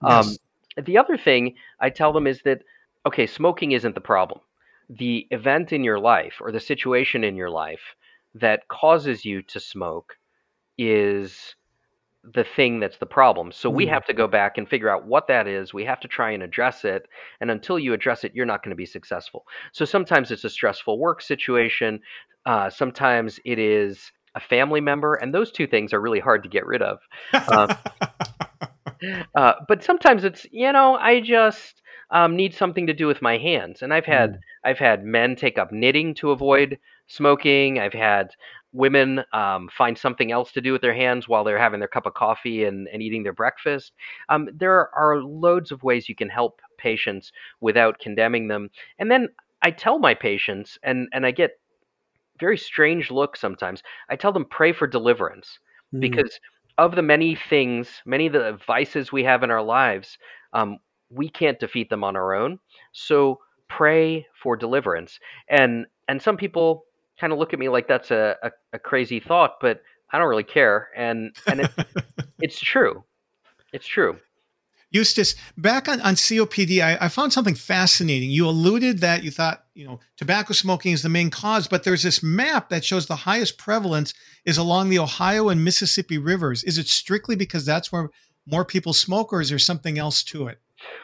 Yes. 0.04 0.26
Um, 0.26 0.84
the 0.84 0.98
other 0.98 1.16
thing 1.16 1.54
I 1.78 1.90
tell 1.90 2.12
them 2.12 2.26
is 2.26 2.42
that, 2.42 2.62
okay, 3.06 3.26
smoking 3.26 3.70
isn't 3.70 3.94
the 3.94 4.00
problem. 4.00 4.40
The 4.88 5.28
event 5.30 5.72
in 5.72 5.84
your 5.84 6.00
life 6.00 6.34
or 6.40 6.50
the 6.50 6.58
situation 6.58 7.22
in 7.22 7.36
your 7.36 7.50
life 7.50 7.94
that 8.34 8.66
causes 8.66 9.24
you 9.24 9.42
to 9.42 9.60
smoke 9.60 10.16
is 10.80 11.54
the 12.22 12.44
thing 12.44 12.80
that's 12.80 12.98
the 12.98 13.06
problem. 13.06 13.52
So 13.52 13.70
we 13.70 13.86
mm. 13.86 13.90
have 13.90 14.04
to 14.06 14.12
go 14.12 14.26
back 14.26 14.58
and 14.58 14.68
figure 14.68 14.90
out 14.90 15.06
what 15.06 15.26
that 15.28 15.46
is. 15.46 15.72
We 15.72 15.84
have 15.84 16.00
to 16.00 16.08
try 16.08 16.32
and 16.32 16.42
address 16.42 16.84
it. 16.84 17.06
And 17.40 17.50
until 17.50 17.78
you 17.78 17.92
address 17.92 18.24
it, 18.24 18.32
you're 18.34 18.46
not 18.46 18.62
going 18.62 18.70
to 18.70 18.76
be 18.76 18.86
successful. 18.86 19.46
So 19.72 19.84
sometimes 19.84 20.30
it's 20.30 20.44
a 20.44 20.50
stressful 20.50 20.98
work 20.98 21.22
situation. 21.22 22.00
Uh, 22.44 22.68
sometimes 22.68 23.40
it 23.44 23.58
is 23.58 24.12
a 24.34 24.40
family 24.40 24.80
member. 24.80 25.14
And 25.14 25.34
those 25.34 25.50
two 25.50 25.66
things 25.66 25.92
are 25.92 26.00
really 26.00 26.20
hard 26.20 26.42
to 26.42 26.48
get 26.48 26.66
rid 26.66 26.82
of. 26.82 26.98
Uh, 27.32 27.74
uh, 29.34 29.52
but 29.66 29.82
sometimes 29.82 30.24
it's, 30.24 30.46
you 30.50 30.72
know, 30.72 30.96
I 30.96 31.20
just 31.20 31.80
um, 32.10 32.36
need 32.36 32.54
something 32.54 32.86
to 32.86 32.94
do 32.94 33.06
with 33.06 33.22
my 33.22 33.38
hands. 33.38 33.82
And 33.82 33.94
I've 33.94 34.06
had, 34.06 34.32
mm. 34.32 34.38
I've 34.64 34.78
had 34.78 35.04
men 35.04 35.36
take 35.36 35.58
up 35.58 35.72
knitting 35.72 36.14
to 36.16 36.32
avoid 36.32 36.78
smoking. 37.06 37.78
I've 37.78 37.92
had 37.92 38.30
women 38.72 39.22
um, 39.32 39.68
find 39.76 39.98
something 39.98 40.30
else 40.30 40.52
to 40.52 40.60
do 40.60 40.72
with 40.72 40.82
their 40.82 40.94
hands 40.94 41.28
while 41.28 41.44
they're 41.44 41.58
having 41.58 41.80
their 41.80 41.88
cup 41.88 42.06
of 42.06 42.14
coffee 42.14 42.64
and, 42.64 42.88
and 42.92 43.02
eating 43.02 43.22
their 43.22 43.32
breakfast. 43.32 43.92
Um, 44.28 44.48
there 44.54 44.94
are 44.94 45.22
loads 45.22 45.72
of 45.72 45.82
ways 45.82 46.08
you 46.08 46.14
can 46.14 46.28
help 46.28 46.60
patients 46.78 47.32
without 47.60 47.98
condemning 47.98 48.48
them. 48.48 48.70
And 48.98 49.10
then 49.10 49.28
I 49.62 49.70
tell 49.70 49.98
my 49.98 50.14
patients, 50.14 50.78
and, 50.82 51.08
and 51.12 51.26
I 51.26 51.32
get 51.32 51.58
very 52.38 52.56
strange 52.56 53.10
looks 53.10 53.40
sometimes. 53.40 53.82
I 54.08 54.16
tell 54.16 54.32
them 54.32 54.46
pray 54.46 54.72
for 54.72 54.86
deliverance 54.86 55.58
mm. 55.94 56.00
because 56.00 56.40
of 56.78 56.94
the 56.94 57.02
many 57.02 57.34
things, 57.34 58.00
many 58.06 58.26
of 58.26 58.32
the 58.32 58.58
vices 58.66 59.12
we 59.12 59.24
have 59.24 59.42
in 59.42 59.50
our 59.50 59.62
lives, 59.62 60.16
um, 60.54 60.78
we 61.10 61.28
can't 61.28 61.60
defeat 61.60 61.90
them 61.90 62.02
on 62.02 62.16
our 62.16 62.34
own. 62.34 62.58
So 62.92 63.38
pray 63.68 64.26
for 64.42 64.56
deliverance. 64.56 65.18
And 65.48 65.86
and 66.08 66.20
some 66.20 66.36
people 66.36 66.84
kind 67.20 67.32
of 67.32 67.38
look 67.38 67.52
at 67.52 67.58
me 67.58 67.68
like 67.68 67.86
that's 67.86 68.10
a, 68.10 68.36
a, 68.42 68.50
a, 68.72 68.78
crazy 68.78 69.20
thought, 69.20 69.58
but 69.60 69.82
I 70.10 70.18
don't 70.18 70.28
really 70.28 70.42
care. 70.42 70.88
And 70.96 71.36
and 71.46 71.60
it, 71.60 71.70
it's 72.40 72.58
true. 72.58 73.04
It's 73.72 73.86
true. 73.86 74.18
Eustace, 74.92 75.36
back 75.56 75.88
on, 75.88 76.00
on 76.00 76.14
COPD, 76.14 76.82
I, 76.82 77.04
I, 77.04 77.08
found 77.08 77.32
something 77.32 77.54
fascinating. 77.54 78.28
You 78.28 78.48
alluded 78.48 78.98
that 78.98 79.22
you 79.22 79.30
thought, 79.30 79.62
you 79.72 79.86
know, 79.86 80.00
tobacco 80.16 80.52
smoking 80.52 80.90
is 80.90 81.02
the 81.02 81.08
main 81.08 81.30
cause, 81.30 81.68
but 81.68 81.84
there's 81.84 82.02
this 82.02 82.24
map 82.24 82.70
that 82.70 82.84
shows 82.84 83.06
the 83.06 83.14
highest 83.14 83.56
prevalence 83.56 84.14
is 84.44 84.58
along 84.58 84.88
the 84.88 84.98
Ohio 84.98 85.48
and 85.48 85.62
Mississippi 85.62 86.18
rivers. 86.18 86.64
Is 86.64 86.76
it 86.76 86.88
strictly 86.88 87.36
because 87.36 87.64
that's 87.64 87.92
where 87.92 88.10
more 88.46 88.64
people 88.64 88.92
smoke, 88.92 89.32
or 89.32 89.40
is 89.40 89.50
there 89.50 89.60
something 89.60 89.96
else 89.96 90.24
to 90.24 90.48
it? 90.48 90.60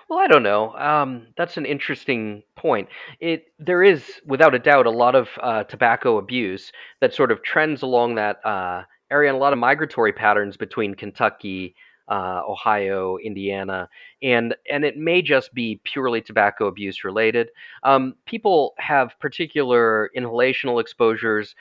Well, 0.09 0.19
I 0.19 0.27
don't 0.27 0.43
know. 0.43 0.73
Um, 0.75 1.29
that's 1.37 1.57
an 1.57 1.67
interesting 1.67 2.43
point. 2.57 2.89
It 3.21 3.47
there 3.59 3.83
is, 3.83 4.21
without 4.27 4.55
a 4.55 4.59
doubt, 4.59 4.87
a 4.87 4.91
lot 4.91 5.15
of 5.15 5.29
uh, 5.43 5.65
tobacco 5.65 6.19
abuse 6.19 6.73
that 7.01 7.15
sort 7.15 7.31
of 7.33 7.43
trends 7.43 7.83
along 7.83 8.15
that 8.17 8.45
uh, 8.45 8.83
area, 9.11 9.31
and 9.31 9.37
a 9.37 9.41
lot 9.41 9.53
of 9.53 9.59
migratory 9.59 10.13
patterns 10.13 10.57
between 10.57 10.95
Kentucky, 10.95 11.75
uh, 12.09 12.43
Ohio, 12.49 13.17
Indiana, 13.19 13.89
and 14.23 14.55
and 14.71 14.85
it 14.85 14.97
may 14.97 15.23
just 15.23 15.53
be 15.55 15.81
purely 15.85 16.21
tobacco 16.21 16.67
abuse 16.67 17.05
related. 17.05 17.49
Um, 17.83 18.15
people 18.27 18.75
have 18.79 19.19
particular 19.21 20.11
inhalational 20.17 20.81
exposures 20.81 21.55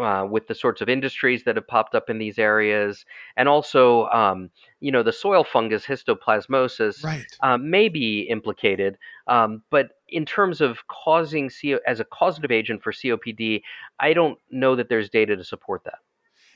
uh, 0.00 0.24
with 0.24 0.46
the 0.48 0.54
sorts 0.54 0.80
of 0.80 0.88
industries 0.88 1.44
that 1.44 1.56
have 1.56 1.66
popped 1.66 1.94
up 1.94 2.08
in 2.08 2.18
these 2.18 2.38
areas, 2.38 3.04
and 3.36 3.48
also, 3.48 4.06
um, 4.06 4.50
you 4.80 4.90
know, 4.90 5.02
the 5.02 5.12
soil 5.12 5.44
fungus 5.44 5.84
histoplasmosis 5.84 7.04
right. 7.04 7.24
uh, 7.42 7.56
may 7.58 7.88
be 7.88 8.22
implicated. 8.22 8.96
Um, 9.26 9.62
but 9.70 9.90
in 10.08 10.24
terms 10.24 10.60
of 10.60 10.78
causing 10.88 11.50
CO 11.50 11.78
as 11.86 12.00
a 12.00 12.04
causative 12.04 12.50
agent 12.50 12.82
for 12.82 12.92
COPD, 12.92 13.62
I 13.98 14.12
don't 14.12 14.38
know 14.50 14.74
that 14.76 14.88
there's 14.88 15.08
data 15.08 15.36
to 15.36 15.44
support 15.44 15.84
that. 15.84 15.98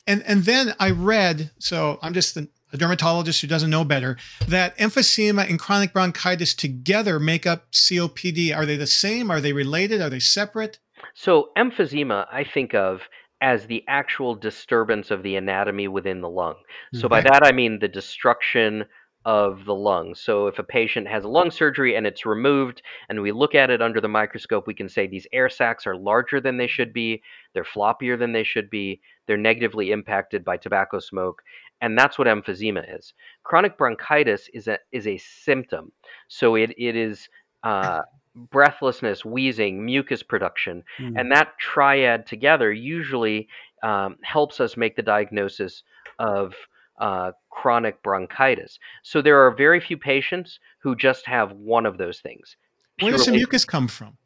And 0.07 0.23
and 0.25 0.45
then 0.45 0.75
I 0.79 0.91
read, 0.91 1.51
so 1.59 1.99
I'm 2.03 2.13
just 2.13 2.37
a 2.37 2.77
dermatologist 2.77 3.41
who 3.41 3.47
doesn't 3.47 3.71
know 3.71 3.85
better, 3.85 4.19
that 4.49 4.77
emphysema 4.79 5.49
and 5.49 5.59
chronic 5.59 5.93
bronchitis 5.93 6.55
together 6.55 7.19
make 7.19 7.47
up 7.47 7.71
COPD. 7.73 8.55
Are 8.55 8.67
they 8.67 8.77
the 8.77 8.87
same? 8.87 9.31
Are 9.31 9.41
they 9.41 9.53
related? 9.53 10.03
Are 10.03 10.11
they 10.11 10.19
separate? 10.19 10.79
So 11.15 11.51
emphysema, 11.57 12.27
I 12.31 12.45
think 12.45 12.75
of 12.75 13.03
as 13.41 13.67
the 13.67 13.85
actual 13.89 14.35
disturbance 14.35 15.11
of 15.11 15.23
the 15.23 15.37
anatomy 15.37 15.89
within 15.89 16.21
the 16.21 16.29
lung. 16.29 16.55
So 16.95 17.09
by 17.09 17.21
that 17.21 17.45
I 17.45 17.53
mean 17.53 17.79
the 17.79 17.89
destruction 17.89 18.85
of 19.25 19.65
the 19.65 19.75
lungs. 19.75 20.21
So 20.21 20.49
if 20.49 20.59
a 20.59 20.63
patient 20.63 21.09
has 21.09 21.25
a 21.25 21.29
lung 21.29 21.51
surgery 21.51 21.97
and 21.97 22.07
it's 22.07 22.27
removed 22.27 22.83
and 23.09 23.23
we 23.23 23.33
look 23.33 23.55
at 23.55 23.71
it 23.71 23.81
under 23.81 24.01
the 24.01 24.09
microscope, 24.09 24.67
we 24.67 24.75
can 24.75 24.89
say 24.89 25.07
these 25.07 25.27
air 25.33 25.49
sacs 25.49 25.87
are 25.87 25.97
larger 25.97 26.41
than 26.41 26.59
they 26.59 26.67
should 26.67 26.93
be, 26.93 27.23
they're 27.55 27.65
floppier 27.65 28.19
than 28.19 28.33
they 28.33 28.45
should 28.45 28.69
be, 28.69 29.01
they're 29.27 29.37
negatively 29.37 29.93
impacted 29.93 30.45
by 30.45 30.57
tobacco 30.57 30.99
smoke, 30.99 31.43
and 31.81 31.99
that's 31.99 32.19
what 32.19 32.29
emphysema 32.29 32.99
is. 32.99 33.15
Chronic 33.43 33.79
bronchitis 33.79 34.49
is 34.53 34.69
a 34.69 34.79
is 34.93 35.07
a 35.07 35.17
symptom. 35.19 35.93
So 36.29 36.55
it 36.55 36.75
it 36.77 36.95
is 36.95 37.29
uh, 37.63 38.03
breathlessness, 38.35 39.25
wheezing, 39.25 39.85
mucus 39.85 40.23
production, 40.23 40.83
mm. 40.99 41.19
and 41.19 41.31
that 41.33 41.59
triad 41.59 42.27
together 42.27 42.73
usually 42.73 43.49
um, 43.83 44.17
helps 44.23 44.61
us 44.61 44.77
make 44.77 44.97
the 44.97 45.03
diagnosis 45.03 45.83
of 46.19 46.55
uh, 46.99 47.33
chronic 47.51 48.03
bronchitis. 48.03 48.79
So 49.03 49.21
there 49.21 49.45
are 49.45 49.55
very 49.55 49.81
few 49.81 49.97
patients 49.97 50.59
who 50.79 50.97
just 50.97 51.27
have 51.27 51.53
one 51.53 51.87
of 51.87 51.99
those 51.99 52.21
things. 52.21 52.57
Where 53.01 53.13
does 53.13 53.27
the 53.27 53.33
mucus 53.33 53.65
come 53.65 53.89
from? 53.89 54.17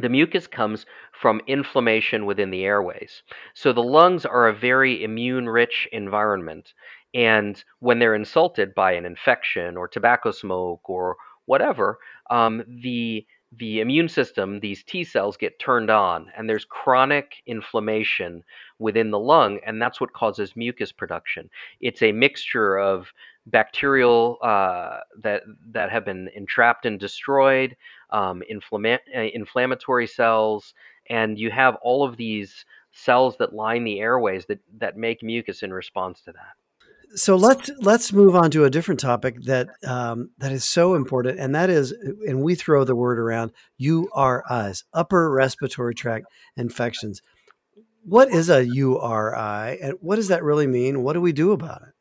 The 0.00 0.08
mucus 0.08 0.46
comes 0.46 0.84
from 1.12 1.40
inflammation 1.46 2.26
within 2.26 2.50
the 2.50 2.64
airways. 2.64 3.22
So 3.54 3.72
the 3.72 3.82
lungs 3.82 4.26
are 4.26 4.46
a 4.46 4.54
very 4.54 5.02
immune 5.02 5.48
rich 5.48 5.88
environment. 5.90 6.74
And 7.14 7.62
when 7.78 7.98
they're 7.98 8.14
insulted 8.14 8.74
by 8.74 8.92
an 8.92 9.06
infection 9.06 9.76
or 9.76 9.88
tobacco 9.88 10.32
smoke 10.32 10.88
or 10.90 11.16
whatever, 11.46 11.98
um, 12.30 12.62
the 12.82 13.26
the 13.52 13.80
immune 13.80 14.08
system, 14.08 14.60
these 14.60 14.82
T 14.82 15.04
cells 15.04 15.36
get 15.36 15.58
turned 15.58 15.88
on, 15.88 16.30
and 16.36 16.48
there's 16.48 16.64
chronic 16.64 17.42
inflammation 17.46 18.42
within 18.78 19.10
the 19.10 19.18
lung, 19.18 19.60
and 19.64 19.80
that's 19.80 20.00
what 20.00 20.12
causes 20.12 20.56
mucus 20.56 20.92
production. 20.92 21.48
It's 21.80 22.02
a 22.02 22.12
mixture 22.12 22.78
of 22.78 23.12
bacterial 23.46 24.38
uh, 24.42 24.98
that 25.22 25.42
that 25.70 25.90
have 25.90 26.04
been 26.04 26.28
entrapped 26.34 26.86
and 26.86 26.98
destroyed, 26.98 27.76
um, 28.10 28.42
inflama- 28.50 28.98
uh, 29.16 29.20
inflammatory 29.32 30.06
cells, 30.06 30.74
and 31.08 31.38
you 31.38 31.50
have 31.50 31.76
all 31.82 32.04
of 32.04 32.16
these 32.16 32.64
cells 32.92 33.36
that 33.38 33.54
line 33.54 33.84
the 33.84 34.00
airways 34.00 34.46
that 34.46 34.60
that 34.78 34.96
make 34.96 35.22
mucus 35.22 35.62
in 35.62 35.72
response 35.72 36.20
to 36.22 36.32
that 36.32 36.56
so 37.16 37.34
let's 37.34 37.70
let's 37.80 38.12
move 38.12 38.36
on 38.36 38.50
to 38.50 38.64
a 38.64 38.70
different 38.70 39.00
topic 39.00 39.42
that 39.44 39.68
um, 39.86 40.30
that 40.38 40.52
is 40.52 40.64
so 40.64 40.94
important, 40.94 41.40
and 41.40 41.54
that 41.54 41.70
is, 41.70 41.92
and 42.26 42.42
we 42.42 42.54
throw 42.54 42.84
the 42.84 42.94
word 42.94 43.18
around 43.18 43.52
URIs, 43.80 44.84
upper 44.92 45.30
respiratory 45.30 45.94
tract 45.94 46.26
infections. 46.56 47.22
What 48.04 48.28
is 48.28 48.50
a 48.50 48.64
URI, 48.64 49.80
and 49.80 49.94
what 50.00 50.16
does 50.16 50.28
that 50.28 50.44
really 50.44 50.66
mean? 50.66 51.02
What 51.02 51.14
do 51.14 51.20
we 51.20 51.32
do 51.32 51.52
about 51.52 51.82
it? 51.82 51.94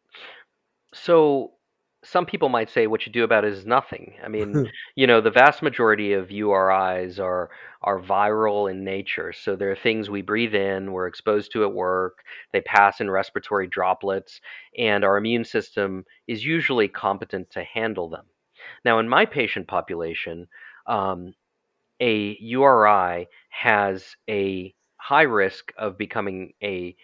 So 0.94 1.54
some 2.06 2.26
people 2.26 2.50
might 2.50 2.70
say 2.70 2.88
what 2.88 3.06
you 3.06 3.12
do 3.12 3.24
about 3.24 3.46
it 3.46 3.54
is 3.54 3.66
nothing. 3.66 4.14
I 4.24 4.28
mean, 4.28 4.72
you 4.96 5.08
know, 5.08 5.22
the 5.22 5.32
vast 5.32 5.62
majority 5.62 6.14
of 6.14 6.30
URIs 6.30 7.20
are 7.20 7.50
are 7.82 8.00
viral 8.00 8.70
in 8.70 8.84
nature. 8.84 9.34
So 9.34 9.56
they're 9.56 9.76
things 9.76 10.10
we 10.10 10.22
breathe 10.22 10.56
in, 10.56 10.92
we're 10.92 11.08
exposed 11.08 11.52
to 11.52 11.64
at 11.64 11.74
work, 11.74 12.24
they 12.52 12.62
pass 12.62 13.02
in 13.02 13.10
respiratory 13.10 13.68
droplets, 13.68 14.42
and 14.78 15.04
our 15.04 15.18
immune 15.18 15.46
system 15.46 16.06
is 16.28 16.44
usually 16.44 16.88
competent 16.88 17.52
to 17.52 17.64
handle 17.64 18.10
them. 18.10 18.26
Now, 18.84 19.00
in 19.00 19.08
my 19.08 19.26
patient 19.26 19.68
population, 19.68 20.48
um, 20.88 21.34
a 22.00 22.38
URI 22.40 23.28
has 23.50 24.16
a 24.30 24.74
high 24.98 25.24
risk 25.24 25.72
of 25.78 25.98
becoming 25.98 26.54
a 26.64 26.96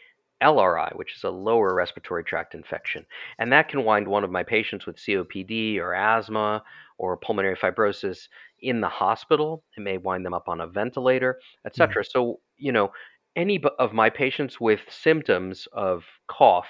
LRI, 0.41 0.95
which 0.95 1.15
is 1.15 1.23
a 1.23 1.29
lower 1.29 1.73
respiratory 1.73 2.23
tract 2.23 2.55
infection. 2.55 3.05
And 3.39 3.51
that 3.51 3.69
can 3.69 3.83
wind 3.83 4.07
one 4.07 4.23
of 4.23 4.31
my 4.31 4.43
patients 4.43 4.85
with 4.85 4.97
COPD 4.97 5.79
or 5.79 5.93
asthma 5.93 6.63
or 6.97 7.17
pulmonary 7.17 7.55
fibrosis 7.55 8.27
in 8.59 8.81
the 8.81 8.89
hospital. 8.89 9.63
It 9.77 9.81
may 9.81 9.97
wind 9.97 10.25
them 10.25 10.33
up 10.33 10.47
on 10.47 10.61
a 10.61 10.67
ventilator, 10.67 11.39
etc. 11.65 12.03
Mm. 12.03 12.11
So, 12.11 12.39
you 12.57 12.71
know, 12.71 12.91
any 13.35 13.61
of 13.79 13.93
my 13.93 14.09
patients 14.09 14.59
with 14.59 14.81
symptoms 14.89 15.67
of 15.73 16.03
cough, 16.27 16.67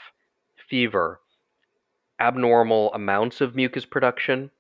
fever, 0.70 1.22
abnormal 2.20 2.94
amounts 2.94 3.42
of 3.42 3.56
mucus 3.56 3.86
production, 3.86 4.52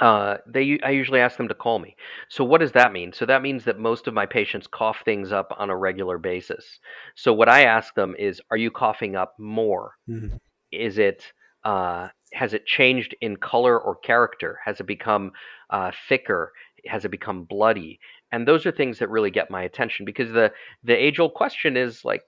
uh, 0.00 0.36
they 0.46 0.78
I 0.84 0.90
usually 0.90 1.20
ask 1.20 1.36
them 1.36 1.48
to 1.48 1.54
call 1.54 1.78
me. 1.78 1.96
So 2.28 2.44
what 2.44 2.60
does 2.60 2.72
that 2.72 2.92
mean? 2.92 3.12
So 3.12 3.24
that 3.26 3.42
means 3.42 3.64
that 3.64 3.78
most 3.78 4.06
of 4.06 4.14
my 4.14 4.26
patients 4.26 4.66
cough 4.66 4.98
things 5.04 5.32
up 5.32 5.54
on 5.58 5.70
a 5.70 5.76
regular 5.76 6.18
basis. 6.18 6.80
So 7.14 7.32
what 7.32 7.48
I 7.48 7.64
ask 7.64 7.94
them 7.94 8.14
is, 8.18 8.40
are 8.50 8.56
you 8.56 8.70
coughing 8.70 9.16
up 9.16 9.34
more? 9.38 9.92
Mm-hmm. 10.08 10.36
Is 10.72 10.98
it 10.98 11.32
uh, 11.64 12.08
has 12.32 12.52
it 12.52 12.66
changed 12.66 13.16
in 13.20 13.36
color 13.36 13.80
or 13.80 13.96
character? 13.96 14.58
Has 14.64 14.80
it 14.80 14.86
become 14.86 15.32
uh, 15.70 15.92
thicker? 16.08 16.52
Has 16.86 17.04
it 17.04 17.10
become 17.10 17.44
bloody? 17.44 17.98
And 18.32 18.46
those 18.46 18.66
are 18.66 18.72
things 18.72 18.98
that 18.98 19.08
really 19.08 19.30
get 19.30 19.50
my 19.50 19.62
attention 19.62 20.04
because 20.04 20.30
the 20.32 20.52
the 20.84 20.94
age 20.94 21.18
old 21.18 21.34
question 21.34 21.76
is 21.76 22.04
like, 22.04 22.22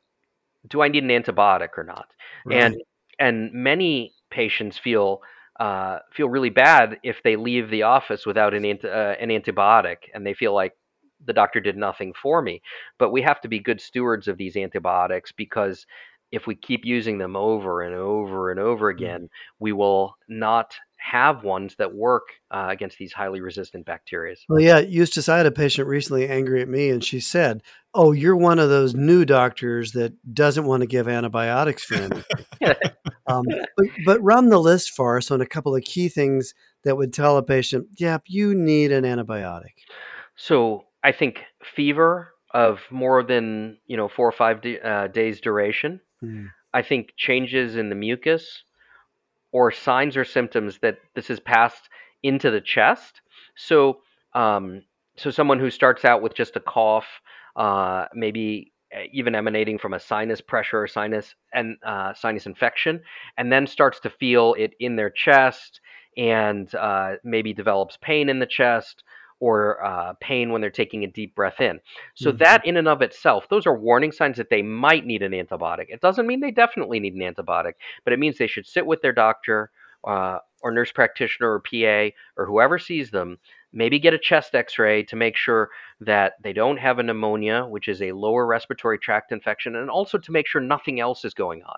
do 0.69 0.81
I 0.81 0.89
need 0.89 1.05
an 1.05 1.11
antibiotic 1.11 1.77
or 1.77 1.85
not? 1.85 2.07
Right. 2.47 2.63
And 2.63 2.77
and 3.19 3.53
many 3.53 4.15
patients 4.31 4.79
feel 4.79 5.21
uh, 5.59 5.99
feel 6.13 6.29
really 6.29 6.51
bad 6.51 6.99
if 7.03 7.23
they 7.25 7.37
leave 7.37 7.71
the 7.71 7.83
office 7.83 8.25
without 8.25 8.55
an, 8.55 8.65
uh, 8.65 9.15
an 9.21 9.31
antibiotic 9.31 9.97
and 10.15 10.27
they 10.27 10.35
feel 10.35 10.55
like 10.55 10.73
the 11.25 11.33
doctor 11.33 11.61
did 11.61 11.77
nothing 11.77 12.13
for 12.21 12.41
me. 12.41 12.63
But 12.99 13.11
we 13.11 13.23
have 13.23 13.41
to 13.41 13.49
be 13.49 13.59
good 13.59 13.81
stewards 13.81 14.29
of 14.29 14.39
these 14.39 14.57
antibiotics 14.57 15.33
because 15.33 15.85
if 16.31 16.47
we 16.47 16.55
keep 16.55 16.85
using 16.85 17.19
them 17.19 17.37
over 17.37 17.83
and 17.83 17.95
over 17.95 18.51
and 18.51 18.61
over 18.61 18.93
mm. 18.93 18.97
again, 18.97 19.31
we 19.59 19.73
will 19.73 20.17
not 20.29 20.75
have 20.99 21.45
ones 21.45 21.75
that 21.79 21.95
work 21.95 22.25
uh, 22.51 22.67
against 22.69 22.99
these 22.99 23.13
highly 23.13 23.41
resistant 23.41 23.87
bacteria. 23.87 24.35
Well, 24.49 24.61
yeah, 24.61 24.81
Eustace, 24.81 25.29
I 25.29 25.39
had 25.39 25.47
a 25.47 25.53
patient 25.53 25.89
recently 25.89 26.29
angry 26.29 26.61
at 26.61 26.69
me, 26.69 26.91
and 26.91 27.03
she 27.03 27.21
said, 27.21 27.63
"Oh, 27.95 28.13
you're 28.13 28.37
one 28.37 28.59
of 28.59 28.69
those 28.69 28.95
new 28.95 29.25
doctors 29.25 29.93
that 29.93 30.13
doesn't 30.35 30.67
want 30.67 30.83
to 30.83 30.87
give 30.87 31.09
antibiotics 31.09 31.85
for 31.85 31.95
anything." 31.95 32.25
um, 33.29 33.45
but, 33.77 33.87
but 34.05 34.23
run 34.23 34.49
the 34.49 34.59
list 34.59 34.91
for 34.91 35.17
us 35.17 35.31
on 35.31 35.41
a 35.41 35.47
couple 35.47 35.75
of 35.75 35.85
key 35.85 36.09
things 36.09 36.55
that 36.85 36.97
would 36.97 37.13
tell 37.13 37.37
a 37.37 37.43
patient, 37.43 37.87
"Yep, 37.99 38.25
you 38.27 38.55
need 38.55 38.93
an 38.93 39.05
antibiotic." 39.05 39.75
So 40.37 40.85
I 41.03 41.13
think 41.13 41.41
fever 41.63 42.33
of 42.53 42.81
more 42.91 43.23
than 43.23 43.79
you 43.87 43.97
know 43.97 44.09
four 44.09 44.29
or 44.29 44.33
five 44.33 44.63
uh, 44.85 45.09
days 45.09 45.41
duration. 45.41 46.01
Mm. 46.23 46.49
I 46.75 46.83
think 46.83 47.15
changes 47.17 47.77
in 47.77 47.89
the 47.89 47.95
mucus 47.95 48.63
or 49.53 49.73
signs 49.73 50.17
or 50.17 50.25
symptoms 50.25 50.79
that 50.83 50.99
this 51.15 51.31
is 51.31 51.41
passed 51.41 51.89
into 52.23 52.51
the 52.51 52.61
chest. 52.61 53.21
So, 53.57 54.01
um, 54.35 54.83
so 55.17 55.31
someone 55.31 55.59
who 55.59 55.71
starts 55.71 56.05
out 56.05 56.23
with 56.23 56.35
just 56.35 56.57
a 56.57 56.61
cough, 56.61 57.07
uh, 57.57 58.07
maybe 58.15 58.73
even 59.13 59.35
emanating 59.35 59.79
from 59.79 59.95
a 59.95 60.01
sinus 60.01 60.41
pressure 60.41 60.83
or 60.83 60.87
sinus 60.87 61.35
and 61.53 61.77
uh, 61.85 62.15
sinus 62.15 62.47
infection, 62.47 63.01
and 63.37 63.53
then 63.53 63.67
starts 63.67 64.01
to 64.01 64.11
feel 64.11 64.55
it 64.59 64.73
in 64.81 64.97
their 64.97 65.11
chest 65.11 65.81
and 66.17 66.75
uh, 66.75 67.13
maybe 67.25 67.53
develops 67.53 67.97
pain 68.01 68.29
in 68.29 68.39
the 68.39 68.47
chest 68.47 69.05
or 69.41 69.85
uh, 69.85 70.15
pain 70.21 70.51
when 70.51 70.61
they're 70.61 70.71
taking 70.71 71.05
a 71.05 71.07
deep 71.07 71.35
breath 71.35 71.61
in. 71.61 71.79
So, 72.15 72.31
mm-hmm. 72.31 72.39
that 72.39 72.67
in 72.67 72.77
and 72.77 72.89
of 72.89 73.03
itself, 73.03 73.49
those 73.49 73.67
are 73.67 73.79
warning 73.79 74.11
signs 74.11 74.37
that 74.37 74.51
they 74.51 74.63
might 74.63 75.07
need 75.07 75.23
an 75.23 75.33
antibiotic. 75.33 75.87
It 75.89 76.01
doesn't 76.01 76.27
mean 76.27 76.41
they 76.41 76.51
definitely 76.51 76.99
need 76.99 77.15
an 77.15 77.21
antibiotic, 77.21 77.75
but 78.05 78.13
it 78.13 78.19
means 78.19 78.37
they 78.37 78.49
should 78.49 78.67
sit 78.67 78.87
with 78.87 79.01
their 79.01 79.13
doctor 79.13 79.71
uh, 80.07 80.39
or 80.61 80.73
nurse 80.73 80.91
practitioner 80.91 81.53
or 81.53 81.61
PA 81.61 82.15
or 82.37 82.47
whoever 82.47 82.79
sees 82.79 83.11
them. 83.11 83.39
Maybe 83.73 83.99
get 83.99 84.15
a 84.15 84.19
chest 84.19 84.55
x 84.55 84.79
ray 84.79 85.03
to 85.05 85.17
make 85.17 85.37
sure 85.37 85.71
that 86.01 86.35
they 86.43 86.53
don't 86.53 86.79
have 86.79 86.99
a 86.99 87.03
pneumonia, 87.03 87.67
which 87.67 87.89
is 87.89 88.01
a 88.03 88.13
lower 88.13 88.47
respiratory 88.47 88.99
tract 88.99 89.33
infection, 89.33 89.77
and 89.77 89.91
also 89.91 90.19
to 90.19 90.33
make 90.33 90.47
sure 90.47 90.61
nothing 90.61 91.01
else 91.01 91.25
is 91.25 91.35
going 91.35 91.63
on. 91.63 91.77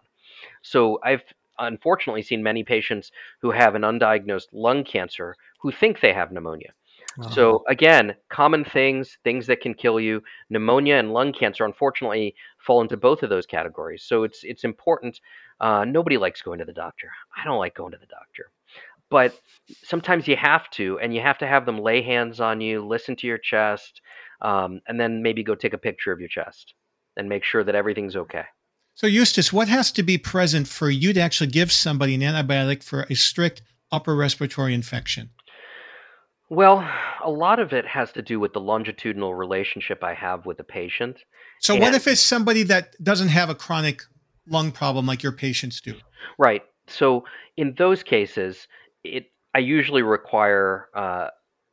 So, 0.63 0.99
I've 1.03 1.23
unfortunately 1.61 2.23
seen 2.23 2.43
many 2.43 2.65
patients 2.65 3.13
who 3.41 3.51
have 3.51 3.75
an 3.75 3.83
undiagnosed 3.83 4.49
lung 4.53 4.83
cancer 4.85 5.35
who 5.61 5.71
think 5.71 6.01
they 6.01 6.13
have 6.13 6.33
pneumonia. 6.33 6.73
Uh-huh. 7.19 7.31
So 7.31 7.65
again, 7.69 8.15
common 8.29 8.65
things, 8.65 9.19
things 9.25 9.47
that 9.47 9.61
can 9.61 9.75
kill 9.75 10.01
you. 10.01 10.23
Pneumonia 10.49 10.97
and 10.97 11.13
lung 11.13 11.33
cancer, 11.33 11.65
unfortunately, 11.65 12.35
fall 12.59 12.81
into 12.81 12.97
both 12.97 13.23
of 13.23 13.31
those 13.31 13.47
categories. 13.47 14.05
So 14.05 14.23
it's 14.23 14.45
it's 14.45 14.65
important. 14.65 15.21
Uh, 15.61 15.85
nobody 15.85 16.17
likes 16.17 16.41
going 16.41 16.59
to 16.61 16.65
the 16.65 16.73
doctor. 16.73 17.11
I 17.37 17.45
don't 17.45 17.59
like 17.59 17.75
going 17.75 17.93
to 17.93 17.99
the 17.99 18.07
doctor, 18.07 18.51
but 19.11 19.39
sometimes 19.85 20.29
you 20.29 20.37
have 20.37 20.71
to, 20.71 20.99
and 21.01 21.15
you 21.15 21.21
have 21.21 21.39
to 21.39 21.47
have 21.47 21.67
them 21.67 21.79
lay 21.79 22.03
hands 22.03 22.41
on 22.41 22.61
you, 22.61 22.87
listen 22.87 23.17
to 23.17 23.27
your 23.27 23.39
chest, 23.39 24.01
um, 24.41 24.81
and 24.87 24.99
then 24.99 25.23
maybe 25.23 25.43
go 25.43 25.55
take 25.55 25.75
a 25.75 25.79
picture 25.79 26.13
of 26.13 26.21
your 26.21 26.29
chest 26.29 26.75
and 27.17 27.29
make 27.29 27.45
sure 27.45 27.65
that 27.65 27.75
everything's 27.75 28.17
okay. 28.17 28.45
So, 28.95 29.07
Eustace, 29.07 29.53
what 29.53 29.69
has 29.69 29.93
to 29.93 30.03
be 30.03 30.19
present 30.19 30.69
for 30.69 30.91
you 30.91 31.13
to 31.13 31.21
actually 31.21 31.51
give 31.51 31.73
somebody 31.73 32.15
an 32.15 32.21
antibiotic 32.21 32.83
for 32.83 33.07
a 33.09 33.15
strict 33.15 33.63
upper 33.91 34.15
respiratory 34.15 34.75
infection? 34.75 35.31
Well, 36.49 36.87
a 37.25 37.31
lot 37.31 37.61
of 37.61 37.73
it 37.73 37.87
has 37.87 38.13
to 38.13 38.23
do 38.23 38.41
with 38.41 38.53
the 38.53 38.61
longitudinal 38.61 39.35
relationship 39.35 40.03
I 40.03 40.15
have 40.15 40.47
with 40.47 40.57
the 40.57 40.65
patient. 40.65 41.19
So, 41.61 41.75
and, 41.75 41.83
what 41.83 41.95
if 41.95 42.07
it's 42.09 42.21
somebody 42.21 42.65
that 42.65 43.03
doesn't 43.03 43.29
have 43.29 43.51
a 43.51 43.55
chronic 43.55 44.03
lung 44.49 44.73
problem 44.73 45.07
like 45.07 45.23
your 45.23 45.33
patients 45.33 45.81
do? 45.81 45.95
Right. 46.39 46.63
So, 46.89 47.25
in 47.57 47.75
those 47.79 48.03
cases, 48.03 48.67
it 49.05 49.27
I 49.55 49.59
usually 49.59 50.03
require 50.03 50.89
uh, 50.95 51.29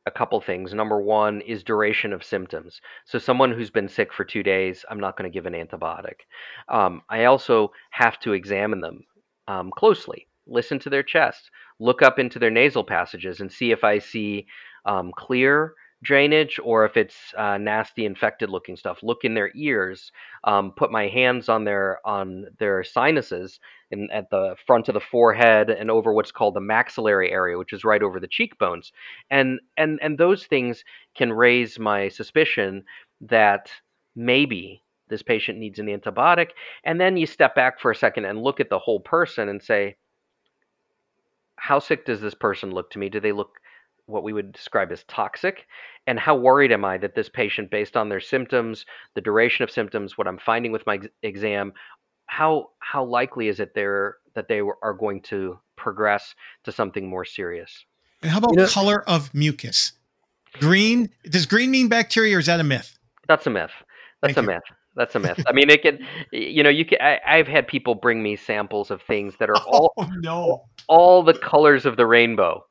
a 0.06 0.10
couple 0.10 0.40
things. 0.40 0.74
Number 0.74 1.00
one 1.00 1.40
is 1.42 1.62
duration 1.62 2.12
of 2.12 2.24
symptoms. 2.24 2.80
So, 3.04 3.18
someone 3.18 3.52
who's 3.52 3.70
been 3.70 3.88
sick 3.88 4.12
for 4.12 4.24
two 4.24 4.42
days, 4.42 4.84
I'm 4.90 5.00
not 5.00 5.16
going 5.16 5.30
to 5.30 5.34
give 5.34 5.46
an 5.46 5.52
antibiotic. 5.52 6.20
Um, 6.68 7.02
I 7.08 7.24
also 7.24 7.72
have 7.90 8.18
to 8.20 8.32
examine 8.32 8.80
them 8.80 9.04
um, 9.46 9.70
closely, 9.70 10.26
listen 10.46 10.78
to 10.80 10.90
their 10.90 11.02
chest, 11.02 11.50
look 11.78 12.02
up 12.02 12.18
into 12.18 12.38
their 12.38 12.50
nasal 12.50 12.84
passages, 12.84 13.40
and 13.40 13.52
see 13.52 13.70
if 13.70 13.84
I 13.84 13.98
see 13.98 14.46
um, 14.84 15.12
clear 15.16 15.74
drainage 16.02 16.60
or 16.62 16.84
if 16.84 16.96
it's 16.96 17.16
uh, 17.36 17.58
nasty 17.58 18.06
infected 18.06 18.48
looking 18.48 18.76
stuff 18.76 19.00
look 19.02 19.24
in 19.24 19.34
their 19.34 19.50
ears 19.56 20.12
um, 20.44 20.72
put 20.76 20.92
my 20.92 21.08
hands 21.08 21.48
on 21.48 21.64
their 21.64 21.98
on 22.06 22.44
their 22.60 22.84
sinuses 22.84 23.58
and 23.90 24.10
at 24.12 24.30
the 24.30 24.56
front 24.66 24.88
of 24.88 24.94
the 24.94 25.00
forehead 25.00 25.70
and 25.70 25.90
over 25.90 26.12
what's 26.12 26.32
called 26.32 26.54
the 26.54 26.60
maxillary 26.60 27.30
area 27.30 27.58
which 27.58 27.72
is 27.72 27.84
right 27.84 28.02
over 28.02 28.20
the 28.20 28.28
cheekbones. 28.28 28.92
And 29.30 29.60
and 29.76 29.98
and 30.02 30.18
those 30.18 30.46
things 30.46 30.84
can 31.16 31.32
raise 31.32 31.78
my 31.78 32.08
suspicion 32.08 32.84
that 33.22 33.70
maybe 34.14 34.82
this 35.08 35.22
patient 35.22 35.58
needs 35.58 35.78
an 35.78 35.86
antibiotic. 35.86 36.50
And 36.84 37.00
then 37.00 37.16
you 37.16 37.26
step 37.26 37.54
back 37.54 37.80
for 37.80 37.90
a 37.90 37.96
second 37.96 38.26
and 38.26 38.42
look 38.42 38.60
at 38.60 38.68
the 38.68 38.78
whole 38.78 39.00
person 39.00 39.48
and 39.48 39.62
say 39.62 39.96
how 41.56 41.78
sick 41.78 42.04
does 42.04 42.20
this 42.20 42.34
person 42.34 42.70
look 42.70 42.90
to 42.90 42.98
me? 42.98 43.08
Do 43.08 43.20
they 43.20 43.32
look 43.32 43.58
what 44.06 44.22
we 44.22 44.32
would 44.32 44.52
describe 44.52 44.92
as 44.92 45.04
toxic? 45.04 45.66
And 46.06 46.18
how 46.18 46.36
worried 46.36 46.72
am 46.72 46.86
i 46.86 46.96
that 46.96 47.14
this 47.14 47.28
patient 47.28 47.70
based 47.70 47.96
on 47.96 48.08
their 48.08 48.20
symptoms 48.20 48.86
the 49.14 49.20
duration 49.20 49.62
of 49.62 49.70
symptoms 49.70 50.16
what 50.16 50.26
i'm 50.26 50.38
finding 50.38 50.72
with 50.72 50.86
my 50.86 50.98
exam 51.22 51.72
how 52.28 52.70
how 52.78 53.04
likely 53.04 53.48
is 53.48 53.60
it 53.60 53.74
there 53.74 54.16
that 54.34 54.48
they 54.48 54.60
are 54.60 54.94
going 54.94 55.20
to 55.20 55.58
progress 55.76 56.34
to 56.64 56.72
something 56.72 57.08
more 57.08 57.24
serious 57.24 57.84
and 58.22 58.30
how 58.30 58.38
about 58.38 58.52
you 58.52 58.58
know, 58.58 58.66
color 58.66 59.02
of 59.08 59.32
mucus 59.34 59.92
green 60.60 61.10
does 61.28 61.46
green 61.46 61.70
mean 61.70 61.88
bacteria 61.88 62.36
or 62.36 62.40
is 62.40 62.46
that 62.46 62.60
a 62.60 62.64
myth 62.64 62.98
that's 63.26 63.46
a 63.46 63.50
myth 63.50 63.72
that's 64.20 64.34
Thank 64.34 64.38
a 64.38 64.50
you. 64.50 64.54
myth 64.54 64.64
that's 64.98 65.14
a 65.14 65.20
myth. 65.20 65.40
I 65.46 65.52
mean, 65.52 65.70
it 65.70 65.82
can, 65.82 66.04
you 66.32 66.64
know, 66.64 66.68
you 66.68 66.84
can. 66.84 66.98
I, 67.00 67.36
have 67.36 67.46
had 67.46 67.68
people 67.68 67.94
bring 67.94 68.20
me 68.20 68.34
samples 68.34 68.90
of 68.90 69.00
things 69.02 69.34
that 69.38 69.48
are 69.48 69.56
all 69.66 69.92
oh, 69.96 70.10
no. 70.18 70.64
all 70.88 71.22
the 71.22 71.34
colors 71.34 71.86
of 71.86 71.96
the 71.96 72.04
rainbow, 72.04 72.64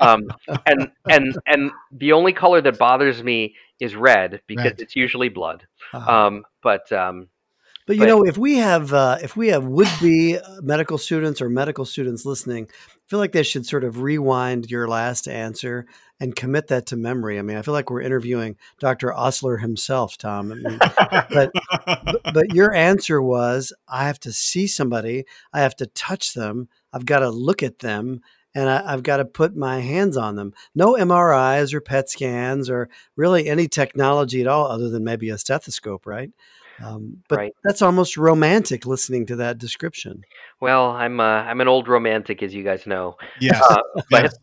um, 0.00 0.22
and 0.66 0.90
and 1.08 1.38
and 1.46 1.70
the 1.92 2.12
only 2.12 2.32
color 2.32 2.60
that 2.60 2.78
bothers 2.78 3.22
me 3.22 3.54
is 3.78 3.94
red 3.94 4.42
because 4.48 4.64
red. 4.64 4.80
it's 4.80 4.96
usually 4.96 5.28
blood. 5.28 5.66
Uh-huh. 5.92 6.26
Um, 6.26 6.44
but 6.62 6.90
um, 6.92 7.28
but 7.88 7.96
you 7.96 8.02
but, 8.02 8.08
know, 8.08 8.22
if 8.22 8.36
we 8.36 8.58
have 8.58 8.92
uh, 8.92 9.16
if 9.22 9.34
we 9.34 9.48
have 9.48 9.64
would 9.64 9.88
be 9.98 10.38
medical 10.60 10.98
students 10.98 11.40
or 11.40 11.48
medical 11.48 11.86
students 11.86 12.26
listening, 12.26 12.68
I 12.70 13.00
feel 13.06 13.18
like 13.18 13.32
they 13.32 13.42
should 13.42 13.64
sort 13.64 13.82
of 13.82 14.02
rewind 14.02 14.70
your 14.70 14.86
last 14.86 15.26
answer 15.26 15.86
and 16.20 16.36
commit 16.36 16.66
that 16.66 16.84
to 16.86 16.96
memory. 16.96 17.38
I 17.38 17.42
mean, 17.42 17.56
I 17.56 17.62
feel 17.62 17.72
like 17.72 17.88
we're 17.88 18.02
interviewing 18.02 18.56
Dr. 18.78 19.14
Osler 19.14 19.56
himself, 19.56 20.18
Tom. 20.18 20.52
I 20.52 20.54
mean, 20.56 20.78
but, 21.30 21.50
but 22.34 22.50
your 22.54 22.74
answer 22.74 23.22
was, 23.22 23.72
I 23.88 24.04
have 24.04 24.20
to 24.20 24.32
see 24.32 24.66
somebody, 24.66 25.24
I 25.54 25.60
have 25.60 25.76
to 25.76 25.86
touch 25.86 26.34
them, 26.34 26.68
I've 26.92 27.06
got 27.06 27.20
to 27.20 27.30
look 27.30 27.62
at 27.62 27.78
them, 27.78 28.20
and 28.54 28.68
I, 28.68 28.90
have 28.90 29.02
got 29.02 29.18
to 29.18 29.24
put 29.24 29.56
my 29.56 29.80
hands 29.80 30.16
on 30.16 30.36
them. 30.36 30.52
No 30.74 30.94
MRIs 30.94 31.72
or 31.72 31.80
PET 31.80 32.10
scans 32.10 32.68
or 32.68 32.90
really 33.16 33.48
any 33.48 33.68
technology 33.68 34.40
at 34.40 34.46
all, 34.46 34.66
other 34.66 34.90
than 34.90 35.04
maybe 35.04 35.30
a 35.30 35.38
stethoscope, 35.38 36.04
right? 36.06 36.32
Um, 36.82 37.22
but 37.28 37.38
right. 37.38 37.52
that's 37.64 37.82
almost 37.82 38.16
romantic 38.16 38.86
listening 38.86 39.26
to 39.26 39.36
that 39.36 39.58
description. 39.58 40.22
Well, 40.60 40.90
I'm 40.90 41.20
uh, 41.20 41.42
I'm 41.42 41.60
an 41.60 41.68
old 41.68 41.88
romantic, 41.88 42.42
as 42.42 42.54
you 42.54 42.62
guys 42.62 42.86
know. 42.86 43.16
Yes. 43.40 43.62
Uh, 43.70 43.82
but 44.10 44.22
yes. 44.24 44.34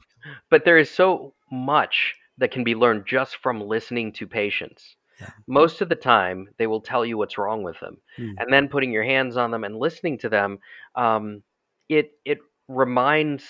but 0.50 0.66
there 0.66 0.78
is 0.78 0.90
so 0.90 1.34
much 1.52 2.16
that 2.38 2.52
can 2.52 2.64
be 2.64 2.76
learned 2.76 3.06
just 3.08 3.38
from 3.38 3.62
listening 3.62 4.12
to 4.14 4.28
patients. 4.28 4.96
Yeah. 5.22 5.30
Most 5.48 5.82
of 5.82 5.88
the 5.88 5.96
time, 5.96 6.50
they 6.58 6.68
will 6.68 6.82
tell 6.82 7.06
you 7.06 7.18
what's 7.18 7.38
wrong 7.38 7.64
with 7.64 7.80
them, 7.80 7.98
mm. 8.18 8.34
and 8.38 8.52
then 8.52 8.68
putting 8.68 8.92
your 8.92 9.04
hands 9.04 9.38
on 9.38 9.52
them 9.52 9.64
and 9.64 9.78
listening 9.78 10.18
to 10.20 10.30
them, 10.30 10.60
um, 10.96 11.42
it 11.88 12.12
it 12.26 12.40
reminds 12.68 13.44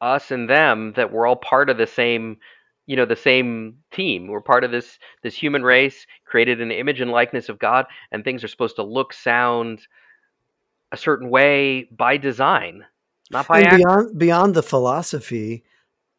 us 0.00 0.30
and 0.30 0.48
them 0.48 0.92
that 0.96 1.12
we're 1.12 1.26
all 1.26 1.36
part 1.36 1.70
of 1.70 1.76
the 1.78 1.86
same 1.86 2.38
you 2.86 2.96
know 2.96 3.04
the 3.04 3.16
same 3.16 3.78
team. 3.92 4.28
We're 4.28 4.40
part 4.40 4.64
of 4.64 4.70
this 4.70 4.98
this 5.22 5.34
human 5.34 5.62
race 5.62 6.06
created 6.24 6.60
in 6.60 6.68
the 6.68 6.78
image 6.78 7.00
and 7.00 7.10
likeness 7.10 7.48
of 7.48 7.58
god 7.58 7.86
and 8.10 8.24
things 8.24 8.42
are 8.42 8.48
supposed 8.48 8.76
to 8.76 8.82
look 8.82 9.12
sound 9.12 9.86
a 10.90 10.96
certain 10.96 11.30
way 11.30 11.88
by 11.90 12.16
design 12.16 12.84
not 13.30 13.46
by 13.48 13.62
beyond 13.76 14.18
beyond 14.18 14.54
the 14.54 14.62
philosophy 14.62 15.62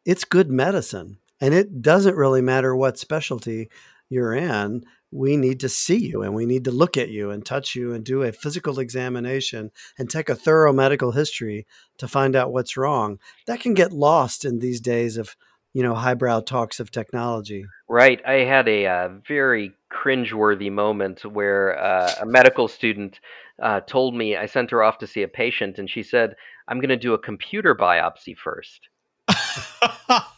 it's 0.04 0.24
good 0.24 0.50
medicine 0.50 1.18
and 1.40 1.52
it 1.52 1.82
doesn't 1.82 2.16
really 2.16 2.40
matter 2.40 2.74
what 2.74 2.98
specialty 2.98 3.68
you're 4.08 4.34
in. 4.34 4.84
We 5.10 5.36
need 5.36 5.60
to 5.60 5.68
see 5.68 5.98
you 5.98 6.22
and 6.22 6.34
we 6.34 6.46
need 6.46 6.64
to 6.64 6.70
look 6.70 6.96
at 6.96 7.10
you 7.10 7.30
and 7.30 7.44
touch 7.44 7.74
you 7.74 7.92
and 7.92 8.04
do 8.04 8.22
a 8.22 8.32
physical 8.32 8.78
examination 8.78 9.70
and 9.98 10.10
take 10.10 10.28
a 10.28 10.34
thorough 10.34 10.72
medical 10.72 11.12
history 11.12 11.66
to 11.98 12.08
find 12.08 12.34
out 12.34 12.52
what's 12.52 12.76
wrong. 12.76 13.18
That 13.46 13.60
can 13.60 13.74
get 13.74 13.92
lost 13.92 14.44
in 14.44 14.58
these 14.58 14.80
days 14.80 15.16
of, 15.16 15.36
you 15.74 15.82
know, 15.82 15.94
highbrow 15.94 16.40
talks 16.40 16.80
of 16.80 16.90
technology. 16.90 17.66
Right. 17.88 18.24
I 18.26 18.44
had 18.44 18.68
a 18.68 18.86
uh, 18.86 19.08
very 19.28 19.72
cringeworthy 19.92 20.72
moment 20.72 21.24
where 21.24 21.78
uh, 21.78 22.14
a 22.22 22.26
medical 22.26 22.68
student 22.68 23.20
uh, 23.62 23.80
told 23.80 24.14
me 24.14 24.36
I 24.36 24.46
sent 24.46 24.70
her 24.70 24.82
off 24.82 24.98
to 24.98 25.06
see 25.06 25.22
a 25.22 25.28
patient 25.28 25.78
and 25.78 25.90
she 25.90 26.02
said, 26.02 26.34
I'm 26.68 26.78
going 26.78 26.88
to 26.88 26.96
do 26.96 27.12
a 27.12 27.18
computer 27.18 27.74
biopsy 27.74 28.36
first. 28.36 28.88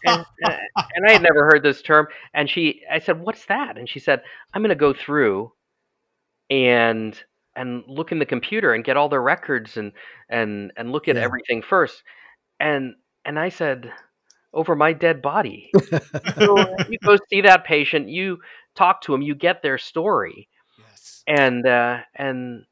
and, 0.05 0.25
and 0.45 1.07
I 1.09 1.13
had 1.13 1.23
never 1.23 1.45
heard 1.45 1.63
this 1.63 1.83
term. 1.83 2.07
And 2.35 2.49
she, 2.49 2.83
I 2.91 2.99
said, 3.01 3.21
"What's 3.21 3.47
that?" 3.47 3.77
And 3.77 3.89
she 3.89 3.99
said, 3.99 4.23
"I'm 4.55 4.63
going 4.63 4.69
to 4.71 4.77
go 4.77 4.93
through 4.93 5.53
and 6.51 7.21
and 7.57 7.83
look 7.89 8.13
in 8.13 8.19
the 8.21 8.27
computer 8.27 8.75
and 8.75 8.85
get 8.85 8.97
all 8.97 9.09
their 9.09 9.23
records 9.23 9.77
and 9.77 9.93
and 10.29 10.73
and 10.77 10.93
look 10.93 11.09
at 11.09 11.17
Yeah. 11.17 11.23
everything 11.23 11.63
first. 11.63 12.03
And 12.61 12.95
and 13.25 13.39
I 13.39 13.49
said, 13.49 13.93
"Over 14.57 14.75
my 14.75 14.93
dead 14.93 15.23
body." 15.23 15.71
So 16.37 16.77
you 16.89 16.99
go 17.05 17.17
see 17.31 17.43
that 17.43 17.65
patient, 17.65 18.09
you 18.09 18.39
talk 18.75 19.03
to 19.03 19.13
them, 19.13 19.23
you 19.23 19.35
get 19.35 19.63
their 19.63 19.79
story, 19.79 20.49
yes. 20.79 21.23
and 21.27 21.67
uh, 21.67 21.99
and 22.15 22.65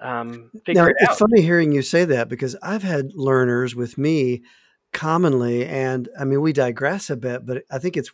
um, 0.00 0.50
figure 0.64 0.82
Now, 0.82 0.88
it 0.88 0.96
it's 1.00 1.12
out. 1.12 1.18
funny 1.18 1.42
hearing 1.42 1.72
you 1.72 1.82
say 1.82 2.04
that 2.04 2.28
because 2.28 2.56
I've 2.62 2.82
had 2.82 3.12
learners 3.14 3.74
with 3.74 3.98
me 3.98 4.42
commonly, 4.92 5.66
and 5.66 6.08
I 6.18 6.24
mean, 6.24 6.40
we 6.40 6.52
digress 6.52 7.10
a 7.10 7.16
bit, 7.16 7.44
but 7.44 7.64
I 7.70 7.78
think 7.78 7.96
it's 7.96 8.10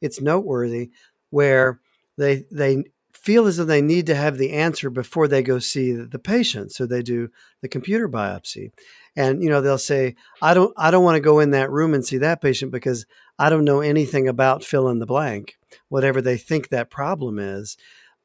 it's 0.00 0.20
noteworthy 0.20 0.90
where 1.30 1.80
they 2.16 2.44
they 2.50 2.84
feel 3.22 3.46
as 3.46 3.56
though 3.56 3.64
they 3.64 3.82
need 3.82 4.06
to 4.06 4.14
have 4.14 4.38
the 4.38 4.52
answer 4.52 4.90
before 4.90 5.28
they 5.28 5.42
go 5.42 5.58
see 5.58 5.92
the, 5.92 6.18
patient, 6.18 6.72
so 6.72 6.86
they 6.86 7.02
do 7.02 7.28
the 7.60 7.68
computer 7.68 8.08
biopsy, 8.08 8.70
and 9.16 9.42
you 9.42 9.48
know 9.48 9.60
they'll 9.60 9.78
say, 9.78 10.14
"I 10.40 10.54
don't 10.54 10.72
I 10.76 10.90
don't 10.90 11.04
want 11.04 11.16
to 11.16 11.20
go 11.20 11.40
in 11.40 11.50
that 11.50 11.70
room 11.70 11.94
and 11.94 12.04
see 12.04 12.18
that 12.18 12.40
patient 12.40 12.72
because 12.72 13.06
I 13.38 13.50
don't 13.50 13.64
know 13.64 13.80
anything 13.80 14.28
about 14.28 14.64
fill 14.64 14.88
in 14.88 14.98
the 14.98 15.06
blank, 15.06 15.58
whatever 15.88 16.20
they 16.20 16.36
think 16.36 16.68
that 16.68 16.90
problem 16.90 17.38
is." 17.38 17.76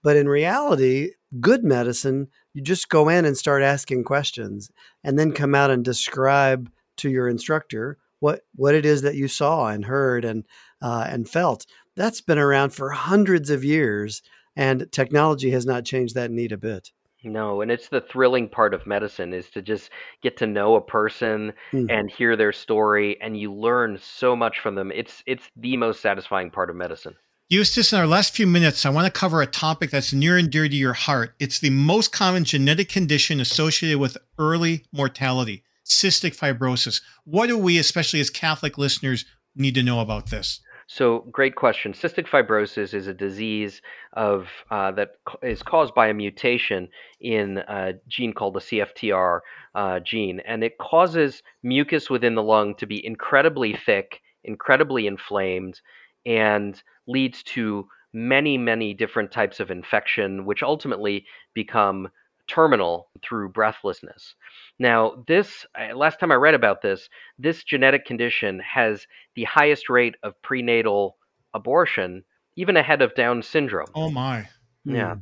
But 0.01 0.17
in 0.17 0.27
reality, 0.27 1.11
good 1.39 1.63
medicine 1.63 2.27
you 2.53 2.61
just 2.61 2.89
go 2.89 3.09
in 3.09 3.25
and 3.25 3.35
start 3.35 3.63
asking 3.63 4.03
questions 4.03 4.71
and 5.03 5.17
then 5.17 5.31
come 5.31 5.55
out 5.55 5.71
and 5.71 5.83
describe 5.83 6.71
to 6.97 7.09
your 7.09 7.27
instructor 7.27 7.97
what 8.19 8.41
what 8.55 8.75
it 8.75 8.85
is 8.85 9.01
that 9.01 9.15
you 9.15 9.27
saw 9.27 9.67
and 9.67 9.85
heard 9.85 10.23
and 10.23 10.45
uh, 10.81 11.05
and 11.09 11.27
felt. 11.27 11.65
That's 11.95 12.21
been 12.21 12.37
around 12.37 12.71
for 12.71 12.91
hundreds 12.91 13.49
of 13.49 13.63
years 13.63 14.21
and 14.55 14.91
technology 14.91 15.51
has 15.51 15.65
not 15.65 15.85
changed 15.85 16.15
that 16.15 16.31
need 16.31 16.51
a 16.51 16.57
bit 16.57 16.91
No, 17.23 17.61
and 17.61 17.71
it's 17.71 17.87
the 17.87 18.01
thrilling 18.01 18.49
part 18.49 18.73
of 18.73 18.85
medicine 18.85 19.33
is 19.33 19.49
to 19.51 19.61
just 19.61 19.89
get 20.21 20.35
to 20.37 20.45
know 20.45 20.75
a 20.75 20.81
person 20.81 21.53
Mhm. 21.71 21.89
and 21.89 22.11
hear 22.11 22.35
their 22.35 22.51
story, 22.51 23.17
and 23.21 23.39
you 23.39 23.53
learn 23.53 23.97
so 23.97 24.35
much 24.35 24.59
from 24.59 24.75
them. 24.75 24.91
It's 24.91 25.23
it's 25.25 25.49
the 25.55 25.77
most 25.77 26.01
satisfying 26.01 26.51
part 26.51 26.69
of 26.69 26.75
medicine. 26.75 27.15
Eustace, 27.49 27.93
in 27.93 27.99
our 27.99 28.07
last 28.07 28.35
few 28.35 28.47
minutes, 28.47 28.85
I 28.85 28.89
want 28.89 29.05
to 29.05 29.19
cover 29.19 29.41
a 29.41 29.47
topic 29.47 29.91
that's 29.91 30.11
near 30.11 30.37
and 30.37 30.49
dear 30.49 30.67
to 30.67 30.75
your 30.75 30.93
heart. 30.93 31.35
It's 31.39 31.59
the 31.59 31.69
most 31.69 32.11
common 32.11 32.43
genetic 32.45 32.89
condition 32.89 33.39
associated 33.39 33.99
with 33.99 34.17
early 34.37 34.83
mortality 34.91 35.63
cystic 35.85 36.35
fibrosis. 36.35 37.01
What 37.25 37.47
do 37.47 37.57
we, 37.57 37.77
especially 37.77 38.19
as 38.21 38.29
Catholic 38.29 38.77
listeners, 38.77 39.25
need 39.55 39.75
to 39.75 39.83
know 39.83 39.99
about 39.99 40.29
this? 40.29 40.61
So, 40.87 41.19
great 41.31 41.55
question. 41.55 41.93
Cystic 41.93 42.27
fibrosis 42.27 42.93
is 42.93 43.07
a 43.07 43.13
disease 43.13 43.81
of 44.13 44.47
uh, 44.69 44.91
that 44.91 45.11
is 45.41 45.63
caused 45.63 45.95
by 45.95 46.07
a 46.07 46.13
mutation 46.13 46.89
in 47.21 47.59
a 47.59 47.93
gene 48.07 48.33
called 48.33 48.55
the 48.55 48.59
CFTR 48.59 49.39
uh, 49.75 49.99
gene, 50.01 50.41
and 50.41 50.63
it 50.63 50.77
causes 50.77 51.41
mucus 51.63 52.09
within 52.09 52.35
the 52.35 52.43
lung 52.43 52.75
to 52.75 52.85
be 52.85 53.05
incredibly 53.05 53.73
thick, 53.73 54.21
incredibly 54.43 55.07
inflamed, 55.07 55.79
and 56.25 56.81
leads 57.07 57.43
to 57.43 57.87
many, 58.13 58.57
many 58.57 58.93
different 58.93 59.31
types 59.31 59.59
of 59.59 59.71
infection, 59.71 60.45
which 60.45 60.61
ultimately 60.61 61.25
become 61.53 62.09
terminal 62.47 63.09
through 63.21 63.49
breathlessness. 63.49 64.35
Now, 64.79 65.23
this 65.27 65.65
last 65.95 66.19
time 66.19 66.31
I 66.31 66.35
read 66.35 66.55
about 66.55 66.81
this, 66.81 67.09
this 67.39 67.63
genetic 67.63 68.05
condition 68.05 68.59
has 68.59 69.07
the 69.35 69.45
highest 69.45 69.89
rate 69.89 70.15
of 70.23 70.39
prenatal 70.41 71.17
abortion, 71.53 72.23
even 72.55 72.77
ahead 72.77 73.01
of 73.01 73.15
Down 73.15 73.41
syndrome. 73.41 73.91
Oh, 73.95 74.09
my. 74.09 74.47
Yeah, 74.85 75.15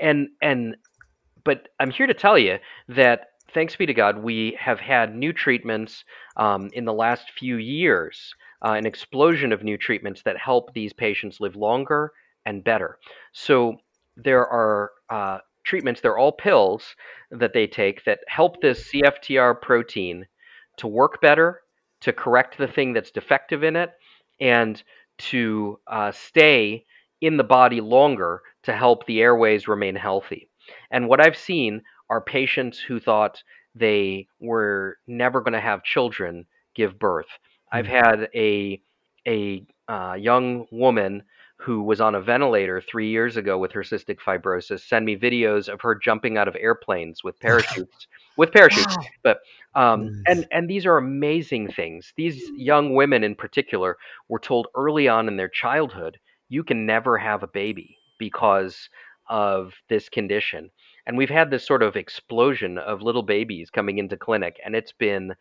and 0.00 0.28
and 0.42 0.76
but 1.44 1.68
I'm 1.78 1.90
here 1.90 2.08
to 2.08 2.14
tell 2.14 2.36
you 2.36 2.58
that 2.88 3.28
thanks 3.52 3.76
be 3.76 3.86
to 3.86 3.94
God, 3.94 4.18
we 4.18 4.56
have 4.58 4.80
had 4.80 5.14
new 5.14 5.32
treatments 5.32 6.04
um, 6.36 6.68
in 6.72 6.84
the 6.84 6.92
last 6.92 7.30
few 7.30 7.56
years, 7.56 8.34
uh, 8.64 8.72
an 8.72 8.86
explosion 8.86 9.52
of 9.52 9.62
new 9.62 9.78
treatments 9.78 10.22
that 10.24 10.36
help 10.36 10.74
these 10.74 10.92
patients 10.92 11.40
live 11.40 11.54
longer 11.54 12.12
and 12.44 12.64
better. 12.64 12.98
So 13.32 13.76
there 14.16 14.46
are 14.46 14.90
uh, 15.08 15.38
treatments; 15.64 16.00
they're 16.00 16.18
all 16.18 16.32
pills 16.32 16.94
that 17.30 17.52
they 17.52 17.66
take 17.66 18.04
that 18.04 18.20
help 18.28 18.60
this 18.60 18.90
CFTR 18.92 19.60
protein 19.60 20.26
to 20.78 20.86
work 20.86 21.20
better, 21.20 21.62
to 22.00 22.12
correct 22.12 22.58
the 22.58 22.68
thing 22.68 22.92
that's 22.92 23.10
defective 23.10 23.64
in 23.64 23.76
it, 23.76 23.90
and 24.40 24.82
to 25.18 25.78
uh, 25.86 26.12
stay 26.12 26.84
in 27.20 27.36
the 27.36 27.44
body 27.44 27.80
longer 27.80 28.42
to 28.64 28.72
help 28.72 29.06
the 29.06 29.20
airways 29.20 29.68
remain 29.68 29.94
healthy. 29.94 30.50
And 30.90 31.08
what 31.08 31.20
I've 31.20 31.36
seen 31.36 31.82
are 32.10 32.20
patients 32.20 32.78
who 32.78 33.00
thought 33.00 33.42
they 33.74 34.28
were 34.40 34.98
never 35.06 35.40
going 35.40 35.54
to 35.54 35.60
have 35.60 35.82
children 35.84 36.46
give 36.74 36.98
birth. 36.98 37.26
I've 37.72 37.86
had 37.86 38.28
a 38.34 38.80
a 39.26 39.64
uh, 39.88 40.16
young 40.18 40.66
woman 40.70 41.22
who 41.64 41.82
was 41.82 41.98
on 41.98 42.14
a 42.14 42.20
ventilator 42.20 42.82
three 42.82 43.08
years 43.08 43.38
ago 43.38 43.56
with 43.56 43.72
her 43.72 43.80
cystic 43.80 44.18
fibrosis 44.18 44.86
send 44.86 45.06
me 45.06 45.16
videos 45.16 45.66
of 45.66 45.80
her 45.80 45.94
jumping 45.94 46.36
out 46.36 46.46
of 46.46 46.54
airplanes 46.60 47.24
with 47.24 47.40
parachutes 47.40 48.06
with 48.36 48.52
parachutes. 48.52 48.94
But 49.22 49.38
um, 49.74 50.22
and 50.26 50.46
and 50.52 50.68
these 50.68 50.84
are 50.84 50.98
amazing 50.98 51.68
things. 51.68 52.12
These 52.16 52.42
young 52.54 52.94
women 52.94 53.24
in 53.24 53.34
particular 53.34 53.96
were 54.28 54.38
told 54.38 54.68
early 54.76 55.08
on 55.08 55.26
in 55.26 55.36
their 55.38 55.48
childhood 55.48 56.18
you 56.50 56.62
can 56.62 56.84
never 56.84 57.16
have 57.16 57.42
a 57.42 57.48
baby 57.48 57.96
because 58.18 58.90
of 59.30 59.72
this 59.88 60.10
condition. 60.10 60.70
And 61.06 61.16
we've 61.16 61.30
had 61.30 61.50
this 61.50 61.66
sort 61.66 61.82
of 61.82 61.96
explosion 61.96 62.76
of 62.76 63.00
little 63.00 63.22
babies 63.22 63.70
coming 63.70 63.98
into 63.98 64.18
clinic 64.18 64.60
and 64.64 64.76
it's 64.76 64.92
been 64.92 65.32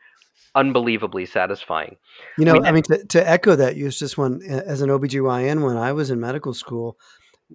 unbelievably 0.55 1.25
satisfying 1.25 1.95
You 2.37 2.45
know, 2.45 2.53
We 2.53 2.67
I 2.67 2.71
mean, 2.71 2.83
to, 2.83 3.05
to 3.05 3.29
echo 3.29 3.55
that, 3.55 3.75
Eustace, 3.75 4.17
when 4.17 4.41
as 4.43 4.81
an 4.81 4.89
OBGYN, 4.89 5.65
when 5.65 5.77
I 5.77 5.91
was 5.91 6.09
in 6.09 6.19
medical 6.19 6.53
school, 6.53 6.97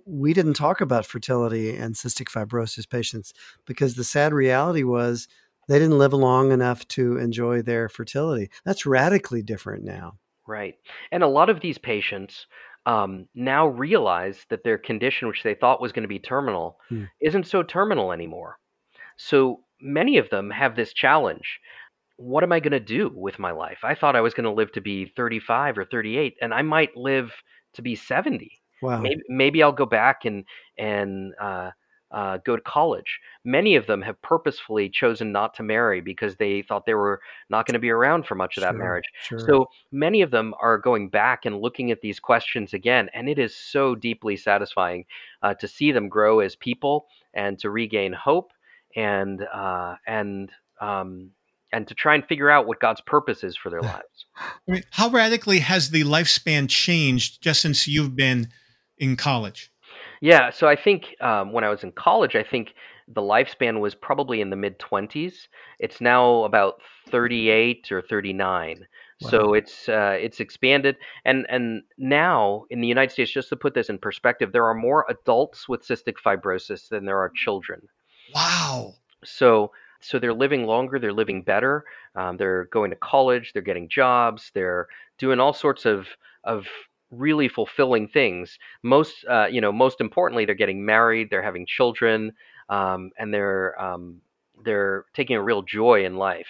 we 0.05 0.32
didn't 0.32 0.55
talk 0.55 0.80
about 0.80 1.07
fertility 1.07 1.74
and 1.74 1.95
cystic 1.95 2.28
fibrosis 2.28 2.89
patients 2.89 3.32
because 3.66 3.95
the 3.95 4.05
sad 4.05 4.32
reality 4.32 4.82
was 4.82 5.28
they 5.68 5.78
didn't 5.78 5.99
live 5.99 6.12
long 6.12 6.53
enough 6.53 6.86
to 6.89 7.18
enjoy 7.18 7.62
their 7.62 7.89
fertility. 7.89 8.51
That's 8.64 8.86
radically 8.86 9.43
different 9.43 9.84
now. 9.84 10.18
Right. 10.47 10.76
And 11.12 11.22
a 11.22 11.28
lot 11.28 11.51
of 11.51 11.61
these 11.61 11.78
patients 11.78 12.47
um, 12.86 13.28
now 13.34 13.66
realize 13.66 14.47
that 14.49 14.64
their 14.64 14.78
condition, 14.78 15.28
which 15.28 15.43
they 15.43 15.55
thought 15.55 15.80
was 15.80 15.93
going 15.93 16.05
to 16.05 16.09
be 16.09 16.18
terminal, 16.18 16.78
Hmm. 16.89 17.05
isn't 17.20 17.47
so 17.47 17.62
terminal 17.62 18.12
anymore. 18.12 18.59
So 19.16 19.61
many 19.80 20.16
of 20.18 20.30
them 20.30 20.51
have 20.51 20.74
this 20.74 20.93
challenge. 20.95 21.61
What 22.19 22.45
am 22.45 22.53
I 22.53 22.61
going 22.61 22.73
to 22.73 22.81
do 22.81 23.11
with 23.14 23.39
my 23.39 23.53
life? 23.53 23.79
I 23.83 23.95
thought 23.95 24.16
I 24.16 24.21
was 24.21 24.35
going 24.35 24.45
to 24.45 24.53
live 24.53 24.73
to 24.73 24.81
be 24.81 25.07
35 25.16 25.79
or 25.79 25.85
38, 25.85 26.37
and 26.43 26.53
I 26.53 26.62
might 26.62 26.97
live 26.97 27.33
to 27.75 27.83
be 27.83 27.95
70. 27.95 28.51
Wow. 28.83 29.01
Maybe, 29.01 29.23
maybe 29.29 29.62
I'll 29.62 29.73
go 29.73 29.87
back 29.87 30.25
and 30.25 30.45
and 30.77 31.33
uh, 31.41 31.71
uh, 32.11 32.39
go 32.45 32.57
to 32.57 32.62
college. 32.62 33.21
Many 33.45 33.77
of 33.77 33.87
them 33.87 34.03
have 34.03 34.21
purposefully 34.23 34.89
chosen 34.89 35.33
not 35.33 35.55
to 35.55 35.62
marry 35.62 36.01
because 36.01 36.37
they 36.37 36.62
thought 36.62 36.87
they 36.87 36.95
were 36.95 37.21
not 37.51 37.66
going 37.66 37.75
to 37.75 37.81
be 37.81 37.91
around 37.91 38.27
for 38.27 38.35
much 38.35 38.57
of 38.57 38.62
that 38.62 38.77
marriage. 38.77 39.05
Sure. 39.23 39.39
So 39.39 39.66
many 39.93 40.23
of 40.23 40.31
them 40.31 40.55
are 40.61 40.79
going 40.79 41.09
back 41.11 41.45
and 41.45 41.61
looking 41.61 41.91
at 41.91 42.01
these 42.01 42.21
questions 42.21 42.73
again, 42.73 43.11
and 43.14 43.29
it 43.29 43.39
is 43.39 43.55
so 43.55 43.95
deeply 43.95 44.37
satisfying 44.37 45.05
uh, 45.43 45.55
to 45.55 45.69
see 45.69 45.93
them 45.93 46.09
grow 46.09 46.41
as 46.41 46.57
people 46.57 47.07
and 47.35 47.59
to 47.59 47.71
regain 47.71 48.12
hope 48.12 48.53
and 48.97 49.47
uh, 49.53 49.97
and 50.07 50.51
um, 50.81 51.31
and 51.73 51.87
to 51.89 51.95
try 51.95 52.14
and 52.14 52.25
figure 52.27 52.51
out 52.51 52.66
what 52.66 52.81
God's 52.81 53.01
purpose 53.01 53.45
is 53.45 53.57
for 53.57 53.71
their 53.71 53.83
lives. 53.83 54.27
I 54.37 54.71
mean, 54.71 54.83
how 54.91 55.09
radically 55.11 55.61
has 55.61 55.91
the 55.91 56.05
lifespan 56.05 56.69
changed 56.69 57.43
just 57.43 57.61
since 57.61 57.87
you've 57.87 58.16
been 58.16 58.49
in 58.99 59.16
college? 59.16 59.71
Yeah, 60.21 60.51
so 60.51 60.69
I 60.69 60.77
think 60.77 61.14
um, 61.21 61.53
when 61.53 61.64
I 61.64 61.69
was 61.69 61.85
in 61.85 61.93
college, 61.93 62.35
I 62.35 62.43
think 62.43 62.75
the 63.07 63.21
lifespan 63.21 63.81
was 63.81 63.95
probably 63.95 64.41
in 64.41 64.51
the 64.51 64.57
mid 64.57 64.79
20s. 64.79 65.35
It's 65.79 66.01
now 66.01 66.45
about 66.45 66.81
38 67.11 67.91
or 67.93 68.03
39. 68.03 68.87
So 69.21 69.53
it's 69.53 69.89
uh, 69.89 70.16
it's 70.21 70.39
expanded, 70.39 70.97
and 71.25 71.45
and 71.49 71.83
now 71.97 72.66
in 72.71 72.81
the 72.81 72.87
United 72.87 73.11
States, 73.11 73.33
just 73.33 73.49
to 73.49 73.57
put 73.57 73.75
this 73.75 73.89
in 73.89 73.99
perspective, 73.99 74.53
there 74.53 74.64
are 74.66 74.75
more 74.75 75.05
adults 75.09 75.69
with 75.69 75.83
cystic 75.83 76.14
fibrosis 76.25 76.89
than 76.89 77.05
there 77.05 77.19
are 77.19 77.33
children. 77.35 77.81
Wow. 78.33 78.95
So 79.25 79.73
so 80.01 80.19
they're 80.19 80.35
living 80.35 80.65
longer, 80.65 80.99
they're 80.99 81.13
living 81.13 81.43
better, 81.43 81.85
um, 82.15 82.37
they're 82.37 82.65
going 82.67 82.91
to 82.91 82.97
college, 82.97 83.53
they're 83.53 83.63
getting 83.63 83.89
jobs, 83.89 84.51
they're 84.55 84.89
doing 85.19 85.41
all 85.41 85.53
sorts 85.53 85.85
of 85.85 86.07
of 86.45 86.67
really 87.11 87.49
fulfilling 87.49 88.09
things. 88.09 88.59
Most 88.83 89.25
uh, 89.29 89.47
you 89.47 89.61
know, 89.61 89.73
most 89.73 90.01
importantly, 90.01 90.45
they're 90.45 90.55
getting 90.55 90.85
married, 90.85 91.31
they're 91.31 91.43
having 91.43 91.67
children, 91.67 92.33
um, 92.69 93.11
and 93.19 93.33
they're 93.33 93.81
um, 93.81 94.21
they're 94.65 95.05
taking 95.15 95.37
a 95.37 95.43
real 95.43 95.63
joy 95.63 96.05
in 96.05 96.17
life. 96.17 96.49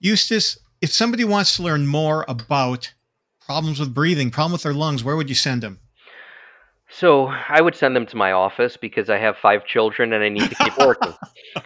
Eustace, 0.00 0.58
if 0.80 0.92
somebody 0.92 1.24
wants 1.24 1.56
to 1.56 1.62
learn 1.62 1.86
more 1.86 2.24
about 2.28 2.92
problems 3.40 3.80
with 3.80 3.94
breathing, 3.94 4.30
problem 4.30 4.52
with 4.52 4.62
their 4.62 4.74
lungs, 4.74 5.04
where 5.04 5.16
would 5.16 5.28
you 5.28 5.34
send 5.34 5.62
them? 5.62 5.80
So 6.96 7.26
I 7.26 7.60
would 7.60 7.74
send 7.74 7.96
them 7.96 8.06
to 8.06 8.16
my 8.16 8.30
office 8.30 8.76
because 8.76 9.10
I 9.10 9.18
have 9.18 9.36
five 9.36 9.66
children 9.66 10.12
and 10.12 10.22
I 10.22 10.28
need 10.28 10.48
to 10.48 10.54
keep 10.54 10.78
working. 10.78 11.12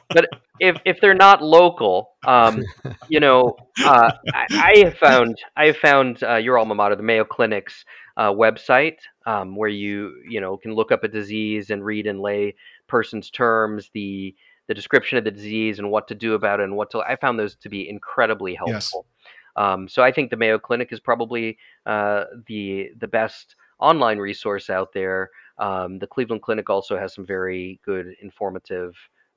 but 0.08 0.26
if 0.58 0.78
if 0.86 1.02
they're 1.02 1.12
not 1.12 1.42
local, 1.42 2.12
um, 2.26 2.62
you 3.08 3.20
know, 3.20 3.54
uh, 3.84 4.12
I, 4.32 4.46
I, 4.50 4.78
have 4.84 4.96
found 4.96 5.36
I 5.54 5.66
have 5.66 5.76
found 5.76 6.22
uh, 6.22 6.36
your 6.36 6.56
alma 6.56 6.74
mater, 6.74 6.96
the 6.96 7.02
Mayo 7.02 7.24
Clinic's 7.24 7.84
uh, 8.16 8.32
website, 8.32 8.96
um, 9.26 9.54
where 9.54 9.68
you 9.68 10.14
you 10.26 10.40
know 10.40 10.56
can 10.56 10.72
look 10.74 10.92
up 10.92 11.04
a 11.04 11.08
disease 11.08 11.68
and 11.68 11.84
read 11.84 12.06
in 12.06 12.20
lay 12.20 12.54
person's 12.86 13.28
terms 13.28 13.90
the 13.92 14.34
the 14.66 14.74
description 14.74 15.18
of 15.18 15.24
the 15.24 15.30
disease 15.30 15.78
and 15.78 15.90
what 15.90 16.08
to 16.08 16.14
do 16.14 16.34
about 16.34 16.60
it 16.60 16.64
and 16.64 16.74
what 16.74 16.90
to. 16.92 17.00
I 17.00 17.16
found 17.16 17.38
those 17.38 17.54
to 17.56 17.68
be 17.68 17.86
incredibly 17.86 18.54
helpful. 18.54 19.06
Yes. 19.06 19.62
Um, 19.62 19.88
so 19.88 20.02
I 20.02 20.10
think 20.10 20.30
the 20.30 20.36
Mayo 20.38 20.58
Clinic 20.58 20.90
is 20.90 21.00
probably 21.00 21.58
uh, 21.84 22.24
the 22.46 22.92
the 22.98 23.08
best 23.08 23.56
online 23.80 24.18
resource 24.18 24.70
out 24.70 24.92
there. 24.92 25.30
Um, 25.58 25.98
the 25.98 26.06
Cleveland 26.06 26.42
Clinic 26.42 26.70
also 26.70 26.98
has 26.98 27.14
some 27.14 27.26
very 27.26 27.80
good 27.84 28.14
informative 28.22 28.94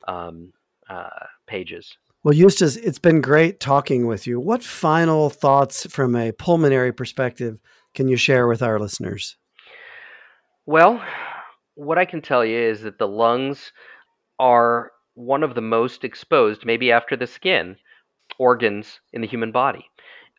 um, 0.07 0.53
uh, 0.89 1.09
pages. 1.47 1.97
Well, 2.23 2.35
Eustace, 2.35 2.75
it's 2.75 2.99
been 2.99 3.21
great 3.21 3.59
talking 3.59 4.05
with 4.05 4.27
you. 4.27 4.39
What 4.39 4.63
final 4.63 5.31
thoughts 5.31 5.87
from 5.87 6.15
a 6.15 6.31
pulmonary 6.31 6.93
perspective 6.93 7.59
can 7.95 8.07
you 8.07 8.15
share 8.15 8.47
with 8.47 8.61
our 8.61 8.79
listeners? 8.79 9.37
Well, 10.67 11.03
what 11.73 11.97
I 11.97 12.05
can 12.05 12.21
tell 12.21 12.45
you 12.45 12.59
is 12.59 12.81
that 12.81 12.99
the 12.99 13.07
lungs 13.07 13.71
are 14.39 14.91
one 15.15 15.43
of 15.43 15.55
the 15.55 15.61
most 15.61 16.03
exposed, 16.03 16.65
maybe 16.65 16.91
after 16.91 17.15
the 17.15 17.27
skin, 17.27 17.77
organs 18.37 18.99
in 19.13 19.21
the 19.21 19.27
human 19.27 19.51
body. 19.51 19.85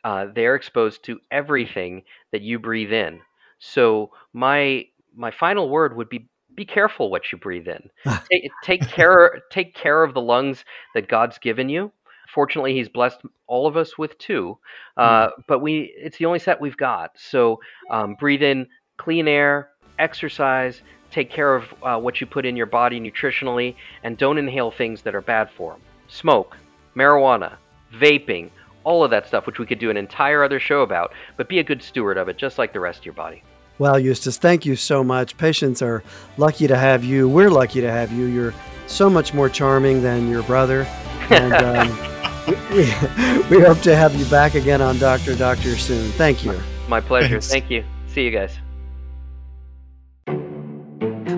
Uh, 0.05 0.27
they're 0.35 0.55
exposed 0.55 1.05
to 1.05 1.21
everything 1.31 2.03
that 2.33 2.43
you 2.43 2.59
breathe 2.59 2.93
in. 2.93 3.21
So 3.65 4.11
my 4.33 4.87
my 5.15 5.31
final 5.31 5.69
word 5.69 5.97
would 5.97 6.09
be 6.09 6.29
be 6.55 6.65
careful 6.65 7.11
what 7.11 7.31
you 7.31 7.39
breathe 7.39 7.69
in. 7.69 7.89
take, 8.31 8.51
take 8.65 8.89
care 8.89 9.41
take 9.51 9.75
care 9.75 10.03
of 10.03 10.15
the 10.15 10.21
lungs 10.21 10.65
that 10.95 11.09
God's 11.09 11.39
given 11.39 11.69
you. 11.69 11.93
Fortunately, 12.35 12.75
He's 12.75 12.89
blessed 12.89 13.21
all 13.47 13.69
of 13.69 13.77
us 13.77 13.97
with 13.97 14.19
two, 14.19 14.59
uh, 14.97 15.29
mm. 15.29 15.31
but 15.47 15.61
we 15.61 15.95
it's 15.97 16.19
the 16.19 16.27
only 16.27 16.41
set 16.41 16.61
we've 16.61 16.77
got. 16.77 17.13
So 17.17 17.61
um, 17.89 18.15
breathe 18.15 18.43
in 18.43 18.67
clean 18.97 19.29
air, 19.29 19.71
exercise, 19.99 20.83
take 21.13 21.31
care 21.31 21.55
of 21.55 21.65
uh, 21.85 21.99
what 21.99 22.21
you 22.21 22.27
put 22.27 22.45
in 22.45 22.57
your 22.57 22.67
body 22.67 23.01
nutritionally, 23.01 23.77
and 24.03 24.19
don't 24.19 24.39
inhale 24.39 24.73
things 24.73 25.03
that 25.03 25.15
are 25.15 25.21
bad 25.21 25.51
for 25.57 25.73
them. 25.73 25.83
Smoke, 26.09 26.57
marijuana, 26.97 27.57
vaping, 27.95 28.51
all 28.83 29.05
of 29.05 29.11
that 29.13 29.29
stuff, 29.29 29.47
which 29.47 29.61
we 29.61 29.67
could 29.67 29.79
do 29.79 29.91
an 29.91 29.97
entire 29.97 30.43
other 30.43 30.59
show 30.59 30.83
about. 30.83 31.13
But 31.37 31.49
be 31.49 31.61
a 31.61 31.65
good 31.65 31.83
steward 31.83 32.19
of 32.19 32.29
it, 32.29 32.39
just 32.39 32.59
like 32.59 32.73
the 32.73 32.81
rest 32.81 33.01
of 33.01 33.05
your 33.07 33.15
body. 33.15 33.45
Well, 33.83 33.99
Eustace, 33.99 34.37
thank 34.37 34.65
you 34.65 34.77
so 34.77 35.03
much. 35.03 35.37
Patients 35.37 35.83
are 35.83 36.05
lucky 36.37 36.69
to 36.69 36.77
have 36.77 37.03
you. 37.03 37.29
We're 37.29 37.51
lucky 37.51 37.81
to 37.81 37.91
have 37.91 38.13
you. 38.13 38.27
You're 38.27 38.55
so 38.87 39.11
much 39.11 39.35
more 39.35 39.49
charming 39.49 40.03
than 40.03 40.31
your 40.31 40.45
brother. 40.45 40.85
And 41.31 41.53
um, 41.53 41.89
we, 42.71 43.57
we, 43.57 43.65
hope 43.65 43.81
to 43.81 43.97
have 43.97 44.15
you 44.15 44.25
back 44.27 44.55
again 44.55 44.81
on 44.81 45.01
Doctor 45.01 45.35
Doctor 45.35 45.77
soon. 45.77 46.13
Thank 46.13 46.45
you. 46.45 46.57
My 46.87 47.01
pleasure. 47.01 47.41
Thanks. 47.41 47.49
Thank 47.49 47.71
you. 47.73 47.83
See 48.07 48.23
you 48.23 48.31
guys. 48.31 48.57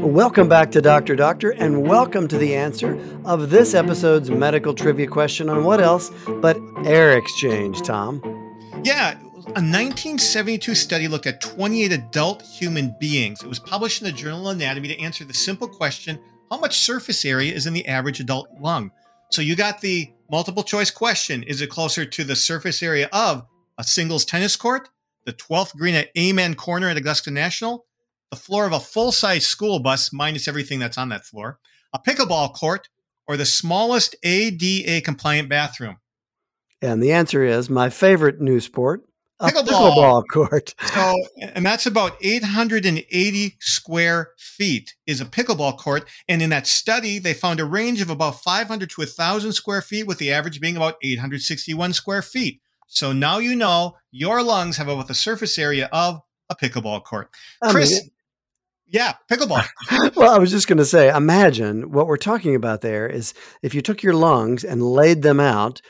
Welcome 0.04 0.46
back 0.46 0.70
to 0.72 0.82
Doctor 0.82 1.16
Doctor, 1.16 1.52
and 1.52 1.88
welcome 1.88 2.28
to 2.28 2.36
the 2.36 2.54
answer 2.54 3.00
of 3.24 3.48
this 3.48 3.72
episode's 3.72 4.30
medical 4.30 4.74
trivia 4.74 5.06
question 5.06 5.48
on 5.48 5.64
what 5.64 5.80
else 5.80 6.10
but 6.42 6.58
air 6.84 7.16
exchange, 7.16 7.80
Tom. 7.80 8.20
Yeah, 8.84 9.18
a 9.48 9.60
1972 9.60 10.74
study 10.74 11.06
looked 11.06 11.26
at 11.26 11.40
28 11.40 11.92
adult 11.92 12.42
human 12.42 12.94
beings. 12.98 13.42
It 13.42 13.48
was 13.48 13.58
published 13.58 14.00
in 14.00 14.06
the 14.06 14.12
journal 14.12 14.48
of 14.48 14.56
Anatomy 14.56 14.88
to 14.88 14.98
answer 14.98 15.24
the 15.24 15.34
simple 15.34 15.68
question 15.68 16.18
how 16.50 16.58
much 16.58 16.80
surface 16.80 17.24
area 17.24 17.52
is 17.52 17.66
in 17.66 17.74
the 17.74 17.86
average 17.86 18.20
adult 18.20 18.48
lung? 18.58 18.90
So 19.30 19.42
you 19.42 19.54
got 19.54 19.80
the 19.80 20.10
multiple 20.30 20.62
choice 20.62 20.90
question 20.90 21.42
Is 21.42 21.60
it 21.60 21.68
closer 21.68 22.06
to 22.06 22.24
the 22.24 22.34
surface 22.34 22.82
area 22.82 23.08
of 23.12 23.44
a 23.76 23.84
singles 23.84 24.24
tennis 24.24 24.56
court, 24.56 24.88
the 25.26 25.32
12th 25.32 25.76
green 25.76 25.94
at 25.94 26.08
Amen 26.16 26.54
Corner 26.54 26.88
at 26.88 26.96
Augusta 26.96 27.30
National, 27.30 27.84
the 28.30 28.36
floor 28.36 28.66
of 28.66 28.72
a 28.72 28.80
full 28.80 29.12
size 29.12 29.46
school 29.46 29.78
bus, 29.78 30.12
minus 30.12 30.48
everything 30.48 30.78
that's 30.78 30.98
on 30.98 31.10
that 31.10 31.26
floor, 31.26 31.58
a 31.92 31.98
pickleball 31.98 32.54
court, 32.54 32.88
or 33.28 33.36
the 33.36 33.44
smallest 33.44 34.16
ADA 34.22 35.02
compliant 35.02 35.50
bathroom? 35.50 35.98
And 36.80 37.02
the 37.02 37.12
answer 37.12 37.44
is 37.44 37.68
my 37.68 37.90
favorite 37.90 38.40
new 38.40 38.60
sport, 38.60 39.04
pickleball. 39.40 39.64
pickleball 39.66 40.24
court. 40.32 40.74
so, 40.86 41.14
and 41.40 41.64
that's 41.64 41.86
about 41.86 42.16
880 42.20 43.56
square 43.60 44.30
feet 44.38 44.94
is 45.06 45.20
a 45.20 45.24
pickleball 45.24 45.78
court. 45.78 46.08
And 46.28 46.42
in 46.42 46.50
that 46.50 46.66
study, 46.66 47.18
they 47.18 47.34
found 47.34 47.60
a 47.60 47.64
range 47.64 48.00
of 48.00 48.10
about 48.10 48.42
500 48.42 48.90
to 48.90 49.00
1,000 49.00 49.52
square 49.52 49.82
feet, 49.82 50.06
with 50.06 50.18
the 50.18 50.32
average 50.32 50.60
being 50.60 50.76
about 50.76 50.96
861 51.02 51.92
square 51.92 52.22
feet. 52.22 52.60
So 52.86 53.12
now 53.12 53.38
you 53.38 53.56
know 53.56 53.96
your 54.10 54.42
lungs 54.42 54.76
have 54.76 54.88
about 54.88 55.08
the 55.08 55.14
surface 55.14 55.58
area 55.58 55.88
of 55.92 56.20
a 56.48 56.54
pickleball 56.54 57.02
court. 57.04 57.30
Chris, 57.70 57.92
I 57.92 58.00
mean, 58.00 58.10
yeah, 58.86 59.14
pickleball. 59.30 59.66
well, 60.16 60.34
I 60.34 60.38
was 60.38 60.50
just 60.50 60.68
going 60.68 60.78
to 60.78 60.84
say, 60.84 61.08
imagine 61.08 61.90
what 61.90 62.06
we're 62.06 62.16
talking 62.16 62.54
about 62.54 62.82
there 62.82 63.08
is 63.08 63.34
if 63.62 63.74
you 63.74 63.82
took 63.82 64.02
your 64.02 64.14
lungs 64.14 64.62
and 64.62 64.82
laid 64.82 65.22
them 65.22 65.40
out 65.40 65.80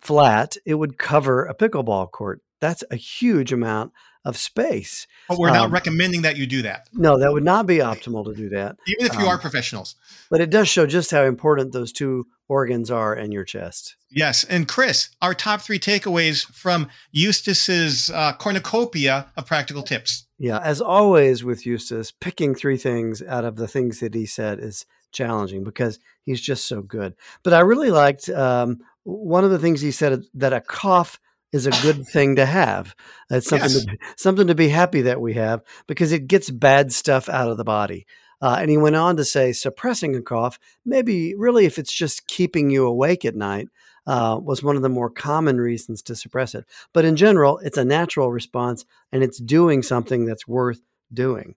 flat, 0.00 0.56
it 0.64 0.74
would 0.74 0.98
cover 0.98 1.44
a 1.46 1.54
pickleball 1.54 2.10
court 2.10 2.42
that's 2.60 2.84
a 2.90 2.96
huge 2.96 3.52
amount 3.52 3.92
of 4.24 4.36
space. 4.36 5.06
But 5.28 5.38
we're 5.38 5.50
not 5.50 5.66
um, 5.66 5.72
recommending 5.72 6.22
that 6.22 6.36
you 6.36 6.46
do 6.46 6.62
that. 6.62 6.88
No, 6.92 7.18
that 7.18 7.32
would 7.32 7.44
not 7.44 7.66
be 7.66 7.76
optimal 7.76 8.24
to 8.24 8.34
do 8.34 8.48
that. 8.50 8.76
Even 8.86 9.06
if 9.06 9.12
you 9.14 9.20
um, 9.20 9.28
are 9.28 9.38
professionals. 9.38 9.96
But 10.30 10.40
it 10.40 10.50
does 10.50 10.68
show 10.68 10.86
just 10.86 11.10
how 11.10 11.24
important 11.24 11.72
those 11.72 11.92
two 11.92 12.26
organs 12.48 12.90
are 12.90 13.14
in 13.14 13.32
your 13.32 13.44
chest. 13.44 13.96
Yes. 14.10 14.44
And 14.44 14.66
Chris, 14.66 15.10
our 15.20 15.34
top 15.34 15.60
three 15.60 15.78
takeaways 15.78 16.46
from 16.46 16.88
Eustace's 17.12 18.10
uh, 18.10 18.32
cornucopia 18.34 19.26
of 19.36 19.46
practical 19.46 19.82
tips. 19.82 20.26
Yeah. 20.38 20.58
As 20.58 20.80
always 20.80 21.44
with 21.44 21.66
Eustace, 21.66 22.10
picking 22.12 22.54
three 22.54 22.76
things 22.76 23.22
out 23.22 23.44
of 23.44 23.56
the 23.56 23.68
things 23.68 24.00
that 24.00 24.14
he 24.14 24.26
said 24.26 24.58
is 24.58 24.86
challenging 25.12 25.64
because 25.64 25.98
he's 26.22 26.40
just 26.40 26.66
so 26.66 26.82
good. 26.82 27.14
But 27.42 27.52
I 27.52 27.60
really 27.60 27.90
liked 27.90 28.28
um, 28.30 28.80
one 29.04 29.44
of 29.44 29.50
the 29.50 29.58
things 29.58 29.80
he 29.80 29.90
said 29.90 30.24
that 30.34 30.52
a 30.52 30.60
cough 30.60 31.18
is 31.54 31.68
a 31.68 31.82
good 31.82 32.04
thing 32.04 32.34
to 32.34 32.44
have. 32.44 32.96
It's 33.30 33.48
something 33.48 33.70
yes. 33.70 33.84
to, 33.84 33.98
something 34.16 34.48
to 34.48 34.56
be 34.56 34.68
happy 34.68 35.02
that 35.02 35.20
we 35.20 35.34
have 35.34 35.62
because 35.86 36.10
it 36.10 36.26
gets 36.26 36.50
bad 36.50 36.92
stuff 36.92 37.28
out 37.28 37.48
of 37.48 37.56
the 37.56 37.64
body. 37.64 38.06
Uh, 38.42 38.56
and 38.58 38.68
he 38.68 38.76
went 38.76 38.96
on 38.96 39.16
to 39.16 39.24
say 39.24 39.52
suppressing 39.52 40.16
a 40.16 40.20
cough, 40.20 40.58
maybe 40.84 41.32
really 41.36 41.64
if 41.64 41.78
it's 41.78 41.92
just 41.92 42.26
keeping 42.26 42.70
you 42.70 42.84
awake 42.84 43.24
at 43.24 43.36
night, 43.36 43.68
uh, 44.04 44.36
was 44.42 44.64
one 44.64 44.74
of 44.74 44.82
the 44.82 44.88
more 44.88 45.08
common 45.08 45.60
reasons 45.60 46.02
to 46.02 46.16
suppress 46.16 46.56
it. 46.56 46.66
But 46.92 47.04
in 47.04 47.14
general, 47.14 47.58
it's 47.58 47.78
a 47.78 47.84
natural 47.84 48.32
response 48.32 48.84
and 49.12 49.22
it's 49.22 49.38
doing 49.38 49.84
something 49.84 50.24
that's 50.24 50.48
worth 50.48 50.80
doing. 51.12 51.54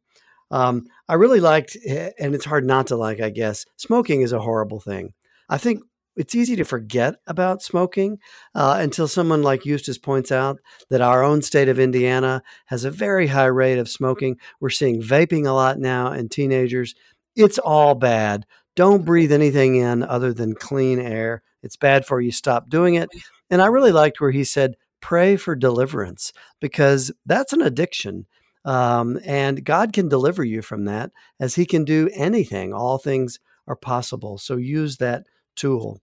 Um, 0.52 0.86
I 1.10 1.16
really 1.16 1.40
liked, 1.40 1.76
eh, 1.84 2.12
and 2.20 2.36
it's 2.36 2.46
hard 2.46 2.66
not 2.66 2.88
to 2.88 2.96
like, 2.96 3.20
I 3.20 3.32
guess, 3.32 3.66
smoking 3.78 4.22
is 4.22 4.32
a 4.32 4.40
horrible 4.40 4.80
thing. 4.80 5.14
I 5.50 5.58
think 5.58 5.82
it's 6.18 6.36
easy 6.36 6.56
to 6.56 6.66
forget 6.66 7.16
about 7.28 7.62
smoking 7.62 8.18
uh, 8.56 8.78
until 8.80 9.08
someone 9.08 9.44
like 9.44 9.66
Eustace 9.66 9.98
points 9.98 10.32
out 10.32 10.60
that 10.90 11.02
our 11.02 11.24
own 11.24 11.42
state 11.42 11.70
of 11.70 11.80
Indiana 11.80 12.42
has 12.66 12.84
a 12.84 12.92
very 12.92 13.28
high 13.28 13.46
rate 13.46 13.78
of 13.78 13.88
smoking. 13.88 14.38
We're 14.60 14.70
seeing 14.70 15.02
vaping 15.02 15.46
a 15.46 15.52
lot 15.52 15.80
now 15.80 16.12
in 16.12 16.30
teenagers. 16.30 16.96
It's 17.36 17.60
all 17.60 17.96
bad. 17.96 18.46
Don't 18.76 19.06
breathe 19.06 19.32
anything 19.32 19.76
in 19.76 20.04
other 20.04 20.34
than 20.34 20.56
clean 20.56 21.00
air. 21.00 21.44
It's 21.64 21.76
bad 21.76 22.06
for 22.06 22.20
you. 22.20 22.32
Stop 22.32 22.70
doing 22.70 22.96
it. 22.96 23.10
And 23.50 23.62
I 23.62 23.68
really 23.68 23.92
liked 23.92 24.20
where 24.20 24.32
he 24.32 24.44
said, 24.44 24.76
pray 25.02 25.36
for 25.38 25.56
deliverance 25.56 26.34
because 26.60 27.12
that's 27.26 27.54
an 27.54 27.62
addiction. 27.62 28.26
Um, 28.66 29.20
and 29.24 29.64
God 29.64 29.94
can 29.94 30.10
deliver 30.10 30.44
you 30.44 30.62
from 30.62 30.86
that 30.86 31.12
as 31.40 31.56
He 31.56 31.66
can 31.66 31.86
do 31.86 32.10
anything. 32.14 32.74
All 32.74 32.98
things 32.98 33.40
are 33.68 33.78
possible. 33.78 34.38
So 34.38 34.58
use 34.58 34.98
that 34.98 35.26
tool. 35.56 36.02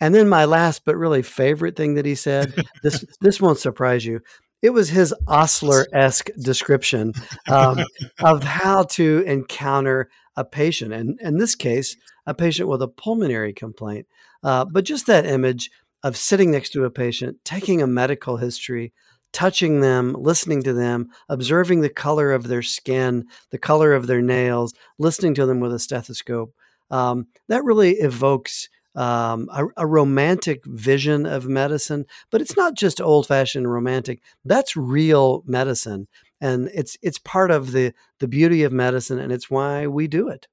And 0.00 0.14
then 0.14 0.28
my 0.28 0.44
last 0.44 0.84
but 0.84 0.96
really 0.96 1.22
favorite 1.22 1.76
thing 1.76 1.94
that 1.94 2.06
he 2.06 2.14
said, 2.14 2.54
this 2.82 3.04
this 3.20 3.40
won't 3.40 3.58
surprise 3.58 4.04
you. 4.04 4.20
It 4.60 4.70
was 4.70 4.88
his 4.88 5.14
Osler 5.28 5.86
esque 5.92 6.30
description 6.40 7.12
um, 7.48 7.78
of 8.20 8.42
how 8.42 8.84
to 8.84 9.22
encounter 9.24 10.10
a 10.36 10.44
patient, 10.44 10.92
and 10.92 11.20
in 11.20 11.38
this 11.38 11.54
case, 11.54 11.96
a 12.26 12.34
patient 12.34 12.68
with 12.68 12.82
a 12.82 12.88
pulmonary 12.88 13.52
complaint. 13.52 14.06
Uh, 14.42 14.64
but 14.64 14.84
just 14.84 15.06
that 15.06 15.26
image 15.26 15.70
of 16.02 16.16
sitting 16.16 16.50
next 16.50 16.70
to 16.70 16.84
a 16.84 16.90
patient, 16.90 17.38
taking 17.44 17.82
a 17.82 17.86
medical 17.86 18.36
history, 18.36 18.92
touching 19.32 19.80
them, 19.80 20.14
listening 20.18 20.62
to 20.62 20.72
them, 20.72 21.08
observing 21.28 21.80
the 21.80 21.88
color 21.88 22.32
of 22.32 22.48
their 22.48 22.62
skin, 22.62 23.26
the 23.50 23.58
color 23.58 23.92
of 23.92 24.06
their 24.06 24.22
nails, 24.22 24.74
listening 24.98 25.34
to 25.34 25.46
them 25.46 25.60
with 25.60 25.72
a 25.72 25.78
stethoscope. 25.78 26.54
Um, 26.90 27.26
that 27.48 27.64
really 27.64 27.92
evokes 27.92 28.68
um, 28.98 29.48
a, 29.52 29.64
a, 29.76 29.86
romantic 29.86 30.64
vision 30.66 31.24
of 31.24 31.46
medicine, 31.46 32.04
but 32.32 32.40
it's 32.40 32.56
not 32.56 32.74
just 32.74 33.00
old 33.00 33.28
fashioned 33.28 33.70
romantic. 33.70 34.20
That's 34.44 34.76
real 34.76 35.44
medicine, 35.46 36.08
and 36.40 36.68
it's 36.74 36.98
it's 37.00 37.18
part 37.18 37.52
of 37.52 37.70
the 37.70 37.94
the 38.18 38.26
beauty 38.26 38.64
of 38.64 38.72
medicine, 38.72 39.20
and 39.20 39.30
it's 39.30 39.48
why 39.48 39.86
we 39.86 40.08
do 40.08 40.28
it. 40.28 40.48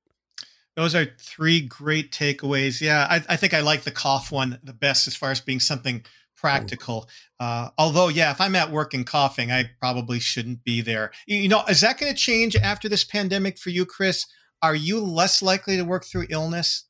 Those 0.75 0.93
are 0.93 1.07
three 1.19 1.59
great 1.59 2.11
takeaways. 2.11 2.81
Yeah, 2.81 3.07
I, 3.09 3.23
I 3.29 3.35
think 3.35 3.55
I 3.55 3.61
like 3.61 3.81
the 3.81 3.91
cough 3.91 4.31
one 4.31 4.59
the 4.63 4.73
best 4.73 5.07
as 5.07 5.15
far 5.15 5.31
as 5.31 5.41
being 5.41 5.59
something 5.59 6.05
practical. 6.37 7.09
Uh, 7.39 7.69
although, 7.79 8.09
yeah, 8.09 8.29
if 8.29 8.39
I'm 8.39 8.55
at 8.55 8.71
work 8.71 8.93
and 8.93 9.07
coughing, 9.07 9.51
I 9.51 9.71
probably 9.79 10.19
shouldn't 10.19 10.63
be 10.63 10.81
there. 10.81 11.11
You 11.25 11.49
know, 11.49 11.63
is 11.67 11.81
that 11.81 11.97
going 11.97 12.13
to 12.13 12.17
change 12.17 12.55
after 12.55 12.87
this 12.87 13.03
pandemic 13.03 13.57
for 13.57 13.71
you, 13.71 13.87
Chris? 13.87 14.27
Are 14.61 14.75
you 14.75 14.99
less 14.99 15.41
likely 15.41 15.77
to 15.77 15.83
work 15.83 16.05
through 16.05 16.27
illness? 16.29 16.84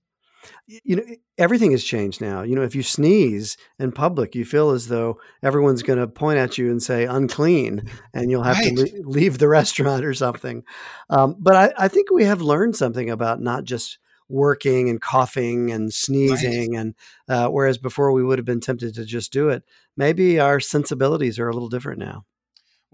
You 0.68 0.96
know, 0.98 1.04
everything 1.38 1.72
has 1.72 1.84
changed 1.84 2.22
now. 2.22 2.42
You 2.42 2.56
know, 2.56 2.64
if 2.64 2.76
you 2.76 2.84
sneeze 2.84 3.58
in 3.80 3.92
public, 3.92 4.36
you 4.36 4.46
feel 4.46 4.72
as 4.72 4.88
though 4.88 5.20
everyone's 5.44 5.84
going 5.84 6.00
to 6.00 6.08
point 6.08 6.40
at 6.40 6.58
you 6.58 6.72
and 6.72 6.82
say 6.82 7.06
unclean, 7.06 7.90
and 8.14 8.32
you'll 8.32 8.44
have 8.44 8.60
right. 8.60 8.76
to 8.76 9.02
leave 9.06 9.38
the 9.38 9.48
restaurant 9.60 10.06
or 10.06 10.14
something. 10.14 10.64
Um, 11.10 11.36
but 11.40 11.56
I, 11.56 11.86
I 11.86 11.88
think 11.88 12.12
we 12.12 12.26
have 12.26 12.42
learned 12.42 12.76
something 12.76 13.10
about 13.10 13.42
not 13.42 13.64
just 13.64 14.00
working 14.28 14.90
and 14.90 15.02
coughing 15.02 15.72
and 15.72 15.94
sneezing 15.94 16.74
right. 16.74 16.80
and 16.80 16.96
uh, 17.30 17.48
whereas 17.48 17.78
before 17.78 18.12
we 18.12 18.24
would 18.24 18.40
have 18.40 18.46
been 18.46 18.60
tempted 18.60 18.96
to 18.96 19.06
just 19.06 19.32
do 19.32 19.50
it 19.50 19.64
maybe 19.96 20.40
our 20.40 20.60
sensibilities 20.60 21.38
are 21.38 21.48
a 21.48 21.54
little 21.54 21.70
different 21.70 22.00
now 22.00 22.26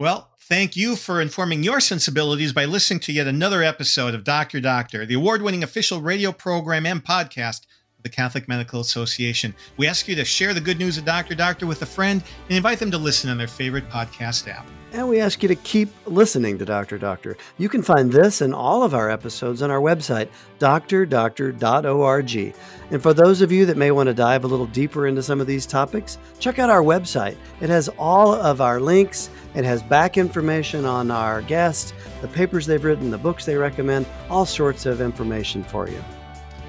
well 0.02 0.32
thank 0.40 0.76
you 0.76 0.96
for 0.96 1.22
informing 1.22 1.62
your 1.62 1.80
sensibilities 1.80 2.52
by 2.54 2.66
listening 2.66 3.00
to 3.00 3.12
yet 3.14 3.28
another 3.28 3.62
episode 3.62 4.16
of 4.16 4.24
Doctor 4.24 4.60
Doctor, 4.60 5.06
the 5.06 5.14
award-winning 5.14 5.64
official 5.64 6.02
radio 6.02 6.32
program 6.32 6.88
and 6.88 7.06
podcast 7.06 7.68
the 8.04 8.10
Catholic 8.10 8.48
Medical 8.48 8.82
Association. 8.82 9.54
We 9.78 9.88
ask 9.88 10.08
you 10.08 10.16
to 10.16 10.26
share 10.26 10.54
the 10.54 10.62
good 10.62 10.80
news 10.80 10.98
of 10.98 11.06
Dr. 11.06 11.36
Doctor 11.36 11.68
with 11.68 11.82
a 11.82 11.86
friend 11.86 12.24
and 12.48 12.58
invite 12.58 12.80
them 12.80 12.92
to 12.92 12.98
listen 12.98 13.30
on 13.30 13.38
their 13.38 13.48
favorite 13.48 13.90
podcast 13.90 14.48
app. 14.48 14.66
And 14.94 15.08
we 15.08 15.22
ask 15.22 15.42
you 15.42 15.48
to 15.48 15.56
keep 15.56 15.90
listening 16.06 16.58
to 16.58 16.66
Dr. 16.66 16.98
Doctor. 16.98 17.38
You 17.58 17.70
can 17.70 17.82
find 17.82 18.12
this 18.12 18.42
and 18.42 18.54
all 18.54 18.84
of 18.84 18.94
our 18.94 19.10
episodes 19.10 19.62
on 19.62 19.72
our 19.72 19.80
website, 19.80 20.28
drdoctor.org. 20.60 22.56
And 22.92 23.02
for 23.02 23.14
those 23.14 23.42
of 23.42 23.54
you 23.54 23.66
that 23.68 23.78
may 23.78 23.92
want 23.92 24.08
to 24.08 24.14
dive 24.14 24.44
a 24.44 24.48
little 24.48 24.66
deeper 24.66 25.08
into 25.08 25.24
some 25.24 25.40
of 25.40 25.48
these 25.48 25.66
topics, 25.66 26.18
check 26.40 26.60
out 26.60 26.70
our 26.70 26.84
website. 26.84 27.38
It 27.62 27.70
has 27.70 27.88
all 27.98 28.34
of 28.34 28.60
our 28.60 28.82
links, 28.82 29.30
it 29.56 29.64
has 29.64 29.82
back 29.82 30.18
information 30.18 30.84
on 30.84 31.10
our 31.10 31.42
guests, 31.42 31.94
the 32.22 32.28
papers 32.28 32.66
they've 32.66 32.84
written, 32.84 33.12
the 33.12 33.18
books 33.18 33.46
they 33.46 33.56
recommend, 33.56 34.06
all 34.30 34.46
sorts 34.46 34.86
of 34.86 35.00
information 35.00 35.64
for 35.64 35.88
you. 35.88 36.04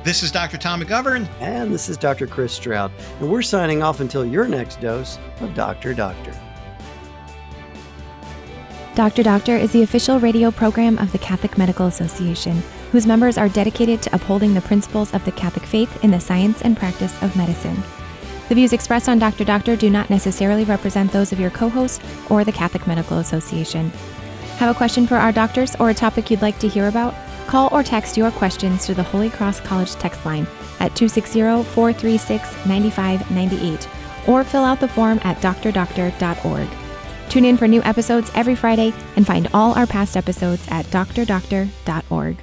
This 0.05 0.25
is 0.25 0.33
Dr. 0.33 0.59
Tom 0.59 0.83
McGovern. 0.83 1.29
And 1.39 1.73
this 1.73 1.89
is 1.89 1.97
Dr. 1.97 2.27
Chris 2.27 2.53
Stroud. 2.53 2.91
And 3.21 3.31
we're 3.31 3.41
signing 3.41 3.85
off 3.85 4.01
until 4.01 4.27
your 4.27 4.49
next 4.49 4.81
dose 4.81 5.17
of 5.39 5.55
Dr. 5.55 5.95
Doctor. 5.95 6.35
Dr. 8.97 9.23
Doctor 9.23 9.57
is 9.57 9.71
the 9.71 9.85
official 9.85 10.19
radio 10.19 10.51
program 10.51 10.99
of 10.99 11.13
the 11.13 11.19
Catholic 11.19 11.57
Medical 11.57 11.87
Association, 11.87 12.65
whose 12.91 13.07
members 13.07 13.39
are 13.39 13.49
dedicated 13.49 14.03
to 14.03 14.15
upholding 14.15 14.55
the 14.55 14.61
principles 14.61 15.15
of 15.15 15.25
the 15.25 15.33
Catholic 15.33 15.65
faith 15.65 16.03
in 16.03 16.11
the 16.11 16.19
science 16.19 16.63
and 16.63 16.77
practice 16.77 17.15
of 17.23 17.37
medicine. 17.37 17.81
The 18.49 18.57
views 18.57 18.73
expressed 18.73 19.09
on 19.09 19.21
Dr. 19.21 19.45
Doctor 19.45 19.77
do 19.77 19.89
not 19.89 20.11
necessarily 20.11 20.65
represent 20.65 21.13
those 21.13 21.31
of 21.33 21.39
your 21.39 21.51
co 21.51 21.69
host 21.69 22.03
or 22.29 22.43
the 22.43 22.51
Catholic 22.51 22.89
Medical 22.89 23.19
Association. 23.19 23.91
Have 24.59 24.75
a 24.75 24.77
question 24.77 25.07
for 25.07 25.17
our 25.17 25.31
doctors 25.31 25.77
or 25.77 25.91
a 25.91 25.95
topic 25.95 26.29
you'd 26.29 26.43
like 26.43 26.59
to 26.59 26.69
hear 26.69 26.89
about? 26.89 27.15
Call 27.53 27.69
or 27.71 27.83
text 27.83 28.17
your 28.17 28.31
questions 28.31 28.87
to 28.87 28.95
the 28.95 29.03
Holy 29.03 29.29
Cross 29.29 29.61
College 29.61 29.93
text 29.97 30.25
line 30.25 30.47
at 30.81 30.97
260 30.97 31.65
436 31.75 32.51
9598 32.65 33.89
or 34.27 34.43
fill 34.43 34.65
out 34.65 34.81
the 34.81 34.89
form 34.89 35.21
at 35.23 35.37
drdoctor.org. 35.37 36.69
Tune 37.29 37.45
in 37.45 37.59
for 37.59 37.69
new 37.69 37.83
episodes 37.83 38.31
every 38.35 38.55
Friday 38.55 38.95
and 39.17 39.27
find 39.27 39.49
all 39.53 39.75
our 39.75 39.87
past 39.87 40.17
episodes 40.17 40.67
at 40.71 40.87
drdoctor.org. 40.87 42.39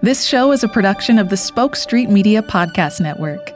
This 0.00 0.24
show 0.24 0.52
is 0.52 0.62
a 0.62 0.68
production 0.68 1.18
of 1.18 1.28
the 1.28 1.36
Spoke 1.36 1.74
Street 1.74 2.08
Media 2.08 2.42
Podcast 2.42 3.00
Network. 3.00 3.50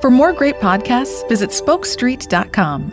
For 0.00 0.10
more 0.10 0.32
great 0.32 0.56
podcasts, 0.56 1.28
visit 1.28 1.50
spokestreet.com. 1.50 2.92